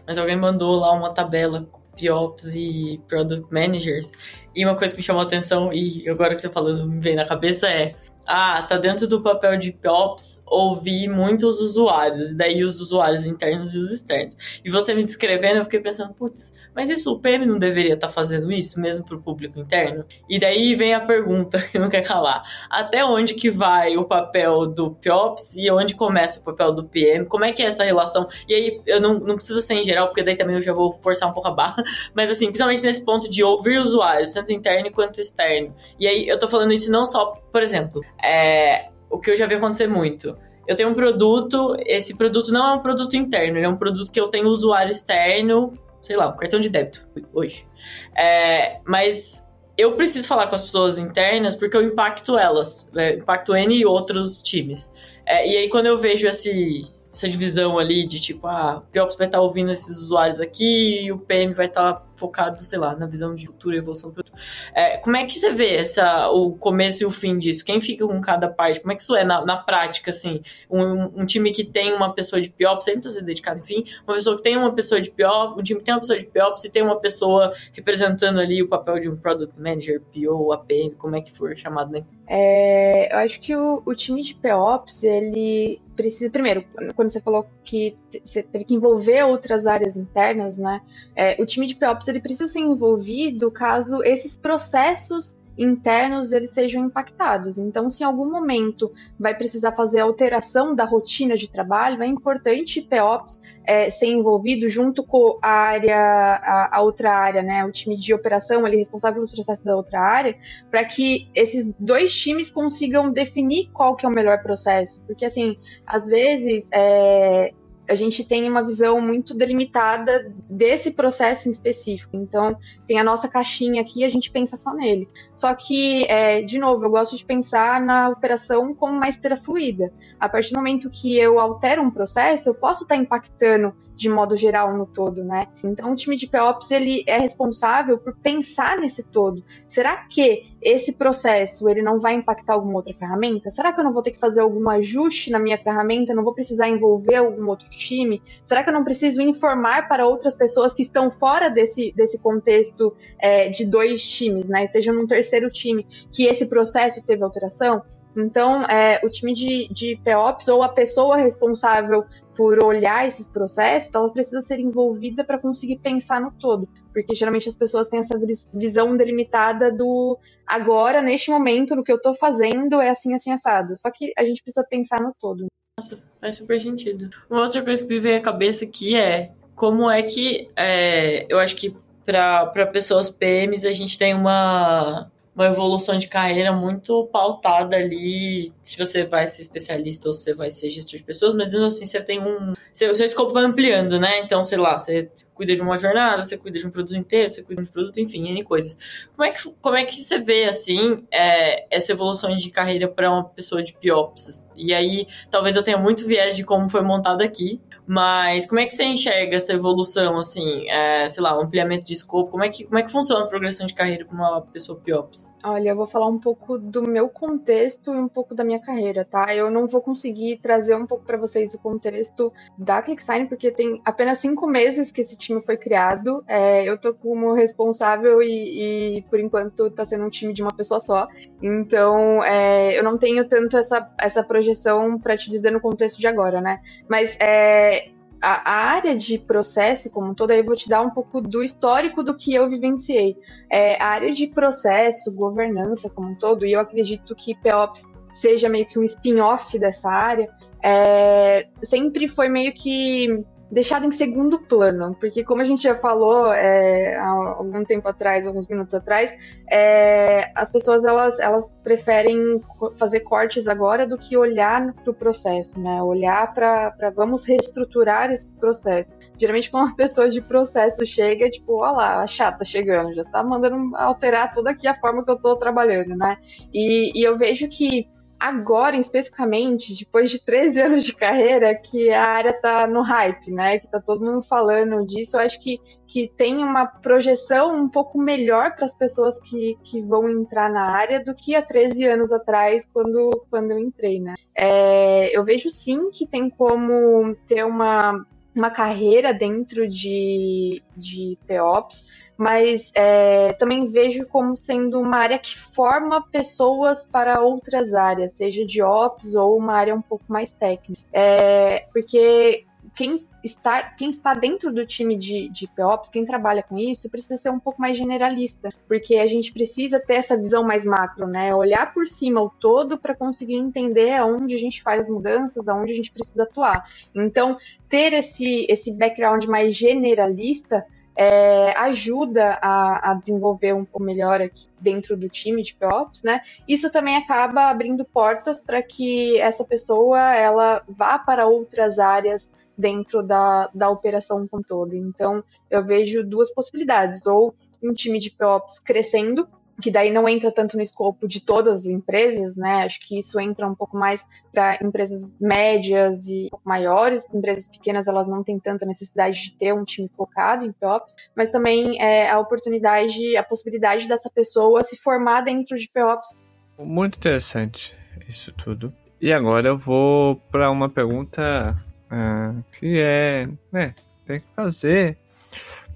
mas 0.08 0.18
alguém 0.18 0.36
mandou 0.36 0.80
lá 0.80 0.92
uma 0.92 1.14
tabela 1.14 1.70
POPs 2.00 2.56
e 2.56 3.02
Product 3.08 3.52
Managers. 3.54 4.12
E 4.56 4.66
uma 4.66 4.76
coisa 4.76 4.94
que 4.94 5.02
me 5.02 5.04
chamou 5.04 5.22
a 5.22 5.26
atenção, 5.26 5.72
e 5.74 6.08
agora 6.10 6.36
que 6.36 6.42
você 6.42 6.50
falando 6.50 6.88
me 6.88 7.00
vem 7.00 7.16
na 7.16 7.26
cabeça, 7.26 7.68
é 7.68 7.96
ah, 8.28 8.64
tá 8.64 8.78
dentro 8.78 9.08
do 9.08 9.22
papel 9.22 9.58
de 9.58 9.72
POPs 9.72 10.42
ouvir 10.46 11.08
muitos 11.08 11.60
usuários, 11.60 12.32
e 12.32 12.38
daí 12.38 12.64
os 12.64 12.80
usuários 12.80 13.26
internos 13.26 13.74
e 13.74 13.78
os 13.78 13.92
externos. 13.92 14.38
E 14.64 14.70
você 14.70 14.94
me 14.94 15.04
descrevendo, 15.04 15.58
eu 15.58 15.64
fiquei 15.64 15.80
pensando, 15.80 16.14
putz, 16.14 16.54
mas 16.76 16.90
isso 16.90 17.12
o 17.12 17.20
PM 17.20 17.46
não 17.46 17.58
deveria 17.58 17.96
estar 17.96 18.08
tá 18.08 18.14
fazendo 18.14 18.52
isso 18.52 18.80
mesmo 18.80 19.04
para 19.04 19.16
o 19.16 19.22
público 19.22 19.60
interno? 19.60 20.06
E 20.30 20.40
daí 20.40 20.76
vem 20.76 20.94
a 20.94 21.02
pergunta 21.02 21.60
que 21.72 21.78
não 21.78 21.90
quer 21.90 22.04
calar: 22.04 22.44
até 22.70 23.04
onde 23.04 23.34
que 23.34 23.50
vai 23.50 23.98
o 23.98 24.06
papel 24.06 24.68
do 24.68 24.92
POPs 24.92 25.56
e 25.56 25.70
onde 25.72 25.96
começa 25.96 26.40
o 26.40 26.44
papel 26.44 26.72
do 26.72 26.84
PM? 26.84 27.26
Como 27.26 27.46
é 27.46 27.52
que 27.52 27.62
é 27.62 27.66
essa 27.66 27.84
relação? 27.84 28.28
E 28.48 28.54
aí 28.54 28.82
eu 28.86 29.02
não, 29.02 29.20
não 29.20 29.36
preciso 29.36 29.62
ser 29.62 29.76
em 29.76 29.84
geral, 29.84 30.08
porque 30.08 30.24
daí 30.24 30.36
também 30.36 30.56
eu 30.56 30.62
já 30.62 30.74
vou 30.74 30.94
forçar 30.94 31.30
um 31.30 31.34
pouco 31.34 31.48
a 31.48 31.52
barra, 31.52 31.84
mas 32.16 32.30
assim, 32.30 32.46
principalmente 32.46 32.84
nesse 32.84 33.04
ponto 33.04 33.30
de 33.30 33.44
ouvir 33.44 33.80
usuários, 33.80 34.32
tanto 34.32 34.52
interno 34.52 34.92
quanto 34.92 35.20
externo. 35.20 35.74
E 36.00 36.08
aí 36.08 36.28
eu 36.28 36.38
tô 36.40 36.48
falando 36.48 36.74
isso 36.74 36.92
não 36.92 37.06
só, 37.06 37.34
por 37.52 37.62
exemplo, 37.62 38.02
é, 38.24 38.90
o 39.10 39.20
que 39.20 39.32
eu 39.32 39.38
já 39.38 39.46
vi 39.46 39.56
acontecer 39.56 39.88
muito. 39.88 40.38
Eu 40.68 40.76
tenho 40.76 40.90
um 40.90 40.94
produto, 40.94 41.76
esse 41.86 42.16
produto 42.16 42.52
não 42.52 42.72
é 42.72 42.74
um 42.76 42.80
produto 42.80 43.16
interno, 43.16 43.58
ele 43.58 43.66
é 43.66 43.70
um 43.70 43.76
produto 43.76 44.10
que 44.12 44.20
eu 44.20 44.30
tenho 44.30 44.48
usuário 44.48 44.92
externo, 44.92 45.74
sei 46.02 46.16
lá, 46.16 46.30
um 46.30 46.36
cartão 46.36 46.60
de 46.60 46.70
débito 46.70 47.06
hoje. 47.34 47.68
É, 48.16 48.80
mas 48.86 49.46
eu 49.78 49.92
preciso 49.94 50.28
falar 50.28 50.48
com 50.48 50.56
as 50.56 50.64
pessoas 50.64 50.98
internas 50.98 51.56
porque 51.56 51.76
eu 51.76 51.84
impacto 51.84 52.38
elas, 52.38 52.90
né? 52.94 53.16
impacto 53.16 53.54
N 53.54 53.76
e 53.76 53.86
outros 53.86 54.42
times. 54.42 54.92
É, 55.26 55.48
e 55.48 55.58
aí 55.58 55.70
quando 55.70 55.88
eu 55.88 55.98
vejo 55.98 56.28
esse, 56.28 56.86
essa 57.12 57.28
divisão 57.28 57.78
ali 57.78 58.08
de 58.08 58.20
tipo, 58.20 58.48
ah, 58.48 58.78
o 58.78 58.92
Piops 58.92 59.18
vai 59.18 59.28
estar 59.28 59.40
tá 59.40 59.44
ouvindo 59.44 59.72
esses 59.72 59.98
usuários 59.98 60.40
aqui 60.40 61.12
o 61.12 61.20
PM 61.20 61.54
vai 61.54 61.66
estar 61.66 61.94
tá 61.94 62.06
focado, 62.16 62.62
sei 62.62 62.80
lá, 62.80 62.96
na 62.96 63.06
visão 63.06 63.36
de 63.36 63.46
futuro 63.48 63.76
e 63.76 63.80
evolução 63.80 64.10
do 64.10 64.14
produto. 64.14 64.34
É, 64.74 64.98
como 64.98 65.16
é 65.18 65.26
que 65.26 65.40
você 65.40 65.52
vê 65.52 65.76
essa, 65.76 66.30
o 66.30 66.54
começo 66.54 67.04
e 67.04 67.06
o 67.06 67.12
fim 67.12 67.38
disso? 67.38 67.64
Quem 67.64 67.80
fica 67.82 68.06
com 68.06 68.20
cada 68.22 68.48
parte? 68.48 68.80
Como 68.80 68.92
é 68.92 68.96
que 68.96 69.02
isso 69.02 69.16
é 69.16 69.24
na, 69.24 69.46
na 69.46 69.58
prática, 69.58 70.12
assim? 70.12 70.42
Um, 70.70 71.22
um, 71.22 71.26
time 71.26 71.52
que 71.52 71.64
tem 71.64 71.94
uma 71.94 72.14
pessoa 72.14 72.42
de 72.42 72.50
PIOPS, 72.50 72.86
sempre 72.86 73.02
precisa 73.02 73.20
ser 73.20 73.26
dedicado, 73.26 73.60
enfim, 73.60 73.86
uma 74.06 74.16
pessoa 74.16 74.38
que 74.38 74.44
tem 74.44 74.58
uma 74.58 74.74
pessoa 74.74 75.02
de 75.02 75.12
PIOPS, 75.12 75.58
um 75.58 75.64
time 75.64 75.80
que 75.80 75.86
tem 75.86 75.94
uma 75.94 76.02
pessoa 76.02 76.20
de 76.20 76.26
PIOPS 76.26 76.64
e 76.64 76.70
tem 76.70 76.84
uma 76.84 77.00
pessoa 77.00 77.54
representando 77.74 78.40
ali 78.40 78.62
o 78.62 78.68
papel 78.68 79.00
de 79.00 79.10
um 79.10 79.16
Product 79.16 79.60
Manager, 79.60 80.02
PO, 80.02 80.52
APM, 80.54 80.92
como 80.98 81.16
é 81.16 81.22
que 81.22 81.32
for 81.32 81.56
chamado, 81.56 81.92
né? 81.92 82.04
É, 82.28 83.14
eu 83.14 83.20
acho 83.20 83.40
que 83.40 83.56
o, 83.56 83.82
o 83.86 83.94
time 83.94 84.22
de 84.22 84.34
POPs, 84.36 85.04
ele 85.04 85.82
precisa, 85.96 86.30
primeiro, 86.30 86.66
quando 86.96 87.10
você 87.10 87.22
falou 87.22 87.46
que 87.64 87.96
você 88.24 88.42
teve 88.42 88.66
que 88.66 88.74
envolver 88.74 89.24
outras 89.24 89.68
áreas 89.68 89.98
internas, 89.98 90.58
né? 90.58 90.82
É, 91.16 91.42
o 91.42 91.46
time 91.46 91.68
de 91.68 91.76
POPs 92.04 92.08
ele 92.08 92.20
precisa 92.20 92.48
ser 92.48 92.60
envolvido 92.60 93.50
caso 93.50 94.04
esses 94.04 94.36
processos 94.36 95.42
internos 95.56 96.34
eles 96.34 96.50
sejam 96.50 96.84
impactados. 96.84 97.60
Então, 97.60 97.88
se 97.88 98.02
em 98.02 98.08
algum 98.08 98.28
momento 98.28 98.92
vai 99.20 99.36
precisar 99.36 99.72
fazer 99.74 100.00
alteração 100.00 100.74
da 100.74 100.84
rotina 100.84 101.38
de 101.38 101.48
trabalho, 101.48 102.02
é 102.02 102.08
importante 102.08 102.82
POPs 102.82 103.40
é, 103.64 103.88
ser 103.92 104.08
envolvido 104.08 104.68
junto 104.68 105.04
com 105.04 105.38
a 105.44 105.48
área, 105.48 105.96
a, 105.96 106.78
a, 106.78 106.82
outra 106.82 107.14
área, 107.14 107.44
né, 107.44 107.64
o 107.64 107.72
time 107.72 107.96
de 107.96 108.16
operação 108.16 108.66
ali 108.66 108.78
responsável 108.78 109.18
pelos 109.18 109.32
processos 109.32 109.64
da 109.64 109.76
outra 109.76 110.00
área, 110.00 110.36
para 110.72 110.84
que 110.86 111.30
esses 111.36 111.72
dois 111.80 112.12
times 112.20 112.50
consigam 112.50 113.12
definir 113.12 113.70
qual 113.72 113.96
que 113.96 114.08
é 114.08 114.10
o 114.10 114.12
melhor 114.12 114.42
processo, 114.42 115.04
porque 115.06 115.24
assim, 115.24 115.56
às 115.86 116.08
vezes 116.08 116.68
é, 116.74 117.54
a 117.88 117.96
gente 117.96 118.24
tem 118.24 118.50
uma 118.50 118.64
visão 118.64 119.02
muito 119.02 119.34
delimitada 119.34 120.34
desse 120.50 120.92
processo 120.92 121.48
em 121.48 121.52
específico. 121.52 122.16
Então, 122.16 122.58
tem 122.88 122.98
a 122.98 123.04
nossa 123.04 123.28
caixinha 123.28 123.82
aqui 123.82 124.02
e 124.02 124.04
a 124.04 124.10
gente 124.10 124.32
pensa 124.32 124.56
só 124.56 124.74
nele. 124.74 125.08
Só 125.34 125.54
que, 125.54 126.06
é, 126.06 126.42
de 126.42 126.58
novo, 126.60 126.86
eu 126.86 126.90
gosto 126.90 127.18
de 127.18 127.26
pensar 127.26 127.82
na 127.82 128.10
operação 128.10 128.74
como 128.74 128.96
uma 128.96 129.10
esteira 129.10 129.36
fluida. 129.36 129.92
A 130.20 130.30
partir 130.30 130.52
do 130.52 130.58
momento 130.58 130.90
que 130.90 131.18
eu 131.18 131.40
altero 131.40 131.82
um 131.82 131.92
processo, 131.92 132.50
eu 132.50 132.56
posso 132.56 132.84
estar 132.84 132.96
impactando 132.96 133.74
de 134.04 134.10
modo 134.10 134.36
geral 134.36 134.78
no 134.78 134.86
todo, 134.86 135.24
né? 135.24 135.48
Então 135.64 135.94
o 135.94 135.96
time 135.96 136.18
de 136.18 136.28
POPs 136.28 136.72
ele 136.72 137.06
é 137.08 137.18
responsável 137.18 137.98
por 137.98 138.14
pensar 138.18 138.78
nesse 138.78 139.02
todo. 139.02 139.42
Será 139.66 139.96
que 139.96 140.44
esse 140.62 140.94
processo 140.94 141.70
ele 141.70 141.82
não 141.82 142.00
vai 142.00 142.14
impactar 142.16 142.54
alguma 142.54 142.76
outra 142.76 142.94
ferramenta? 142.94 143.50
Será 143.50 143.72
que 143.72 143.80
eu 143.80 143.84
não 143.84 143.94
vou 143.94 144.04
ter 144.04 144.12
que 144.12 144.20
fazer 144.20 144.42
algum 144.42 144.70
ajuste 144.70 145.32
na 145.32 145.40
minha 145.40 145.58
ferramenta? 145.58 146.14
Não 146.14 146.24
vou 146.24 146.34
precisar 146.34 146.68
envolver 146.68 147.16
algum 147.16 147.48
outro 147.48 147.70
time? 147.70 148.22
Será 148.44 148.62
que 148.62 148.70
eu 148.70 148.74
não 148.74 148.84
preciso 148.84 149.22
informar 149.22 149.88
para 149.88 150.06
outras 150.06 150.36
pessoas 150.36 150.74
que 150.74 150.82
estão 150.82 151.10
fora 151.10 151.50
desse, 151.50 151.94
desse 151.96 152.20
contexto 152.20 152.94
é, 153.18 153.48
de 153.48 153.66
dois 153.66 154.06
times, 154.06 154.50
né? 154.50 154.66
Estejam 154.66 154.94
num 154.94 155.08
terceiro 155.08 155.50
time 155.50 155.88
que 156.12 156.26
esse 156.26 156.46
processo 156.48 157.02
teve 157.02 157.24
alteração? 157.24 157.82
Então, 158.16 158.64
é, 158.64 159.02
o 159.04 159.10
time 159.10 159.34
de, 159.34 159.68
de 159.70 160.00
POPs 160.04 160.48
ou 160.48 160.62
a 160.62 160.70
pessoa 160.70 161.18
responsável 161.18 162.06
por 162.36 162.64
olhar 162.64 163.08
esses 163.08 163.28
processos, 163.28 163.94
ela 163.94 164.12
precisa 164.12 164.42
ser 164.42 164.60
envolvida 164.60 165.24
para 165.24 165.38
conseguir 165.38 165.78
pensar 165.80 166.20
no 166.20 166.32
todo. 166.32 166.68
Porque 166.92 167.16
geralmente 167.16 167.50
as 167.50 167.56
pessoas 167.56 167.90
têm 167.90 168.00
essa 168.00 168.20
visão 168.54 168.96
delimitada 168.96 169.72
do 169.72 170.18
agora, 170.46 171.02
neste 171.02 171.32
momento, 171.32 171.76
no 171.76 171.84
que 171.84 171.92
eu 171.92 171.98
estou 171.98 172.14
fazendo, 172.14 172.80
é 172.82 172.90
assim, 172.90 173.14
assim, 173.14 173.32
assado. 173.32 173.76
Só 173.78 173.90
que 173.92 174.14
a 174.18 174.24
gente 174.24 174.44
precisa 174.44 174.66
pensar 174.68 175.02
no 175.02 175.14
todo. 175.20 175.48
Nossa, 175.80 175.98
faz 176.22 176.36
super 176.36 176.62
sentido. 176.62 177.10
Uma 177.30 177.42
outra 177.42 177.64
coisa 177.64 177.84
que 177.84 177.94
me 177.94 178.00
veio 178.00 178.18
à 178.18 178.22
cabeça 178.22 178.66
aqui 178.66 178.96
é 178.96 179.32
como 179.56 179.90
é 179.90 180.04
que 180.04 180.50
é, 180.56 181.26
eu 181.30 181.40
acho 181.40 181.56
que 181.56 181.76
para 182.06 182.68
pessoas 182.68 183.10
PMs 183.10 183.66
a 183.66 183.72
gente 183.72 183.98
tem 183.98 184.14
uma 184.14 185.12
uma 185.36 185.48
evolução 185.48 185.98
de 185.98 186.08
carreira 186.08 186.52
muito 186.52 187.08
pautada 187.08 187.76
ali, 187.76 188.52
se 188.62 188.78
você 188.78 189.06
vai 189.06 189.28
ser 189.28 189.42
especialista 189.42 190.08
ou 190.08 190.14
você 190.14 190.34
vai 190.34 190.52
ser 190.52 190.70
gestor 190.70 191.00
de 191.00 191.04
pessoas, 191.04 191.34
mas 191.34 191.52
mesmo 191.52 191.66
assim 191.66 191.86
você 191.86 192.02
tem 192.02 192.20
um. 192.22 192.54
Seu, 192.72 192.94
seu 192.94 193.06
escopo 193.06 193.34
vai 193.34 193.44
ampliando, 193.44 194.00
né? 194.00 194.20
Então, 194.20 194.44
sei 194.44 194.58
lá, 194.58 194.78
você 194.78 195.12
cuida 195.34 195.56
de 195.56 195.62
uma 195.62 195.78
jornada, 195.78 196.22
você 196.22 196.38
cuida 196.38 196.60
de 196.60 196.68
um 196.68 196.70
produto 196.70 196.96
inteiro, 196.96 197.30
você 197.30 197.42
cuida 197.42 197.62
de 197.62 197.70
um 197.70 197.72
produto, 197.72 198.00
enfim, 198.00 198.30
N 198.30 198.44
coisas. 198.44 198.78
Como 199.16 199.28
é 199.28 199.32
que, 199.32 199.54
como 199.62 199.76
é 199.76 199.86
que 199.86 199.96
você 199.96 200.20
vê, 200.20 200.46
assim, 200.46 201.04
é, 201.12 201.76
essa 201.76 201.92
evolução 201.92 202.36
de 202.38 202.50
carreira 202.50 202.88
para 202.88 203.12
uma 203.12 203.24
pessoa 203.24 203.64
de 203.64 203.74
PIOPS? 203.74 204.46
E 204.56 204.74
aí, 204.74 205.08
talvez 205.32 205.56
eu 205.56 205.64
tenha 205.64 205.78
muito 205.78 206.06
viés 206.06 206.36
de 206.36 206.44
como 206.44 206.70
foi 206.70 206.82
montado 206.82 207.22
aqui, 207.22 207.60
mas 207.86 208.46
como 208.46 208.60
é 208.60 208.66
que 208.66 208.74
você 208.74 208.84
enxerga 208.84 209.36
essa 209.36 209.54
evolução, 209.54 210.18
assim, 210.18 210.70
é, 210.70 211.08
sei 211.10 211.22
lá, 211.22 211.34
ampliamento 211.34 211.86
de 211.86 211.94
escopo? 211.94 212.32
Como 212.32 212.44
é 212.44 212.50
que, 212.50 212.64
como 212.66 212.78
é 212.78 212.84
que 212.84 212.92
funciona 212.92 213.26
a 213.26 213.28
progressão 213.28 213.68
de 213.68 213.74
carreira 213.74 214.06
para 214.06 214.16
uma 214.16 214.42
pessoa 214.42 214.80
PIOPS? 214.80 215.36
Olha, 215.44 215.70
eu 215.70 215.76
vou 215.76 215.88
falar 215.88 216.08
um 216.08 216.20
pouco 216.20 216.58
do 216.58 216.84
meu 216.84 217.10
contexto 217.10 217.94
e 217.94 217.98
um 217.98 218.08
pouco 218.08 218.34
da 218.34 218.44
minha 218.44 218.60
carreira, 218.60 219.06
tá? 219.06 219.36
Eu 219.36 219.52
não 219.52 219.68
vou 219.68 219.82
conseguir 219.82 220.40
trazer 220.42 220.76
um 220.76 220.86
pouco 220.86 221.06
para 221.06 221.18
vocês 221.18 221.54
o 221.54 221.60
contexto 221.60 222.32
da 222.58 222.82
ClickSign, 222.82 223.28
porque 223.28 223.52
tem 223.52 223.82
apenas 223.84 224.20
cinco 224.20 224.48
meses 224.48 224.92
que 224.92 225.02
esse 225.02 225.18
time 225.18 225.42
foi 225.42 225.58
criado. 225.58 226.24
É, 226.28 226.64
eu 226.64 226.78
tô 226.80 226.94
como 226.94 227.34
responsável 227.34 228.22
e, 228.22 228.98
e, 228.98 229.02
por 229.04 229.20
enquanto, 229.20 229.70
tá 229.72 229.86
sendo 229.86 230.06
um 230.06 230.10
time 230.10 230.34
de 230.34 230.42
uma 230.42 230.54
pessoa 230.54 230.80
só. 230.80 231.08
Então, 231.42 232.24
é, 232.24 232.78
eu 232.78 232.84
não 232.84 232.98
tenho 232.98 233.28
tanto 233.28 233.58
essa, 233.58 233.92
essa 234.00 234.24
projeção 234.24 234.98
para 235.00 235.18
te 235.18 235.30
dizer 235.30 235.52
no 235.52 235.60
contexto 235.60 236.00
de 236.00 236.08
agora, 236.08 236.40
né? 236.40 236.62
Mas 236.90 237.18
é, 237.20 237.83
a, 238.24 238.52
a, 238.52 238.56
área 238.76 238.96
de 238.96 239.18
processo 239.18 239.90
como 239.90 240.12
um 240.12 240.14
todo, 240.14 240.32
aí 240.32 240.40
eu 240.40 240.46
vou 240.46 240.56
te 240.56 240.70
dar 240.70 240.82
um 240.82 240.90
pouco 240.90 241.20
do 241.20 241.44
histórico 241.44 242.02
do 242.02 242.16
que 242.16 242.34
eu 242.34 242.50
vivenciei. 242.50 243.18
É, 243.50 243.82
a 243.84 243.88
área 243.88 244.12
de 244.12 244.28
processo, 244.28 245.14
governança 245.14 245.90
como 245.90 246.12
um 246.12 246.16
todo, 246.16 246.46
e 246.46 246.54
eu 246.54 246.62
acredito 246.62 247.14
que 247.14 247.36
POPs 247.36 247.86
seja 248.14 248.48
meio 248.48 248.66
que 248.66 248.80
um 248.80 248.84
spin-off 248.84 249.60
dessa 249.60 249.92
área, 249.92 250.30
é, 250.64 251.48
sempre 251.62 252.08
foi 252.08 252.30
meio 252.30 252.54
que 252.54 253.26
deixado 253.54 253.86
em 253.86 253.92
segundo 253.92 254.40
plano, 254.40 254.96
porque 255.00 255.24
como 255.24 255.42
a 255.42 255.44
gente 255.44 255.62
já 255.62 255.76
falou 255.76 256.34
é, 256.34 256.96
há 256.96 257.08
algum 257.08 257.64
tempo 257.64 257.88
atrás, 257.88 258.26
alguns 258.26 258.48
minutos 258.48 258.74
atrás, 258.74 259.16
é, 259.48 260.32
as 260.34 260.50
pessoas 260.50 260.84
elas, 260.84 261.20
elas 261.20 261.56
preferem 261.64 262.42
fazer 262.76 263.02
cortes 263.02 263.48
agora 263.48 263.86
do 263.86 263.96
que 263.96 264.18
olhar 264.18 264.74
para 264.74 264.90
o 264.90 264.94
processo, 264.94 265.60
né? 265.60 265.84
Olhar 265.84 266.34
para 266.34 266.90
vamos 266.96 267.26
reestruturar 267.26 268.12
esses 268.12 268.34
processos. 268.34 268.98
Geralmente 269.18 269.52
quando 269.52 269.68
uma 269.68 269.76
pessoa 269.76 270.10
de 270.10 270.20
processo 270.20 270.84
chega, 270.84 271.30
tipo, 271.30 271.58
olha 271.58 271.72
lá, 271.72 272.02
a 272.02 272.08
chata 272.08 272.44
chegando, 272.44 272.94
já 272.94 273.04
tá 273.06 273.24
mandando 273.24 273.76
alterar 273.76 274.32
toda 274.32 274.50
aqui 274.50 274.68
a 274.68 274.74
forma 274.74 275.06
que 275.06 275.12
eu 275.12 275.16
estou 275.16 275.36
trabalhando, 275.36 275.96
né? 275.96 276.18
E, 276.52 277.00
e 277.00 277.08
eu 277.08 277.18
vejo 277.20 277.48
que 277.48 277.88
agora, 278.24 278.78
especificamente, 278.78 279.76
depois 279.78 280.10
de 280.10 280.24
13 280.24 280.62
anos 280.64 280.84
de 280.86 280.96
carreira, 280.96 281.54
que 281.54 281.90
a 281.92 282.06
área 282.06 282.32
tá 282.32 282.66
no 282.66 282.82
hype, 282.82 283.30
né? 283.32 283.60
Que 283.60 283.68
tá 283.68 283.82
todo 283.82 284.06
mundo 284.06 284.24
falando 284.24 284.86
disso. 284.86 285.18
Eu 285.18 285.22
acho 285.22 285.42
que, 285.42 285.60
que 285.86 286.10
tem 286.16 286.38
uma 286.38 286.66
projeção 286.66 287.54
um 287.54 287.68
pouco 287.68 288.00
melhor 288.00 288.56
para 288.56 288.66
as 288.66 288.74
pessoas 288.74 289.20
que, 289.20 289.58
que 289.66 289.82
vão 289.82 290.10
entrar 290.10 290.50
na 290.50 290.72
área 290.72 291.04
do 291.04 291.14
que 291.14 291.36
há 291.36 291.42
13 291.42 291.86
anos 291.86 292.14
atrás, 292.14 292.66
quando, 292.72 293.10
quando 293.30 293.52
eu 293.52 293.60
entrei, 293.60 294.00
né? 294.00 294.14
É, 294.34 295.16
eu 295.16 295.26
vejo 295.26 295.52
sim 295.52 295.92
que 295.92 296.08
tem 296.08 296.30
como 296.30 297.14
ter 297.28 297.44
uma 297.44 298.06
uma 298.36 298.50
carreira 298.50 299.14
dentro 299.14 299.68
de, 299.68 300.62
de 300.76 301.18
POPs, 301.28 301.86
mas 302.18 302.72
é, 302.76 303.34
também 303.34 303.66
vejo 303.66 304.06
como 304.08 304.36
sendo 304.36 304.80
uma 304.80 304.98
área 304.98 305.20
que 305.20 305.38
forma 305.38 306.02
pessoas 306.10 306.86
para 306.86 307.22
outras 307.22 307.74
áreas, 307.74 308.14
seja 308.14 308.46
de 308.46 308.62
Ops 308.62 309.16
ou 309.16 309.38
uma 309.38 309.54
área 309.54 309.76
um 309.76 309.82
pouco 309.82 310.06
mais 310.08 310.32
técnica. 310.32 310.82
É, 310.92 311.66
porque 311.72 312.46
quem 312.76 313.06
está, 313.24 313.64
quem 313.64 313.90
está 313.90 314.14
dentro 314.14 314.52
do 314.52 314.66
time 314.66 314.98
de, 314.98 315.30
de 315.30 315.48
POPs, 315.48 315.90
quem 315.90 316.06
trabalha 316.06 316.44
com 316.44 316.58
isso, 316.58 316.90
precisa 316.90 317.18
ser 317.18 317.30
um 317.30 317.40
pouco 317.40 317.62
mais 317.62 317.78
generalista, 317.78 318.50
porque 318.68 318.98
a 318.98 319.08
gente 319.08 319.32
precisa 319.32 319.80
ter 319.80 319.96
essa 319.96 320.18
visão 320.18 320.44
mais 320.44 320.66
macro, 320.66 321.08
né? 321.08 321.34
Olhar 321.34 321.74
por 321.74 321.88
cima 321.88 322.22
o 322.22 322.30
todo 322.30 322.78
para 322.78 322.96
conseguir 322.96 323.36
entender 323.36 323.94
aonde 323.94 324.36
a 324.36 324.40
gente 324.40 324.62
faz 324.62 324.82
as 324.82 324.90
mudanças, 324.90 325.48
aonde 325.48 325.72
a 325.72 325.76
gente 325.76 325.92
precisa 325.92 326.24
atuar. 326.24 326.68
Então, 326.94 327.38
ter 327.70 327.94
esse, 327.94 328.46
esse 328.50 328.72
background 328.74 329.26
mais 329.26 329.56
generalista 329.56 330.66
é, 330.96 331.52
ajuda 331.58 332.38
a, 332.42 332.92
a, 332.92 332.94
desenvolver 332.94 333.54
um 333.54 333.66
pouco 333.66 333.84
melhor 333.84 334.22
aqui 334.22 334.48
dentro 334.60 334.96
do 334.96 335.10
time 335.10 335.42
de 335.42 335.56
POPs, 335.56 336.04
né? 336.04 336.22
Isso 336.48 336.72
também 336.72 336.96
acaba 336.96 337.50
abrindo 337.50 337.84
portas 337.84 338.42
para 338.42 338.62
que 338.62 339.20
essa 339.20 339.44
pessoa 339.44 340.16
ela 340.16 340.64
vá 340.68 341.00
para 341.00 341.26
outras 341.26 341.80
áreas 341.80 342.32
dentro 342.58 343.02
da, 343.02 343.50
da 343.54 343.70
operação 343.70 344.28
como 344.28 344.44
todo. 344.44 344.76
Então, 344.76 345.24
eu 345.50 345.64
vejo 345.64 346.04
duas 346.04 346.32
possibilidades, 346.34 347.06
ou 347.08 347.34
um 347.62 347.74
time 347.74 347.98
de 348.00 348.12
POPs 348.12 348.60
crescendo, 348.60 349.28
que 349.62 349.72
daí 349.72 349.92
não 349.92 350.08
entra 350.08 350.32
tanto 350.32 350.58
no 350.58 350.64
escopo 350.64 351.08
de 351.08 351.22
todas 351.22 351.60
as 351.60 351.66
empresas, 351.66 352.36
né? 352.36 352.64
Acho 352.64 352.80
que 352.80 353.00
isso 353.00 353.20
entra 353.20 353.48
um 353.48 353.56
pouco 353.56 353.78
mais 353.78 354.06
para 354.32 354.58
empresas 354.62 355.14
médias 355.20 356.08
e 356.08 356.30
maiores. 356.44 357.04
Empresas 357.14 357.48
pequenas 357.48 357.88
elas 357.88 358.08
não 358.08 358.24
têm 358.24 358.40
tanta 358.40 358.66
necessidade 358.66 359.22
de 359.22 359.34
ter 359.34 359.54
um 359.54 359.64
time 359.64 359.90
focado 359.96 360.46
em 360.46 360.52
POPs, 360.52 360.96
mas 361.16 361.32
também 361.32 361.82
é, 361.82 362.10
a 362.10 362.20
oportunidade, 362.20 363.16
a 363.16 363.24
possibilidade 363.24 363.88
dessa 363.88 364.10
pessoa 364.10 364.64
se 364.64 364.78
formar 364.78 365.22
dentro 365.22 365.58
de 365.58 365.70
POPs. 365.70 366.18
Muito 366.58 366.98
interessante 366.98 367.76
isso 368.08 368.32
tudo. 368.32 368.74
E 369.02 369.12
agora 369.12 369.50
eu 369.50 369.58
vou 369.58 370.16
para 370.32 370.50
uma 370.50 370.70
pergunta 370.70 371.62
ah, 371.90 372.34
que 372.52 372.80
é, 372.80 373.28
né, 373.52 373.76
tem 374.06 374.20
que 374.20 374.26
fazer. 374.36 374.98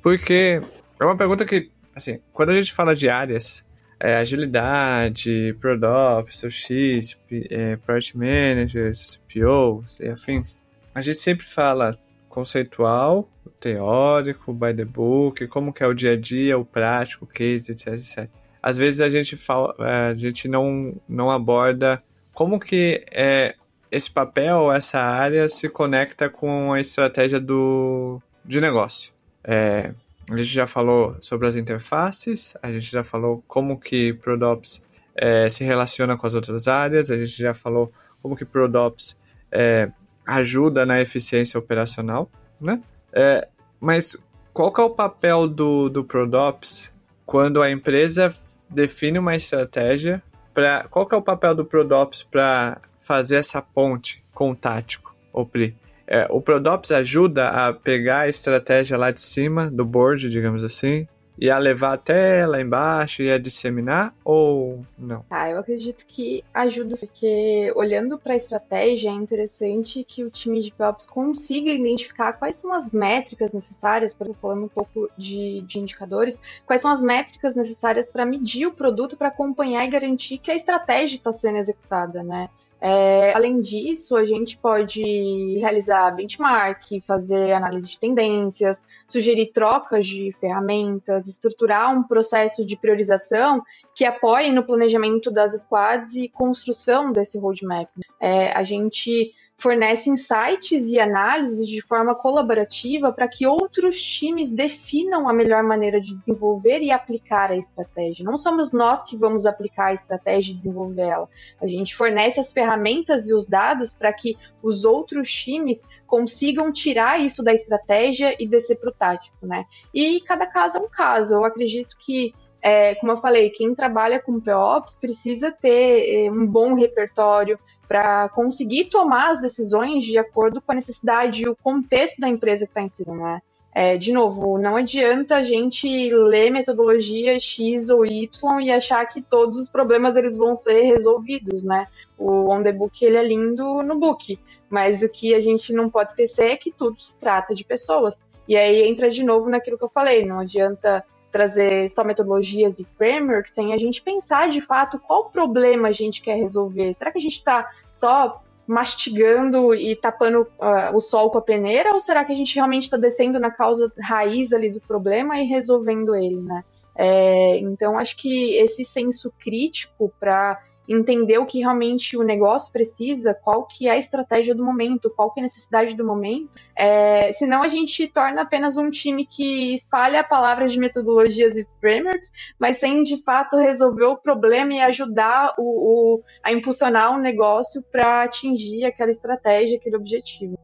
Porque 0.01 0.61
é 0.99 1.05
uma 1.05 1.17
pergunta 1.17 1.45
que, 1.45 1.69
assim, 1.95 2.19
quando 2.31 2.49
a 2.49 2.55
gente 2.55 2.73
fala 2.73 2.95
de 2.95 3.09
áreas, 3.09 3.65
é, 3.99 4.15
agilidade, 4.15 5.55
Product, 5.59 6.49
X, 6.51 7.17
é, 7.31 7.75
Project 7.77 8.17
Managers, 8.17 9.19
POs 9.31 9.99
e 9.99 10.07
afins, 10.07 10.61
a 10.93 11.01
gente 11.01 11.19
sempre 11.19 11.45
fala 11.45 11.91
conceitual, 12.27 13.29
teórico, 13.59 14.53
by 14.53 14.73
the 14.73 14.85
book, 14.85 15.47
como 15.47 15.73
que 15.73 15.83
é 15.83 15.87
o 15.87 15.93
dia 15.93 16.13
a 16.13 16.17
dia, 16.17 16.57
o 16.57 16.65
prático, 16.65 17.25
o 17.25 17.27
case, 17.27 17.71
etc, 17.71 17.87
etc. 17.93 18.29
Às 18.61 18.77
vezes 18.77 19.01
a 19.01 19.09
gente 19.09 19.35
fala, 19.35 19.75
a 19.79 20.13
gente 20.13 20.47
não, 20.47 20.95
não 21.07 21.31
aborda 21.31 22.01
como 22.33 22.59
que 22.59 23.03
é 23.11 23.55
esse 23.91 24.11
papel, 24.11 24.71
essa 24.71 24.99
área 24.99 25.47
se 25.49 25.69
conecta 25.69 26.29
com 26.29 26.73
a 26.73 26.79
estratégia 26.79 27.39
do, 27.39 28.21
de 28.45 28.59
negócio. 28.59 29.13
É, 29.43 29.93
a 30.29 30.37
gente 30.37 30.49
já 30.49 30.67
falou 30.67 31.15
sobre 31.21 31.47
as 31.47 31.55
interfaces, 31.55 32.55
a 32.61 32.71
gente 32.71 32.91
já 32.91 33.03
falou 33.03 33.43
como 33.47 33.79
que 33.79 34.13
Prodops 34.13 34.83
é, 35.15 35.49
se 35.49 35.63
relaciona 35.63 36.17
com 36.17 36.27
as 36.27 36.33
outras 36.33 36.67
áreas, 36.67 37.09
a 37.09 37.17
gente 37.17 37.37
já 37.37 37.53
falou 37.53 37.91
como 38.21 38.35
que 38.35 38.45
Prodops 38.45 39.17
é, 39.51 39.89
ajuda 40.25 40.85
na 40.85 41.01
eficiência 41.01 41.57
operacional, 41.57 42.29
né? 42.59 42.81
É, 43.13 43.47
mas 43.79 44.17
qual 44.53 44.71
que 44.71 44.81
é 44.81 44.83
o 44.83 44.89
papel 44.89 45.47
do, 45.47 45.87
do 45.89 46.03
Prodops 46.03 46.93
quando 47.25 47.61
a 47.61 47.71
empresa 47.71 48.33
define 48.69 49.19
uma 49.19 49.35
estratégia 49.35 50.21
para 50.53 50.87
qual 50.89 51.05
que 51.05 51.15
é 51.15 51.17
o 51.17 51.21
papel 51.21 51.55
do 51.55 51.63
Prodops 51.63 52.23
para 52.23 52.81
fazer 52.97 53.35
essa 53.37 53.61
ponte 53.61 54.23
com 54.33 54.51
o 54.51 54.55
tático, 54.55 55.15
o 55.31 55.45
PRI. 55.45 55.75
É, 56.07 56.25
o 56.29 56.41
Prodops 56.41 56.91
ajuda 56.91 57.49
a 57.49 57.73
pegar 57.73 58.21
a 58.21 58.29
estratégia 58.29 58.97
lá 58.97 59.11
de 59.11 59.19
cima 59.19 59.69
do 59.69 59.83
board, 59.83 60.29
digamos 60.29 60.63
assim, 60.63 61.05
e 61.39 61.51
a 61.51 61.57
levar 61.57 61.93
até 61.93 62.47
lá 62.47 62.59
embaixo 62.59 63.21
e 63.21 63.31
a 63.31 63.37
disseminar 63.37 64.15
ou 64.23 64.83
não? 64.97 65.23
Ah, 65.29 65.49
eu 65.49 65.59
acredito 65.59 66.05
que 66.07 66.43
ajuda, 66.53 66.97
porque 66.97 67.71
olhando 67.75 68.17
para 68.17 68.33
a 68.33 68.35
estratégia 68.35 69.09
é 69.09 69.13
interessante 69.13 70.03
que 70.03 70.23
o 70.23 70.31
time 70.31 70.61
de 70.61 70.71
POPs 70.71 71.05
consiga 71.05 71.71
identificar 71.71 72.33
quais 72.33 72.55
são 72.55 72.73
as 72.73 72.89
métricas 72.89 73.53
necessárias, 73.53 74.13
para 74.13 74.33
falando 74.33 74.65
um 74.65 74.69
pouco 74.69 75.09
de, 75.17 75.61
de 75.61 75.79
indicadores, 75.79 76.41
quais 76.65 76.81
são 76.81 76.91
as 76.91 77.01
métricas 77.01 77.55
necessárias 77.55 78.07
para 78.07 78.25
medir 78.25 78.65
o 78.65 78.73
produto, 78.73 79.15
para 79.15 79.27
acompanhar 79.27 79.85
e 79.85 79.89
garantir 79.89 80.39
que 80.39 80.49
a 80.49 80.55
estratégia 80.55 81.17
está 81.17 81.31
sendo 81.31 81.57
executada, 81.57 82.23
né? 82.23 82.49
É, 82.79 83.33
além 83.35 83.59
disso, 83.59 84.15
a 84.15 84.23
gente 84.23 84.57
pode 84.57 85.57
realizar 85.59 86.11
benchmark, 86.11 87.01
fazer 87.01 87.51
análise 87.51 87.89
de 87.89 87.99
tendências, 87.99 88.83
sugerir 89.07 89.51
trocas 89.51 90.05
de 90.05 90.31
ferramentas, 90.39 91.27
estruturar 91.27 91.97
um 91.97 92.03
processo 92.03 92.65
de 92.65 92.77
priorização 92.77 93.63
que 93.95 94.05
apoie 94.05 94.51
no 94.51 94.63
planejamento 94.63 95.31
das 95.31 95.59
squads 95.59 96.15
e 96.15 96.29
construção 96.29 97.11
desse 97.11 97.39
roadmap. 97.39 97.89
É, 98.19 98.51
a 98.51 98.63
gente 98.63 99.33
fornece 99.59 100.09
insights 100.09 100.87
e 100.87 100.99
análises 100.99 101.67
de 101.67 101.81
forma 101.81 102.13
colaborativa 102.13 103.11
para 103.11 103.27
que 103.27 103.47
outros 103.47 103.99
times 103.99 104.51
definam 104.51 105.27
a 105.27 105.33
melhor 105.33 105.63
maneira 105.63 105.99
de 105.99 106.15
desenvolver 106.15 106.81
e 106.81 106.91
aplicar 106.91 107.51
a 107.51 107.57
estratégia. 107.57 108.23
Não 108.23 108.37
somos 108.37 108.71
nós 108.71 109.03
que 109.03 109.17
vamos 109.17 109.47
aplicar 109.47 109.87
a 109.87 109.93
estratégia 109.93 110.51
e 110.51 110.55
desenvolver 110.55 111.07
ela. 111.07 111.27
A 111.59 111.65
gente 111.65 111.95
fornece 111.95 112.39
as 112.39 112.53
ferramentas 112.53 113.27
e 113.29 113.33
os 113.33 113.47
dados 113.47 113.95
para 113.95 114.13
que 114.13 114.37
os 114.61 114.85
outros 114.85 115.31
times 115.31 115.83
consigam 116.05 116.71
tirar 116.71 117.19
isso 117.19 117.43
da 117.43 117.51
estratégia 117.51 118.35
e 118.39 118.47
descer 118.47 118.75
para 118.79 118.89
o 118.89 118.93
tático, 118.93 119.45
né? 119.45 119.65
E 119.93 120.21
cada 120.21 120.45
caso 120.45 120.77
é 120.77 120.81
um 120.81 120.87
caso. 120.89 121.33
Eu 121.33 121.43
acredito 121.43 121.97
que 121.99 122.33
é, 122.61 122.95
como 122.95 123.11
eu 123.11 123.17
falei, 123.17 123.49
quem 123.49 123.73
trabalha 123.73 124.19
com 124.19 124.39
POPs 124.39 124.95
precisa 124.95 125.51
ter 125.51 126.25
é, 126.25 126.31
um 126.31 126.45
bom 126.45 126.73
repertório 126.73 127.57
para 127.87 128.29
conseguir 128.29 128.85
tomar 128.85 129.31
as 129.31 129.41
decisões 129.41 130.05
de 130.05 130.17
acordo 130.17 130.61
com 130.61 130.71
a 130.71 130.75
necessidade 130.75 131.43
e 131.43 131.49
o 131.49 131.55
contexto 131.55 132.19
da 132.19 132.27
empresa 132.27 132.65
que 132.65 132.71
está 132.71 132.81
inserida, 132.81 133.15
né? 133.15 133.41
É, 133.73 133.95
de 133.95 134.11
novo, 134.11 134.57
não 134.57 134.75
adianta 134.75 135.35
a 135.35 135.43
gente 135.43 135.87
ler 136.09 136.49
metodologia 136.49 137.39
X 137.39 137.91
ou 137.91 138.03
Y 138.03 138.59
e 138.61 138.71
achar 138.71 139.05
que 139.05 139.21
todos 139.21 139.59
os 139.59 139.69
problemas 139.69 140.15
eles 140.15 140.35
vão 140.35 140.55
ser 140.55 140.81
resolvidos, 140.81 141.63
né? 141.63 141.85
O 142.17 142.51
on 142.51 142.63
the 142.63 142.71
book 142.71 143.05
ele 143.05 143.17
é 143.17 143.23
lindo 143.23 143.83
no 143.83 143.99
book, 143.99 144.39
mas 144.67 145.03
o 145.03 145.09
que 145.09 145.35
a 145.35 145.39
gente 145.39 145.71
não 145.73 145.91
pode 145.91 146.09
esquecer 146.09 146.53
é 146.53 146.57
que 146.57 146.71
tudo 146.71 146.99
se 146.99 147.19
trata 147.19 147.53
de 147.53 147.63
pessoas. 147.63 148.23
E 148.47 148.57
aí 148.57 148.81
entra 148.89 149.11
de 149.11 149.23
novo 149.23 149.47
naquilo 149.47 149.77
que 149.77 149.83
eu 149.83 149.89
falei, 149.89 150.25
não 150.25 150.39
adianta 150.39 151.05
trazer 151.31 151.89
só 151.89 152.03
metodologias 152.03 152.79
e 152.79 152.85
frameworks 152.85 153.53
sem 153.53 153.73
a 153.73 153.77
gente 153.77 154.01
pensar 154.01 154.49
de 154.49 154.61
fato 154.61 154.99
qual 154.99 155.29
problema 155.29 155.89
a 155.89 155.91
gente 155.91 156.21
quer 156.21 156.35
resolver. 156.35 156.93
Será 156.93 157.11
que 157.11 157.17
a 157.17 157.21
gente 157.21 157.35
está 157.35 157.67
só 157.93 158.41
mastigando 158.67 159.73
e 159.73 159.95
tapando 159.95 160.41
uh, 160.41 160.93
o 160.93 160.99
sol 160.99 161.31
com 161.31 161.37
a 161.37 161.41
peneira 161.41 161.93
ou 161.93 161.99
será 162.01 162.25
que 162.25 162.33
a 162.33 162.35
gente 162.35 162.53
realmente 162.53 162.83
está 162.83 162.97
descendo 162.97 163.39
na 163.39 163.49
causa 163.49 163.91
raiz 163.99 164.51
ali 164.51 164.69
do 164.69 164.81
problema 164.81 165.39
e 165.39 165.45
resolvendo 165.45 166.13
ele, 166.13 166.41
né? 166.41 166.63
É, 166.99 167.59
então 167.59 167.97
acho 167.97 168.17
que 168.17 168.55
esse 168.55 168.83
senso 168.83 169.31
crítico 169.39 170.11
para 170.19 170.59
entender 170.87 171.37
o 171.37 171.45
que 171.45 171.59
realmente 171.59 172.15
o 172.15 172.23
negócio 172.23 172.71
precisa, 172.71 173.33
qual 173.33 173.65
que 173.65 173.87
é 173.87 173.91
a 173.91 173.97
estratégia 173.97 174.55
do 174.55 174.63
momento, 174.63 175.11
qual 175.15 175.31
que 175.31 175.39
é 175.39 175.41
a 175.41 175.43
necessidade 175.43 175.95
do 175.95 176.05
momento. 176.05 176.49
É, 176.75 177.31
senão 177.33 177.61
a 177.61 177.67
gente 177.67 178.07
torna 178.07 178.43
apenas 178.43 178.77
um 178.77 178.89
time 178.89 179.25
que 179.25 179.73
espalha 179.73 180.23
palavras 180.23 180.71
de 180.71 180.79
metodologias 180.79 181.57
e 181.57 181.67
frameworks, 181.79 182.31
mas 182.59 182.77
sem 182.77 183.03
de 183.03 183.21
fato 183.23 183.57
resolver 183.57 184.05
o 184.05 184.17
problema 184.17 184.73
e 184.73 184.79
ajudar 184.79 185.53
o, 185.57 186.17
o 186.17 186.23
a 186.43 186.51
impulsionar 186.51 187.13
o 187.13 187.19
negócio 187.19 187.83
para 187.91 188.23
atingir 188.23 188.85
aquela 188.85 189.11
estratégia, 189.11 189.77
aquele 189.77 189.97
objetivo. 189.97 190.57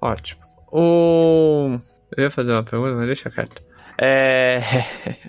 Ótimo. 0.00 0.42
O... 0.72 1.78
Eu 2.16 2.24
ia 2.24 2.30
fazer 2.30 2.52
uma 2.52 2.62
pergunta, 2.62 2.94
mas 2.94 3.06
deixa 3.06 3.30
quieto. 3.30 3.62
É... 3.98 4.60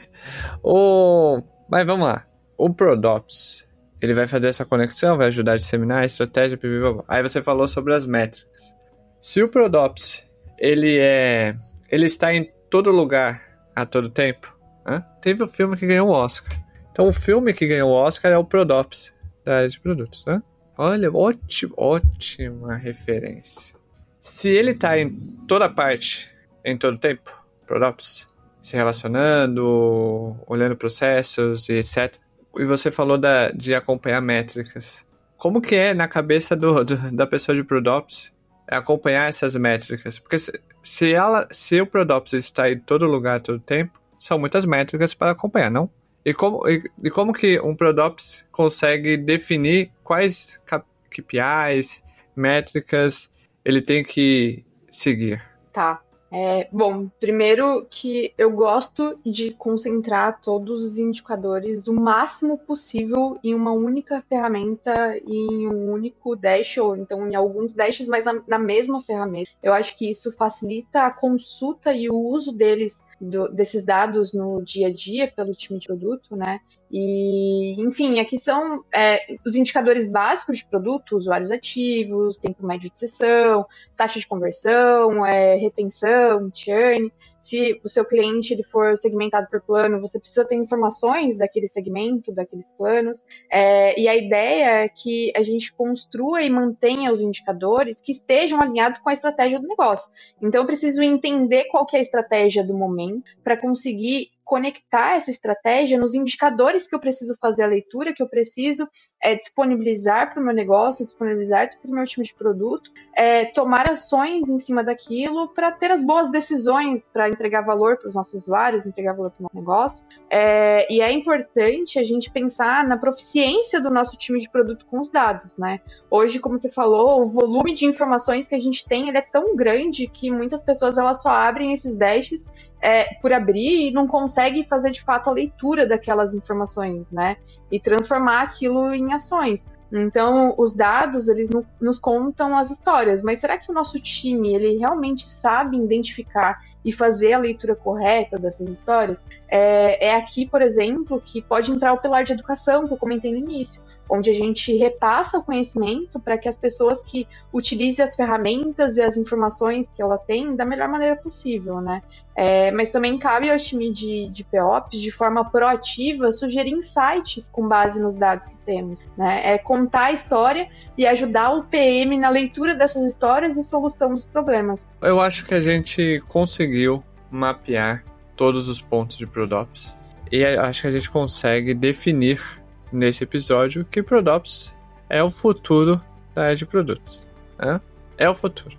o... 0.63 1.41
Mas 1.69 1.85
vamos 1.85 2.07
lá. 2.07 2.25
O 2.57 2.73
Prodops, 2.73 3.67
ele 4.01 4.13
vai 4.13 4.27
fazer 4.27 4.47
essa 4.47 4.65
conexão, 4.65 5.17
vai 5.17 5.27
ajudar 5.27 5.53
a 5.53 5.57
disseminar 5.57 6.01
a 6.01 6.05
estratégia. 6.05 6.57
Blá, 6.57 7.03
Aí 7.07 7.21
você 7.21 7.41
falou 7.41 7.67
sobre 7.67 7.93
as 7.93 8.05
métricas. 8.05 8.75
Se 9.19 9.43
o 9.43 9.47
Prodops 9.47 10.27
ele 10.57 10.97
é, 10.97 11.55
ele 11.89 12.05
está 12.05 12.33
em 12.33 12.51
todo 12.69 12.91
lugar 12.91 13.41
a 13.75 13.85
todo 13.85 14.09
tempo, 14.09 14.55
né? 14.85 15.03
teve 15.21 15.43
o 15.43 15.45
um 15.45 15.49
filme 15.49 15.77
que 15.77 15.85
ganhou 15.85 16.09
o 16.09 16.11
Oscar. 16.11 16.51
Então 16.91 17.07
o 17.07 17.13
filme 17.13 17.53
que 17.53 17.67
ganhou 17.67 17.91
o 17.91 17.93
Oscar 17.93 18.31
é 18.31 18.37
o 18.37 18.43
Prodops 18.43 19.13
da 19.45 19.57
área 19.57 19.69
de 19.69 19.79
produtos, 19.79 20.25
né? 20.25 20.41
Olha, 20.77 21.11
ótimo, 21.11 21.73
ótima 21.77 22.75
referência. 22.75 23.75
se 24.19 24.49
ele 24.49 24.71
está 24.71 24.99
em 24.99 25.09
toda 25.47 25.69
parte, 25.69 26.29
em 26.63 26.77
todo 26.77 26.97
tempo, 26.97 27.31
ProDops, 27.65 28.27
se 28.61 28.75
relacionando, 28.75 30.35
olhando 30.47 30.75
processos 30.75 31.69
e 31.69 31.73
etc. 31.73 32.17
E 32.57 32.65
você 32.65 32.91
falou 32.91 33.17
da, 33.17 33.49
de 33.51 33.73
acompanhar 33.73 34.21
métricas. 34.21 35.05
Como 35.37 35.61
que 35.61 35.75
é 35.75 35.93
na 35.93 36.07
cabeça 36.07 36.55
do, 36.55 36.83
do 36.83 36.95
da 37.11 37.25
pessoa 37.25 37.55
de 37.55 37.63
ProDops 37.63 38.33
acompanhar 38.67 39.27
essas 39.29 39.55
métricas? 39.55 40.19
Porque 40.19 40.37
se, 40.37 40.51
se, 40.83 41.13
ela, 41.13 41.47
se 41.51 41.81
o 41.81 41.87
ProDops 41.87 42.33
está 42.33 42.69
em 42.69 42.79
todo 42.79 43.05
lugar, 43.05 43.41
todo 43.41 43.59
tempo, 43.59 43.99
são 44.19 44.37
muitas 44.37 44.65
métricas 44.65 45.13
para 45.13 45.31
acompanhar, 45.31 45.71
não? 45.71 45.89
E 46.23 46.33
como, 46.33 46.67
e, 46.69 46.83
e 47.03 47.09
como 47.09 47.33
que 47.33 47.59
um 47.59 47.75
ProDops 47.75 48.47
consegue 48.51 49.17
definir 49.17 49.91
quais 50.03 50.61
KPIs, 51.09 52.03
métricas 52.35 53.29
ele 53.65 53.81
tem 53.81 54.03
que 54.03 54.63
seguir? 54.89 55.41
Tá. 55.73 56.01
É, 56.33 56.69
bom, 56.71 57.09
primeiro 57.19 57.85
que 57.89 58.33
eu 58.37 58.49
gosto 58.51 59.19
de 59.25 59.51
concentrar 59.51 60.39
todos 60.39 60.81
os 60.81 60.97
indicadores 60.97 61.87
o 61.87 61.93
máximo 61.93 62.57
possível 62.57 63.37
em 63.43 63.53
uma 63.53 63.73
única 63.73 64.23
ferramenta 64.29 65.17
e 65.27 65.35
em 65.35 65.67
um 65.67 65.91
único 65.91 66.33
dash, 66.37 66.77
ou 66.77 66.95
então 66.95 67.27
em 67.27 67.35
alguns 67.35 67.73
dashes, 67.73 68.07
mas 68.07 68.25
na, 68.25 68.41
na 68.47 68.57
mesma 68.57 69.01
ferramenta. 69.01 69.51
Eu 69.61 69.73
acho 69.73 69.97
que 69.97 70.09
isso 70.09 70.31
facilita 70.31 71.01
a 71.01 71.11
consulta 71.11 71.91
e 71.91 72.09
o 72.09 72.15
uso 72.15 72.53
deles 72.53 73.03
do, 73.21 73.47
desses 73.49 73.85
dados 73.85 74.33
no 74.33 74.63
dia 74.63 74.87
a 74.87 74.93
dia 74.93 75.31
pelo 75.31 75.53
time 75.53 75.79
de 75.79 75.85
produto, 75.85 76.35
né? 76.35 76.59
E, 76.91 77.79
enfim, 77.79 78.19
aqui 78.19 78.37
são 78.37 78.83
é, 78.93 79.37
os 79.45 79.55
indicadores 79.55 80.07
básicos 80.07 80.57
de 80.57 80.65
produto, 80.65 81.15
usuários 81.15 81.51
ativos, 81.51 82.37
tempo 82.37 82.65
médio 82.65 82.89
de 82.89 82.97
sessão, 82.97 83.65
taxa 83.95 84.19
de 84.19 84.27
conversão, 84.27 85.25
é, 85.25 85.55
retenção, 85.55 86.51
churn. 86.53 87.11
Se 87.41 87.81
o 87.83 87.89
seu 87.89 88.05
cliente 88.05 88.53
ele 88.53 88.61
for 88.61 88.95
segmentado 88.95 89.47
por 89.49 89.61
plano, 89.61 89.99
você 89.99 90.19
precisa 90.19 90.45
ter 90.45 90.55
informações 90.55 91.39
daquele 91.39 91.67
segmento, 91.67 92.31
daqueles 92.31 92.67
planos. 92.77 93.25
É, 93.51 93.99
e 93.99 94.07
a 94.07 94.15
ideia 94.15 94.83
é 94.83 94.89
que 94.89 95.33
a 95.35 95.41
gente 95.41 95.73
construa 95.73 96.43
e 96.43 96.49
mantenha 96.49 97.11
os 97.11 97.19
indicadores 97.19 97.99
que 97.99 98.11
estejam 98.11 98.61
alinhados 98.61 98.99
com 98.99 99.09
a 99.09 99.13
estratégia 99.13 99.59
do 99.59 99.67
negócio. 99.67 100.11
Então, 100.39 100.61
eu 100.61 100.67
preciso 100.67 101.01
entender 101.01 101.65
qual 101.65 101.87
é 101.91 101.97
a 101.97 102.01
estratégia 102.01 102.63
do 102.63 102.75
momento 102.75 103.31
para 103.43 103.57
conseguir 103.57 104.29
conectar 104.43 105.15
essa 105.15 105.31
estratégia 105.31 105.99
nos 105.99 106.13
indicadores 106.13 106.87
que 106.87 106.95
eu 106.95 106.99
preciso 106.99 107.35
fazer 107.39 107.63
a 107.63 107.67
leitura, 107.67 108.13
que 108.13 108.21
eu 108.21 108.27
preciso 108.27 108.87
é, 109.21 109.35
disponibilizar 109.35 110.29
para 110.29 110.41
o 110.41 110.43
meu 110.43 110.53
negócio, 110.53 111.05
disponibilizar 111.05 111.69
para 111.79 111.89
o 111.89 111.93
meu 111.93 112.05
time 112.05 112.25
de 112.25 112.33
produto, 112.33 112.89
é, 113.15 113.45
tomar 113.45 113.89
ações 113.89 114.49
em 114.49 114.57
cima 114.57 114.83
daquilo 114.83 115.49
para 115.49 115.71
ter 115.71 115.91
as 115.91 116.03
boas 116.03 116.29
decisões, 116.29 117.07
para 117.07 117.29
entregar 117.29 117.61
valor 117.61 117.97
para 117.97 118.07
os 118.07 118.15
nossos 118.15 118.33
usuários, 118.43 118.85
entregar 118.85 119.13
valor 119.13 119.31
para 119.31 119.41
o 119.41 119.43
nosso 119.43 119.55
negócio. 119.55 120.03
É, 120.29 120.91
e 120.91 121.01
é 121.01 121.11
importante 121.11 121.99
a 121.99 122.03
gente 122.03 122.31
pensar 122.31 122.87
na 122.87 122.97
proficiência 122.97 123.79
do 123.79 123.89
nosso 123.89 124.17
time 124.17 124.39
de 124.39 124.49
produto 124.49 124.85
com 124.85 124.99
os 124.99 125.09
dados, 125.09 125.55
né? 125.57 125.79
Hoje, 126.09 126.39
como 126.39 126.57
você 126.57 126.69
falou, 126.69 127.21
o 127.21 127.25
volume 127.25 127.73
de 127.73 127.85
informações 127.85 128.47
que 128.47 128.55
a 128.55 128.59
gente 128.59 128.85
tem 128.85 129.15
é 129.15 129.21
tão 129.21 129.55
grande 129.55 130.07
que 130.07 130.31
muitas 130.31 130.61
pessoas 130.61 130.97
elas 130.97 131.21
só 131.21 131.29
abrem 131.29 131.73
esses 131.73 131.95
dashes 131.95 132.49
é, 132.81 133.13
por 133.21 133.31
abrir 133.31 133.89
e 133.89 133.91
não 133.91 134.07
consegue 134.07 134.63
fazer 134.63 134.91
de 134.91 135.01
fato 135.01 135.29
a 135.29 135.33
leitura 135.33 135.87
daquelas 135.87 136.33
informações, 136.33 137.11
né? 137.11 137.37
E 137.71 137.79
transformar 137.79 138.41
aquilo 138.41 138.93
em 138.93 139.13
ações. 139.13 139.69
Então, 139.93 140.55
os 140.57 140.73
dados, 140.73 141.27
eles 141.27 141.49
no, 141.49 141.65
nos 141.79 141.99
contam 141.99 142.57
as 142.57 142.71
histórias, 142.71 143.21
mas 143.21 143.39
será 143.39 143.57
que 143.57 143.69
o 143.69 143.73
nosso 143.73 143.99
time, 143.99 144.55
ele 144.55 144.77
realmente 144.77 145.27
sabe 145.27 145.77
identificar 145.77 146.61
e 146.83 146.93
fazer 146.93 147.33
a 147.33 147.39
leitura 147.39 147.75
correta 147.75 148.39
dessas 148.39 148.69
histórias? 148.69 149.25
É, 149.49 150.07
é 150.07 150.15
aqui, 150.15 150.45
por 150.45 150.61
exemplo, 150.61 151.21
que 151.23 151.41
pode 151.41 151.71
entrar 151.71 151.91
o 151.91 151.97
pilar 151.97 152.23
de 152.23 152.31
educação, 152.31 152.87
que 152.87 152.93
eu 152.93 152.97
comentei 152.97 153.31
no 153.31 153.37
início 153.37 153.81
onde 154.11 154.29
a 154.29 154.33
gente 154.33 154.75
repassa 154.75 155.37
o 155.37 155.43
conhecimento 155.43 156.19
para 156.19 156.37
que 156.37 156.49
as 156.49 156.57
pessoas 156.57 157.01
que 157.01 157.25
utilizem 157.53 158.03
as 158.03 158.13
ferramentas 158.13 158.97
e 158.97 159.01
as 159.01 159.15
informações 159.15 159.87
que 159.87 160.01
ela 160.01 160.17
tem 160.17 160.53
da 160.53 160.65
melhor 160.65 160.89
maneira 160.89 161.15
possível, 161.15 161.79
né? 161.79 162.03
É, 162.35 162.71
mas 162.71 162.89
também 162.89 163.17
cabe 163.17 163.49
ao 163.49 163.57
time 163.57 163.89
de, 163.89 164.27
de 164.29 164.43
POPs, 164.43 164.99
de 164.99 165.11
forma 165.11 165.49
proativa, 165.49 166.31
sugerir 166.33 166.73
insights 166.73 167.47
com 167.49 167.67
base 167.67 168.01
nos 168.01 168.17
dados 168.17 168.45
que 168.47 168.55
temos, 168.65 169.01
né? 169.17 169.53
É 169.53 169.57
contar 169.57 170.05
a 170.05 170.11
história 170.11 170.67
e 170.97 171.05
ajudar 171.07 171.51
o 171.51 171.63
PM 171.63 172.17
na 172.17 172.29
leitura 172.29 172.75
dessas 172.75 173.03
histórias 173.03 173.55
e 173.55 173.63
solução 173.63 174.13
dos 174.13 174.25
problemas. 174.25 174.91
Eu 175.01 175.21
acho 175.21 175.45
que 175.45 175.53
a 175.53 175.61
gente 175.61 176.21
conseguiu 176.27 177.01
mapear 177.29 178.03
todos 178.35 178.67
os 178.67 178.81
pontos 178.81 179.17
de 179.17 179.25
ProDops 179.25 179.97
e 180.29 180.43
acho 180.43 180.81
que 180.81 180.87
a 180.87 180.91
gente 180.91 181.09
consegue 181.09 181.73
definir 181.73 182.60
nesse 182.91 183.23
episódio 183.23 183.85
que 183.85 184.03
Prodops 184.03 184.75
é 185.09 185.23
o 185.23 185.29
futuro 185.29 186.01
da 186.33 186.43
área 186.43 186.55
de 186.55 186.65
produtos. 186.65 187.25
Né? 187.57 187.79
É 188.17 188.29
o 188.29 188.33
futuro. 188.33 188.75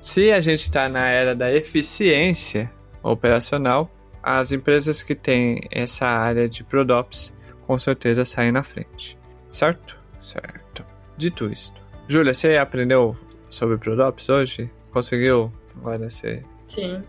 Se 0.00 0.32
a 0.32 0.40
gente 0.40 0.62
está 0.62 0.88
na 0.88 1.08
era 1.08 1.34
da 1.34 1.52
eficiência 1.52 2.70
operacional, 3.02 3.90
as 4.22 4.52
empresas 4.52 5.02
que 5.02 5.14
têm 5.14 5.60
essa 5.70 6.06
área 6.06 6.48
de 6.48 6.62
Prodops 6.62 7.32
com 7.66 7.78
certeza 7.78 8.24
saem 8.24 8.52
na 8.52 8.62
frente. 8.62 9.18
Certo? 9.50 9.98
Certo. 10.22 10.84
Dito 11.16 11.50
isto. 11.50 11.80
Júlia, 12.06 12.32
você 12.32 12.56
aprendeu 12.56 13.16
sobre 13.50 13.76
Prodops 13.76 14.28
hoje? 14.28 14.70
Conseguiu 14.90 15.52
agora 15.76 16.08
ser? 16.08 16.44
Sim. 16.66 17.02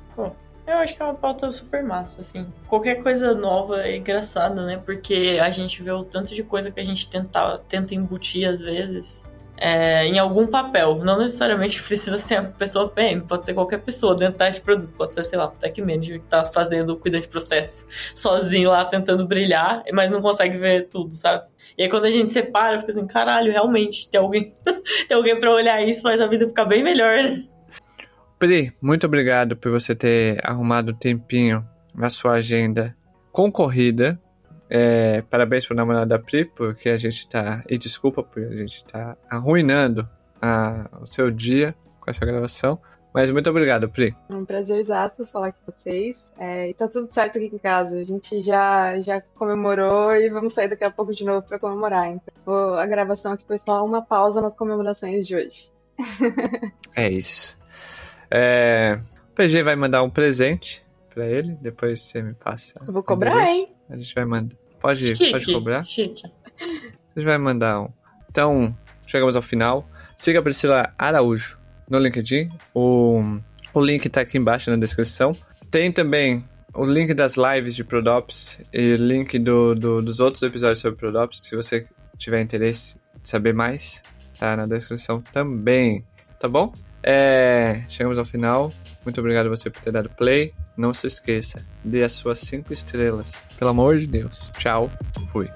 Eu 0.69 0.77
acho 0.77 0.95
que 0.95 1.01
é 1.01 1.05
uma 1.05 1.15
pauta 1.15 1.51
super 1.51 1.83
massa, 1.83 2.21
assim. 2.21 2.45
Qualquer 2.67 3.01
coisa 3.01 3.33
nova 3.33 3.81
é 3.81 3.97
engraçado, 3.97 4.63
né? 4.63 4.79
Porque 4.85 5.39
a 5.41 5.49
gente 5.49 5.81
vê 5.81 5.89
o 5.89 6.03
tanto 6.03 6.35
de 6.35 6.43
coisa 6.43 6.69
que 6.69 6.79
a 6.79 6.85
gente 6.85 7.09
tenta, 7.09 7.57
tenta 7.67 7.95
embutir 7.95 8.47
às 8.47 8.59
vezes 8.59 9.27
é, 9.57 10.05
em 10.05 10.19
algum 10.19 10.45
papel. 10.45 11.03
Não 11.03 11.17
necessariamente 11.17 11.81
precisa 11.83 12.17
ser 12.17 12.35
a 12.35 12.43
pessoa 12.43 12.87
PM, 12.87 13.21
pode 13.21 13.47
ser 13.47 13.55
qualquer 13.55 13.79
pessoa 13.79 14.15
dentro 14.15 14.37
da 14.37 14.51
de 14.51 14.61
produto. 14.61 14.93
Pode 14.93 15.15
ser, 15.15 15.23
sei 15.23 15.39
lá, 15.39 15.45
o 15.45 15.51
tech 15.51 15.81
manager 15.81 16.19
que 16.19 16.27
tá 16.27 16.45
fazendo, 16.45 16.95
cuidando 16.95 17.23
de 17.23 17.29
processo, 17.29 17.87
sozinho 18.13 18.69
lá 18.69 18.85
tentando 18.85 19.27
brilhar, 19.27 19.83
mas 19.91 20.11
não 20.11 20.21
consegue 20.21 20.55
ver 20.59 20.87
tudo, 20.87 21.11
sabe? 21.11 21.47
E 21.79 21.81
aí 21.81 21.89
quando 21.89 22.05
a 22.05 22.11
gente 22.11 22.31
separa, 22.31 22.77
fica 22.77 22.91
assim, 22.91 23.07
caralho, 23.07 23.51
realmente, 23.51 24.07
tem 24.07 24.19
alguém, 24.19 24.53
tem 25.09 25.17
alguém 25.17 25.39
pra 25.39 25.51
olhar 25.51 25.81
isso, 25.81 26.03
faz 26.03 26.21
a 26.21 26.27
vida 26.27 26.47
ficar 26.47 26.65
bem 26.65 26.83
melhor, 26.83 27.23
né? 27.23 27.43
Pri, 28.39 28.73
muito 28.81 29.05
obrigado 29.05 29.57
por 29.57 29.69
você 29.69 29.93
ter 29.93 30.39
arrumado 30.47 30.93
um 30.93 30.95
tempinho 30.95 31.67
na 31.93 32.09
sua 32.09 32.35
agenda 32.35 32.95
concorrida. 33.33 34.17
É, 34.69 35.21
parabéns 35.23 35.65
pro 35.65 35.75
namorado 35.75 36.07
da 36.07 36.17
Pri, 36.17 36.45
porque 36.45 36.89
a 36.89 36.97
gente 36.97 37.27
tá. 37.27 37.61
E 37.67 37.77
desculpa 37.77 38.23
por 38.23 38.41
a 38.41 38.55
gente 38.55 38.85
tá 38.85 39.17
arruinando 39.29 40.07
a, 40.41 40.89
o 41.01 41.05
seu 41.05 41.29
dia 41.29 41.75
com 41.99 42.09
essa 42.09 42.25
gravação. 42.25 42.79
Mas 43.13 43.29
muito 43.29 43.49
obrigado, 43.49 43.89
Pri. 43.89 44.15
É 44.29 44.33
um 44.33 44.45
prazerzaço 44.45 45.25
falar 45.25 45.51
com 45.51 45.69
vocês. 45.69 46.31
É, 46.39 46.69
e 46.69 46.73
tá 46.73 46.87
tudo 46.87 47.07
certo 47.07 47.39
aqui 47.39 47.51
em 47.53 47.57
casa. 47.57 47.99
A 47.99 48.03
gente 48.03 48.39
já, 48.39 48.97
já 49.01 49.19
comemorou 49.35 50.15
e 50.15 50.29
vamos 50.29 50.53
sair 50.53 50.69
daqui 50.69 50.85
a 50.85 50.91
pouco 50.91 51.13
de 51.13 51.25
novo 51.25 51.45
para 51.45 51.59
comemorar. 51.59 52.07
Então, 52.07 52.75
a 52.75 52.85
gravação 52.85 53.33
aqui 53.33 53.43
foi 53.45 53.57
só 53.57 53.83
uma 53.83 54.01
pausa 54.01 54.39
nas 54.39 54.55
comemorações 54.55 55.27
de 55.27 55.35
hoje. 55.35 55.73
é 56.95 57.09
isso. 57.09 57.58
É, 58.31 58.99
o 59.31 59.33
PG 59.33 59.63
vai 59.63 59.75
mandar 59.75 60.03
um 60.03 60.09
presente 60.09 60.83
pra 61.13 61.27
ele, 61.27 61.57
depois 61.61 62.01
você 62.01 62.21
me 62.21 62.33
passa. 62.33 62.79
Eu 62.85 62.93
vou 62.93 63.03
cobrar, 63.03 63.47
hein? 63.47 63.65
A 63.89 63.97
gente 63.97 64.13
vai 64.13 64.25
mandar. 64.25 64.55
Pode, 64.79 65.07
chique, 65.07 65.31
pode 65.31 65.45
cobrar? 65.51 65.83
Chique. 65.83 66.23
A 66.61 67.19
gente 67.19 67.25
vai 67.25 67.37
mandar 67.37 67.81
um. 67.81 67.89
Então, 68.29 68.77
chegamos 69.07 69.35
ao 69.35 69.41
final. 69.41 69.87
Siga 70.17 70.39
a 70.39 70.41
Priscila 70.41 70.93
Araújo 70.97 71.59
no 71.89 71.97
LinkedIn. 71.97 72.49
O, 72.73 73.19
o 73.73 73.81
link 73.81 74.07
tá 74.09 74.21
aqui 74.21 74.37
embaixo 74.37 74.69
na 74.69 74.77
descrição. 74.77 75.35
Tem 75.71 75.91
também 75.91 76.43
o 76.73 76.85
link 76.85 77.13
das 77.13 77.35
lives 77.35 77.75
de 77.75 77.83
Prodops 77.83 78.61
e 78.71 78.95
link 78.95 79.39
do, 79.39 79.73
do, 79.75 80.01
dos 80.01 80.19
outros 80.19 80.43
episódios 80.43 80.79
sobre 80.79 80.97
Prodops. 80.97 81.43
Se 81.43 81.55
você 81.55 81.87
tiver 82.17 82.41
interesse 82.41 82.97
de 83.21 83.27
saber 83.27 83.53
mais, 83.53 84.03
tá 84.37 84.55
na 84.55 84.65
descrição 84.65 85.21
também. 85.33 86.05
Tá 86.39 86.47
bom? 86.47 86.71
É, 87.03 87.83
chegamos 87.87 88.17
ao 88.17 88.25
final. 88.25 88.73
Muito 89.05 89.19
obrigado 89.19 89.47
a 89.47 89.49
você 89.49 89.69
por 89.69 89.81
ter 89.81 89.91
dado 89.91 90.09
play. 90.09 90.51
Não 90.75 90.93
se 90.93 91.07
esqueça, 91.07 91.65
dê 91.83 92.03
as 92.03 92.11
suas 92.11 92.39
5 92.39 92.71
estrelas. 92.71 93.43
Pelo 93.57 93.71
amor 93.71 93.97
de 93.97 94.07
Deus. 94.07 94.51
Tchau. 94.57 94.89
Fui. 95.27 95.49